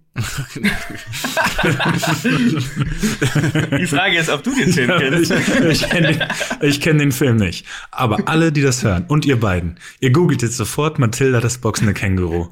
[3.77, 5.31] Die Frage ist, ob du den Film ich kennst.
[5.71, 6.27] ich kenne den,
[6.61, 7.65] ich kenn den Film nicht.
[7.91, 11.93] Aber alle, die das hören, und ihr beiden, ihr googelt jetzt sofort Matilda, das boxende
[11.93, 12.49] Känguru.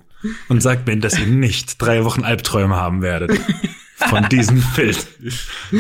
[0.50, 3.40] Und sagt mir, dass ihr nicht drei Wochen Albträume haben werdet.
[3.98, 4.96] Von diesem Film.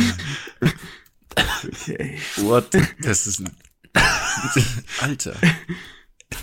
[2.37, 2.67] What?
[3.01, 3.49] Das ist ein
[5.01, 5.33] Alter.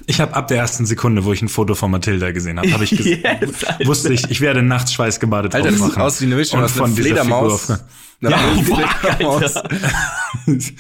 [0.07, 2.85] Ich habe ab der ersten Sekunde, wo ich ein Foto von Matilda gesehen habe, habe
[2.85, 3.87] ich gesehen, Yes, Alter.
[3.87, 6.03] wusste ich, ich werde nachts schweißgebadet Alter, das sieht aufwachen.
[6.03, 7.71] aus wie eine Mischung und aus einer von Fledermaus.
[7.71, 9.55] Einer Ja, Fledermaus.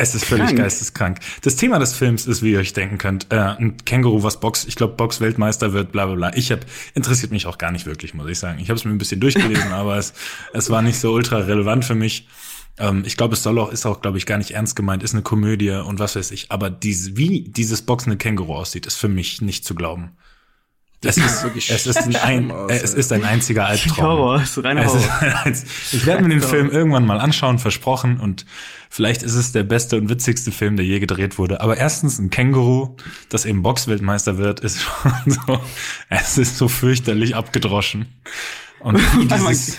[0.00, 0.58] Es ist völlig Krank.
[0.58, 1.18] geisteskrank.
[1.42, 4.64] Das Thema des Films ist, wie ihr euch denken könnt, äh, ein Känguru, was Box,
[4.64, 6.36] ich glaube, Box-Weltmeister wird, bla bla bla.
[6.36, 6.60] Ich hab,
[6.94, 8.60] interessiert mich auch gar nicht wirklich, muss ich sagen.
[8.60, 10.12] Ich habe es mir ein bisschen durchgelesen, aber es,
[10.52, 12.28] es war nicht so ultra relevant für mich.
[12.78, 15.14] Ähm, ich glaube, es soll auch, ist auch, glaube ich, gar nicht ernst gemeint, ist
[15.14, 16.50] eine Komödie und was weiß ich.
[16.50, 20.16] Aber diese, wie dieses boxende Känguru aussieht, ist für mich nicht zu glauben.
[21.04, 24.04] Es ist, wirklich es ist ein, aus, es ist ein einziger Albtraum.
[24.04, 25.46] Horror, ist reiner Horror.
[25.92, 28.18] ich werde mir den Film irgendwann mal anschauen, versprochen.
[28.18, 28.46] Und
[28.90, 31.60] vielleicht ist es der beste und witzigste Film, der je gedreht wurde.
[31.60, 32.96] Aber erstens, ein Känguru,
[33.28, 35.60] das eben Boxweltmeister wird, ist schon so,
[36.08, 38.06] es ist so fürchterlich abgedroschen.
[38.80, 39.00] Und,
[39.30, 39.78] dieses,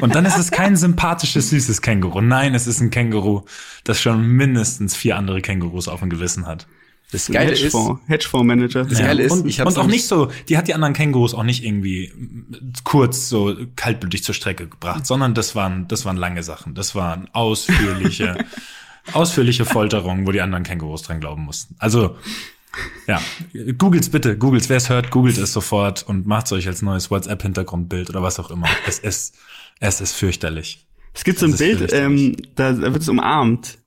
[0.00, 2.20] und dann ist es kein sympathisches, süßes Känguru.
[2.20, 3.42] Nein, es ist ein Känguru,
[3.84, 6.66] das schon mindestens vier andere Kängurus auf dem Gewissen hat.
[7.12, 8.84] Das Geile ist, Hedgefonds, Hedgefonds-Manager.
[8.84, 11.34] Das Geile ist, und, ich hab's und auch nicht so, die hat die anderen Kängurus
[11.34, 12.12] auch nicht irgendwie
[12.84, 16.74] kurz so kaltblütig zur Strecke gebracht, sondern das waren, das waren lange Sachen.
[16.74, 18.44] Das waren ausführliche,
[19.12, 21.74] ausführliche Folterungen, wo die anderen Kängurus dran glauben mussten.
[21.78, 22.16] Also,
[23.06, 23.20] ja,
[23.78, 28.10] googelt's bitte, googelt's, wer es hört, googelt es sofort und macht's euch als neues WhatsApp-Hintergrundbild
[28.10, 28.68] oder was auch immer.
[28.86, 29.34] Es ist,
[29.80, 30.86] es ist fürchterlich.
[31.12, 33.78] Es gibt so ein Bild, ähm, da wird es umarmt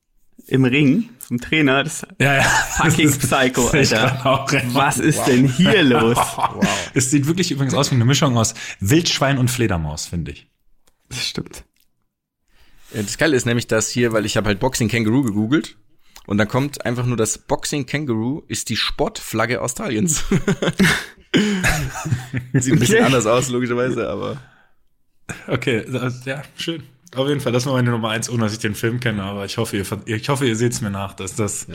[0.48, 1.86] im Ring vom Trainer.
[1.86, 2.44] Das Ja, ja.
[2.44, 4.46] Fucking Das ist- Psycho, Alter.
[4.74, 6.18] Was ist denn hier los?
[6.94, 10.48] Es sieht wirklich übrigens aus wie eine Mischung aus Wildschwein und Fledermaus, finde ich.
[11.10, 11.64] Das stimmt.
[12.94, 15.78] Das Geile ist nämlich, dass hier, weil ich habe halt Boxing Kangaroo gegoogelt
[16.28, 20.24] und dann kommt einfach nur das Boxing Kangaroo ist die Sportflagge Australiens.
[22.54, 23.02] Sieht ein bisschen Okay.
[23.06, 24.38] anders aus, logischerweise, aber
[25.48, 26.84] Okay, das, ja, schön.
[27.16, 29.46] Auf jeden Fall, das war meine Nummer eins, ohne dass ich den Film kenne, aber
[29.46, 29.86] ich hoffe, ihr,
[30.18, 31.68] ich hoffe, ihr seht's mir nach, dass das,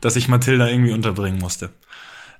[0.00, 1.70] dass ich Matilda irgendwie unterbringen musste.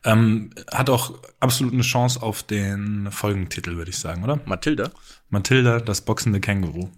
[0.02, 4.40] Ähm, hat auch absolut eine Chance auf den Folgentitel, würde ich sagen, oder?
[4.46, 4.90] Matilda,
[5.28, 6.88] Matilda, das boxende Känguru.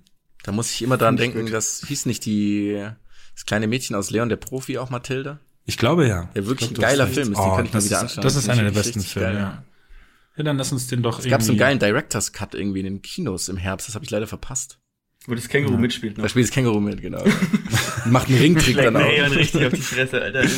[0.44, 2.88] da muss ich immer dran denken, das hieß nicht die
[3.34, 5.38] das kleine Mädchen aus Leon der Profi auch Matilda?
[5.64, 6.28] Ich glaube ja.
[6.34, 7.06] Ja, wirklich ich ein glaub, du geiler.
[7.06, 8.22] Film ist, den Oh, kann ich mal das wieder ist- anschauen.
[8.24, 9.64] Das ist einer der besten Filme, geil, ja.
[10.36, 12.80] Ja, dann lass uns den doch Es gab so einen irgendwie- geilen Director's Cut irgendwie
[12.80, 14.78] in den Kinos im Herbst, das habe ich leider verpasst.
[15.26, 16.28] Wo das Känguru mitspielt Da noch.
[16.30, 17.22] spielt das Känguru mit, genau.
[18.06, 19.00] Macht einen Ringtrick dann auch.
[19.02, 20.42] Mayern richtig auf die Fresse, Alter.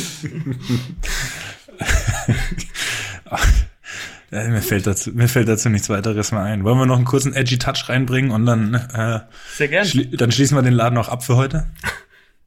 [4.31, 6.63] Ja, mir fällt dazu, mir fällt dazu nichts weiteres mehr ein.
[6.63, 9.19] Wollen wir noch einen kurzen edgy Touch reinbringen und dann, äh,
[9.55, 9.85] Sehr gern.
[9.85, 11.67] schli dann schließen wir den Laden auch ab für heute?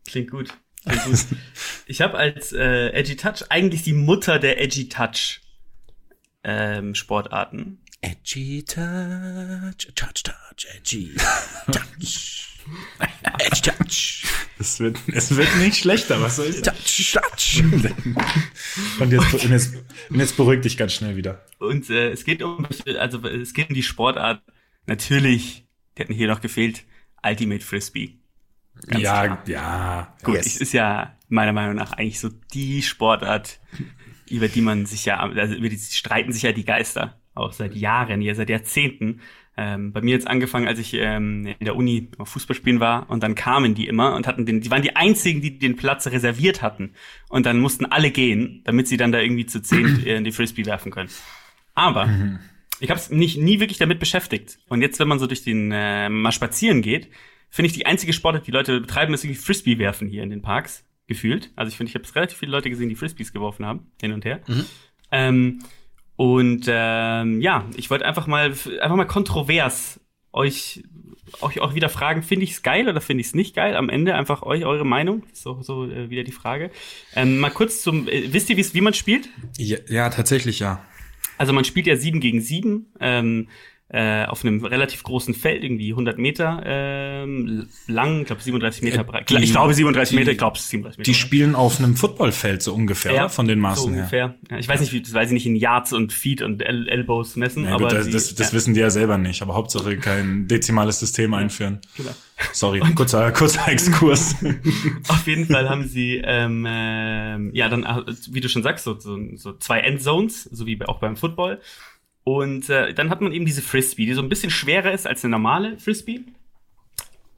[0.08, 0.48] Klingt gut.
[0.84, 1.26] Klingt gut.
[1.90, 5.40] Ich habe als äh, Edgy Touch eigentlich die Mutter der Edgy Touch
[6.44, 7.80] ähm, Sportarten.
[8.02, 11.14] Edgy Touch, Touch, Touch, Edgy
[11.72, 12.58] Touch.
[13.38, 14.24] Edgy Touch,
[14.58, 16.76] Es wird, es wird nicht schlechter, was soll ich sagen?
[16.76, 17.62] Touch, Touch.
[19.00, 19.74] Und jetzt, und jetzt,
[20.10, 21.44] und jetzt beruhig dich ganz schnell wieder.
[21.58, 22.66] Und äh, es geht um,
[22.98, 24.42] also es geht um die Sportart.
[24.86, 25.66] Natürlich,
[25.96, 26.84] die hatten hier noch gefehlt,
[27.24, 28.18] Ultimate Frisbee.
[28.86, 29.42] Ganz ja, klar.
[29.46, 30.14] ja.
[30.22, 30.46] Gut, Yes.
[30.46, 33.58] es ist ja meiner Meinung nach eigentlich so die Sportart,
[34.30, 37.74] über die man sich ja, also über die streiten sich ja die Geister, auch seit
[37.74, 39.20] Jahren, ja seit Jahrzehnten.
[39.56, 43.10] Ähm, bei mir jetzt angefangen, als ich ähm, in der Uni auf Fußball spielen war
[43.10, 46.06] und dann kamen die immer und hatten den, die waren die einzigen, die den Platz
[46.06, 46.92] reserviert hatten
[47.28, 50.30] und dann mussten alle gehen, damit sie dann da irgendwie zu zehn äh, in die
[50.30, 51.10] Frisbee werfen können.
[51.74, 52.08] Aber
[52.78, 55.72] ich habe es nicht nie wirklich damit beschäftigt und jetzt, wenn man so durch den
[55.72, 57.08] äh, mal spazieren geht,
[57.50, 60.42] finde ich die einzige Sportart, die Leute betreiben, ist irgendwie Frisbee werfen hier in den
[60.42, 61.50] Parks gefühlt.
[61.56, 64.24] Also ich finde, ich habe relativ viele Leute gesehen, die Frisbees geworfen haben hin und
[64.24, 64.40] her.
[65.10, 65.60] Ähm,
[66.16, 70.00] und ähm, ja, ich wollte einfach mal einfach mal kontrovers
[70.32, 70.82] euch
[71.42, 73.76] euch auch wieder fragen, finde ich es geil oder finde ich es nicht geil?
[73.76, 76.70] Am Ende einfach euch eure Meinung, so so äh, wieder die Frage.
[77.14, 79.28] Ähm, mal kurz zum, äh, wisst ihr, wie's- wie man spielt?
[79.58, 80.82] Ja, ja, tatsächlich ja.
[81.36, 82.86] Also man spielt ja sieben gegen sieben.
[82.98, 83.48] Ähm,
[83.90, 89.02] äh, auf einem relativ großen Feld, irgendwie 100 Meter ähm, lang, ich glaube 37 Meter
[89.02, 89.30] breit.
[89.30, 91.10] Ich glaube 37 Meter, ich glaube 37 Meter.
[91.10, 94.28] Die spielen auf einem Footballfeld so ungefähr, ja, von den Maßen so ungefähr.
[94.28, 94.34] her.
[94.50, 96.86] Ja, ich weiß nicht, wie, das weiß ich nicht in Yards und Feet und El
[96.86, 99.96] Elbows messen, ja, aber gut, das, das, das wissen die ja selber nicht, aber Hauptsache
[99.96, 101.80] kein dezimales System einführen.
[101.96, 102.10] Genau.
[102.52, 104.36] Sorry, kurzer, kurzer Exkurs.
[105.08, 107.84] auf jeden Fall haben sie, ähm, äh, ja, dann,
[108.30, 111.60] wie du schon sagst, so, so, so zwei Endzones, so wie auch beim Football.
[112.28, 115.24] Und äh, dann hat man eben diese Frisbee, die so ein bisschen schwerer ist als
[115.24, 116.20] eine normale Frisbee.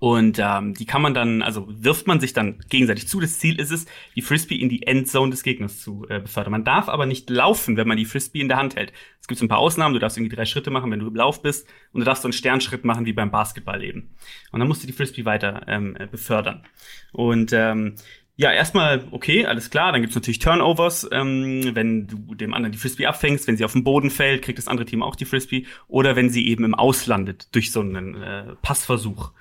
[0.00, 3.20] Und ähm, die kann man dann, also wirft man sich dann gegenseitig zu.
[3.20, 3.86] Das Ziel ist es,
[4.16, 6.50] die Frisbee in die Endzone des Gegners zu äh, befördern.
[6.50, 8.92] Man darf aber nicht laufen, wenn man die Frisbee in der Hand hält.
[9.20, 9.94] Es gibt so ein paar Ausnahmen.
[9.94, 11.68] Du darfst irgendwie drei Schritte machen, wenn du im Lauf bist.
[11.92, 14.16] Und du darfst so einen Sternschritt machen wie beim Basketball eben.
[14.50, 16.64] Und dann musst du die Frisbee weiter ähm, äh, befördern.
[17.12, 17.94] Und ähm,
[18.40, 19.92] ja, erstmal okay, alles klar.
[19.92, 23.74] Dann gibt's natürlich Turnovers, ähm, wenn du dem anderen die Frisbee abfängst, wenn sie auf
[23.74, 25.66] den Boden fällt, kriegt das andere Team auch die Frisbee.
[25.88, 29.32] Oder wenn sie eben im Auslandet durch so einen äh, Passversuch.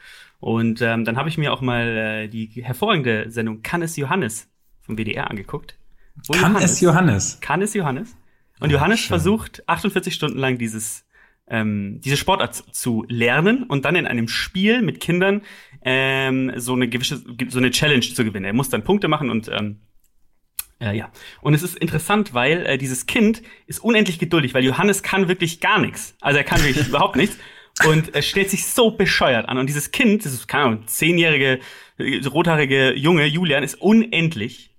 [0.42, 4.50] Und ähm, dann habe ich mir auch mal äh, die hervorragende Sendung Kann es Johannes
[4.82, 5.78] vom WDR angeguckt.
[6.28, 7.38] Kann Johannes, es Johannes?
[7.40, 8.18] Kann es Johannes?
[8.60, 9.08] Und Johannes schön.
[9.08, 11.06] versucht 48 Stunden lang dieses
[11.50, 15.42] ähm, diese Sportart zu lernen und dann in einem Spiel mit Kindern
[15.84, 18.46] ähm, so eine gewisse so eine Challenge zu gewinnen.
[18.46, 19.78] Er muss dann Punkte machen und ähm,
[20.80, 21.12] äh, ja.
[21.42, 25.60] Und es ist interessant, weil äh, dieses Kind ist unendlich geduldig, weil Johannes kann wirklich
[25.60, 26.16] gar nichts.
[26.22, 27.38] Also er kann wirklich überhaupt nichts
[27.86, 29.58] und er stellt sich so bescheuert an.
[29.58, 31.60] Und dieses Kind, ist keine Ahnung, zehnjährige
[31.98, 34.70] äh, rothaarige Junge Julian ist unendlich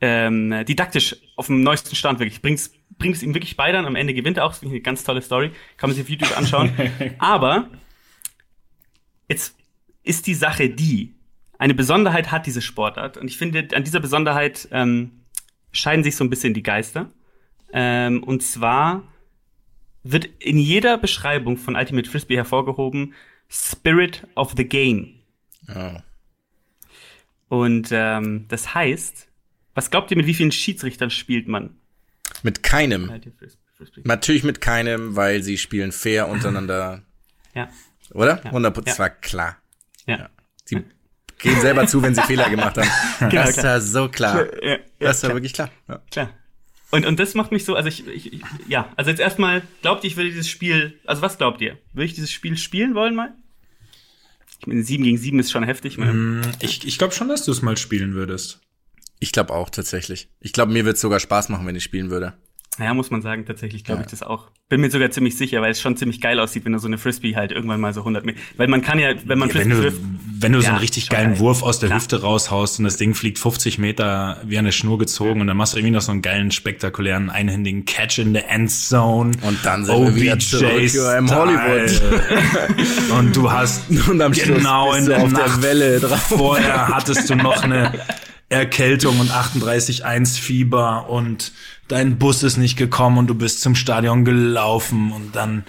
[0.00, 2.42] ähm, didaktisch auf dem neuesten Stand wirklich.
[2.42, 3.86] Bringt's bringt es ihm wirklich bei dann.
[3.86, 4.50] Am Ende gewinnt er auch.
[4.50, 5.50] Das ist eine ganz tolle Story.
[5.76, 6.72] Kann man sich auf YouTube anschauen.
[7.18, 7.68] Aber
[9.28, 9.56] jetzt
[10.02, 11.14] ist die Sache die,
[11.58, 13.16] eine Besonderheit hat diese Sportart.
[13.16, 15.24] Und ich finde, an dieser Besonderheit ähm,
[15.72, 17.10] scheiden sich so ein bisschen die Geister.
[17.72, 19.04] Ähm, und zwar
[20.02, 23.14] wird in jeder Beschreibung von Ultimate Frisbee hervorgehoben
[23.48, 25.20] Spirit of the Game.
[25.68, 25.96] Oh.
[27.48, 29.28] Und ähm, das heißt,
[29.74, 31.76] was glaubt ihr, mit wie vielen Schiedsrichtern spielt man?
[32.42, 33.10] Mit keinem.
[34.04, 37.02] Natürlich mit keinem, weil sie spielen fair untereinander.
[37.54, 37.70] Ja.
[38.12, 38.40] Oder?
[38.42, 38.44] Ja.
[38.44, 38.86] 100 Prozent.
[38.86, 38.92] Ja.
[38.92, 39.56] Das war klar.
[40.06, 40.18] Ja.
[40.18, 40.30] ja.
[40.64, 40.84] Sie
[41.38, 43.30] gehen selber zu, wenn sie Fehler gemacht haben.
[43.30, 44.46] Genau, das war so klar.
[44.62, 45.36] Ja, das war klar.
[45.36, 45.70] wirklich klar.
[45.88, 46.02] Ja.
[46.10, 46.30] Klar.
[46.90, 50.04] Und, und das macht mich so, also ich, ich, ich ja, also jetzt erstmal, glaubt
[50.04, 51.76] ihr, ich würde dieses Spiel, also was glaubt ihr?
[51.92, 53.34] Würde ich dieses Spiel spielen wollen mal?
[54.60, 55.98] Ich meine, 7 gegen 7 ist schon heftig.
[55.98, 58.60] Mm, ich ich glaube schon, dass du es mal spielen würdest.
[59.24, 60.28] Ich glaube auch tatsächlich.
[60.40, 62.34] Ich glaube, mir wird sogar Spaß machen, wenn ich spielen würde.
[62.78, 64.04] Ja, muss man sagen, tatsächlich glaube ja.
[64.04, 64.48] ich das auch.
[64.68, 66.98] Bin mir sogar ziemlich sicher, weil es schon ziemlich geil aussieht, wenn du so eine
[66.98, 69.70] Frisbee halt irgendwann mal so 100 Meter, weil man kann ja, wenn man ja, Frisbee
[69.70, 69.92] wenn du,
[70.40, 71.38] wenn du ja, so einen richtig geilen geil.
[71.38, 72.00] Wurf aus der Klar.
[72.00, 75.72] Hüfte raushaust und das Ding fliegt 50 Meter wie eine Schnur gezogen und dann machst
[75.72, 79.30] du irgendwie noch so einen geilen, spektakulären, einhändigen Catch in the Endzone.
[79.40, 82.02] Und dann sind wir wieder zurück im Hollywood.
[83.16, 86.18] und du hast und am genau in der auf Nacht der Welle drauf.
[86.18, 87.92] Vorher hattest du noch eine
[88.48, 91.52] Erkältung und 38,1 Fieber und
[91.88, 95.64] dein Bus ist nicht gekommen und du bist zum Stadion gelaufen und dann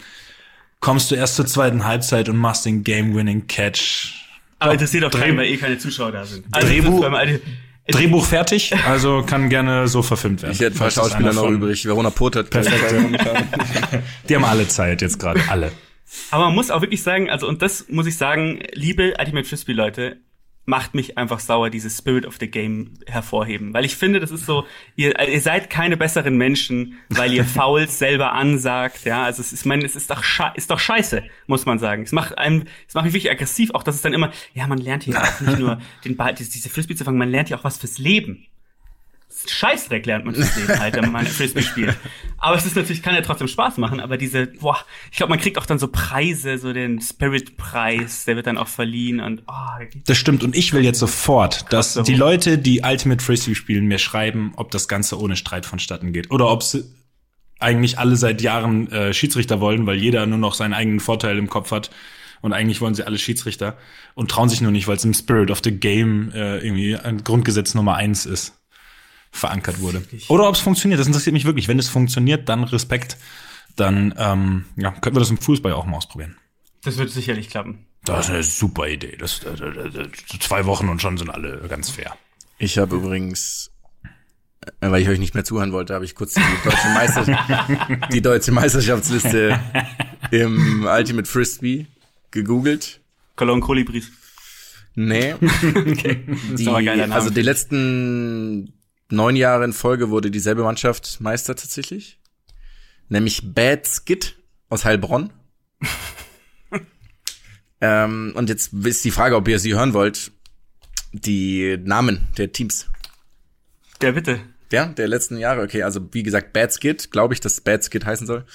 [0.80, 4.14] kommst du erst zur zweiten Halbzeit und machst den Game-Winning-Catch.
[4.60, 6.46] Aber interessiert auch keinen, weil eh keine Zuschauer da sind.
[6.52, 7.06] Also Drehbuch,
[7.88, 10.54] Drehbuch fertig, also kann gerne so verfilmt werden.
[10.54, 11.86] Ich hätte ein paar Schauspieler noch übrig.
[11.86, 12.84] Verona Pot hat perfekt.
[14.30, 15.72] Die haben alle Zeit jetzt gerade, alle.
[16.32, 19.74] Aber man muss auch wirklich sagen, also und das muss ich sagen, liebe Ultimate Frisbee
[19.74, 20.18] Leute,
[20.66, 23.74] macht mich einfach sauer, dieses Spirit of the Game hervorheben.
[23.74, 24.66] Weil ich finde, das ist so,
[24.96, 29.24] ihr, ihr seid keine besseren Menschen, weil ihr Fouls selber ansagt, ja.
[29.24, 30.24] Also es ist, ich meine, es ist doch,
[30.56, 32.04] ist doch scheiße, muss man sagen.
[32.04, 34.80] Es macht einem, es macht mich wirklich aggressiv, auch dass es dann immer, ja, man
[34.80, 37.64] lernt hier auch nicht nur den Ball, diese Frisbee zu fangen, man lernt ja auch
[37.64, 38.48] was fürs Leben.
[39.52, 41.96] Scheißdreck lernt man das Leben halt, wenn man Frisbee spielt.
[42.38, 44.78] Aber es ist natürlich, kann ja trotzdem Spaß machen, aber diese, boah,
[45.12, 48.68] ich glaube, man kriegt auch dann so Preise, so den Spirit-Preis, der wird dann auch
[48.68, 50.44] verliehen und, oh, Das stimmt.
[50.44, 54.72] Und ich will jetzt sofort, dass die Leute, die Ultimate Frisbee spielen, mir schreiben, ob
[54.72, 56.32] das Ganze ohne Streit vonstatten geht.
[56.32, 56.84] Oder ob sie
[57.60, 61.50] eigentlich alle seit Jahren äh, Schiedsrichter wollen, weil jeder nur noch seinen eigenen Vorteil im
[61.50, 61.90] Kopf hat.
[62.42, 63.78] Und eigentlich wollen sie alle Schiedsrichter
[64.14, 67.24] und trauen sich nur nicht, weil es im Spirit of the Game äh, irgendwie ein
[67.24, 68.55] Grundgesetz Nummer eins ist
[69.36, 70.04] verankert wurde.
[70.30, 71.68] Oder ob es funktioniert, das interessiert mich wirklich.
[71.68, 73.18] Wenn es funktioniert, dann Respekt.
[73.76, 76.38] Dann ähm, ja, könnten wir das im Fußball auch mal ausprobieren.
[76.84, 77.86] Das wird sicherlich klappen.
[78.06, 79.18] Das ist eine super Idee.
[79.18, 82.16] Das, das, das, das zwei Wochen und schon sind alle ganz fair.
[82.58, 83.72] Ich habe übrigens,
[84.62, 88.22] äh, weil ich euch nicht mehr zuhören wollte, habe ich kurz die deutsche, Meister die
[88.22, 89.60] deutsche Meisterschaftsliste
[90.32, 91.88] im Ultimate Frisbee
[92.32, 93.02] gegoogelt.
[93.36, 94.12] Cologne Kolibris.
[94.96, 95.34] Nee.
[95.42, 96.24] okay.
[96.58, 98.74] Die, also die letzten
[99.10, 102.20] neun Jahre in Folge wurde dieselbe Mannschaft Meister tatsächlich.
[103.10, 104.36] nämlich Bad Skid
[104.70, 105.32] aus Heilbronn.
[107.82, 110.32] ähm, und jetzt ist die Frage, ob ihr sie hören wollt.
[111.12, 112.88] Die Namen der Teams.
[114.02, 114.42] Ja, bitte.
[114.72, 115.62] Ja, der letzten Jahre.
[115.62, 118.46] Okay, also wie gesagt, Bad Skid, glaube ich, dass Bad Skid heißen soll.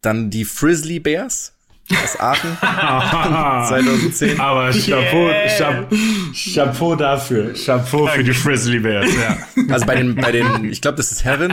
[0.00, 1.53] Dann die Frizzly Bears
[1.90, 4.40] aus Aachen 2010.
[4.40, 5.88] Aber Chapeau, yeah.
[6.32, 7.52] Chapeau dafür.
[7.54, 9.38] Chapeau für die Frizzly Bears, ja.
[9.72, 11.52] Also bei den, bei den, ich glaube, das ist Herren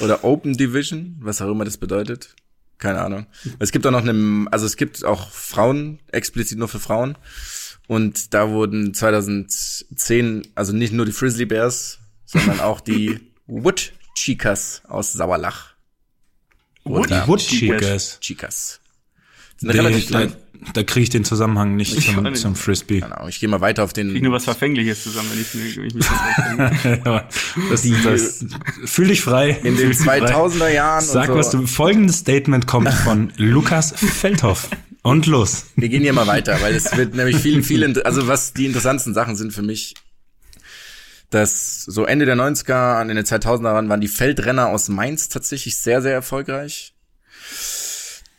[0.00, 2.34] oder Open Division, was auch immer das bedeutet.
[2.78, 3.26] Keine Ahnung.
[3.60, 7.16] Es gibt auch noch eine, also es gibt auch Frauen, explizit nur für Frauen.
[7.86, 14.82] Und da wurden 2010, also nicht nur die Frizzly Bears, sondern auch die Wood Chicas
[14.88, 15.74] aus Sauerlach.
[16.84, 18.18] Wood, die Wood Chicas.
[18.20, 18.81] Chicas.
[19.64, 20.26] Relativ da,
[20.74, 23.00] da kriege ich den Zusammenhang nicht ich zum, zum Frisbee.
[23.00, 24.14] Genau, ich gehe mal weiter auf den.
[24.14, 26.06] Ich nur was Verfängliches zusammen, wenn ich, wenn ich mich
[27.70, 29.50] das, das, das Fühl dich frei.
[29.62, 31.04] In den 2000er Jahren.
[31.04, 31.34] Sag, so.
[31.34, 31.66] was du.
[31.66, 34.68] Folgendes Statement kommt von Lukas Feldhoff.
[35.02, 35.66] Und los.
[35.74, 39.14] Wir gehen hier mal weiter, weil es wird nämlich vielen, vielen, also was die interessantesten
[39.14, 39.94] Sachen sind für mich,
[41.30, 46.02] dass so Ende der 90er, an den 2000er waren die Feldrenner aus Mainz tatsächlich sehr,
[46.02, 46.94] sehr erfolgreich.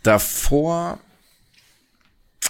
[0.03, 1.01] Davor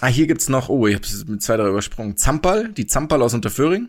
[0.00, 2.16] Ah, hier gibt's noch, oh, ich habe mit zwei, drei übersprungen.
[2.16, 3.88] Zampal, die Zampal aus Unterföhring.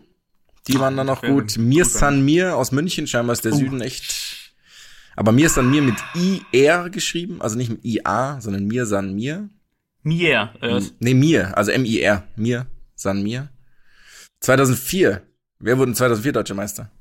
[0.67, 1.57] Die waren dann noch gut.
[1.57, 3.57] Mir San Mir aus München, scheinbar ist der uh.
[3.57, 4.53] Süden echt.
[5.15, 5.95] Aber Mir San Mir mit
[6.51, 9.49] IR geschrieben, also nicht mit IA, sondern Mir San Mir.
[10.03, 10.53] Mir.
[10.61, 10.81] Äh.
[10.99, 12.23] Nee, Mir, also M-I-R.
[12.35, 13.49] Mir San Mir.
[14.41, 15.21] 2004.
[15.59, 16.91] Wer wurde 2004 Deutscher Meister?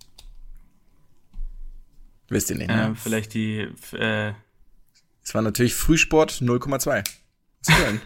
[2.29, 2.93] Wisst ihr nicht, ne?
[2.93, 4.33] Äh, vielleicht die, äh.
[5.23, 7.05] Es war natürlich Frühsport 0,2.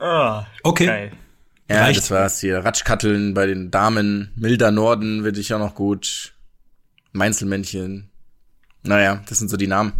[0.00, 0.86] oh, okay.
[0.86, 1.12] Geil.
[1.68, 1.98] Ja, Reicht.
[1.98, 2.64] das war's hier.
[2.64, 4.30] Ratschkatteln bei den Damen.
[4.36, 6.32] Milder Norden wird ich auch noch gut.
[7.12, 8.08] Mainzelmännchen.
[8.82, 9.92] Naja, das sind so die Namen.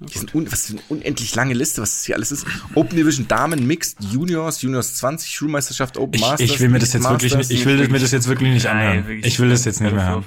[0.00, 2.46] Die sind un was für eine unendlich lange Liste, was das hier alles ist.
[2.74, 6.40] Open Division Damen, Mixed, Juniors, Juniors 20, Schulmeisterschaft, Open ich, Masters.
[6.40, 8.66] Ich will mir das jetzt Masters, wirklich nicht, ich will mir das jetzt wirklich nicht
[8.66, 9.04] anhören.
[9.06, 10.24] Nein, ich will das jetzt nicht mehr haben.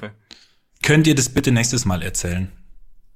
[0.84, 2.52] Könnt ihr das bitte nächstes Mal erzählen?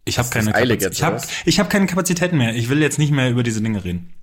[0.07, 0.93] Ich habe keine, Kapazität.
[0.93, 2.55] ich hab, ich hab keine Kapazitäten mehr.
[2.55, 4.13] Ich will jetzt nicht mehr über diese Dinge reden.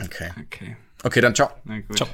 [0.00, 0.30] Okay.
[0.46, 1.50] Okay, okay dann ciao.
[1.94, 2.08] Ciao.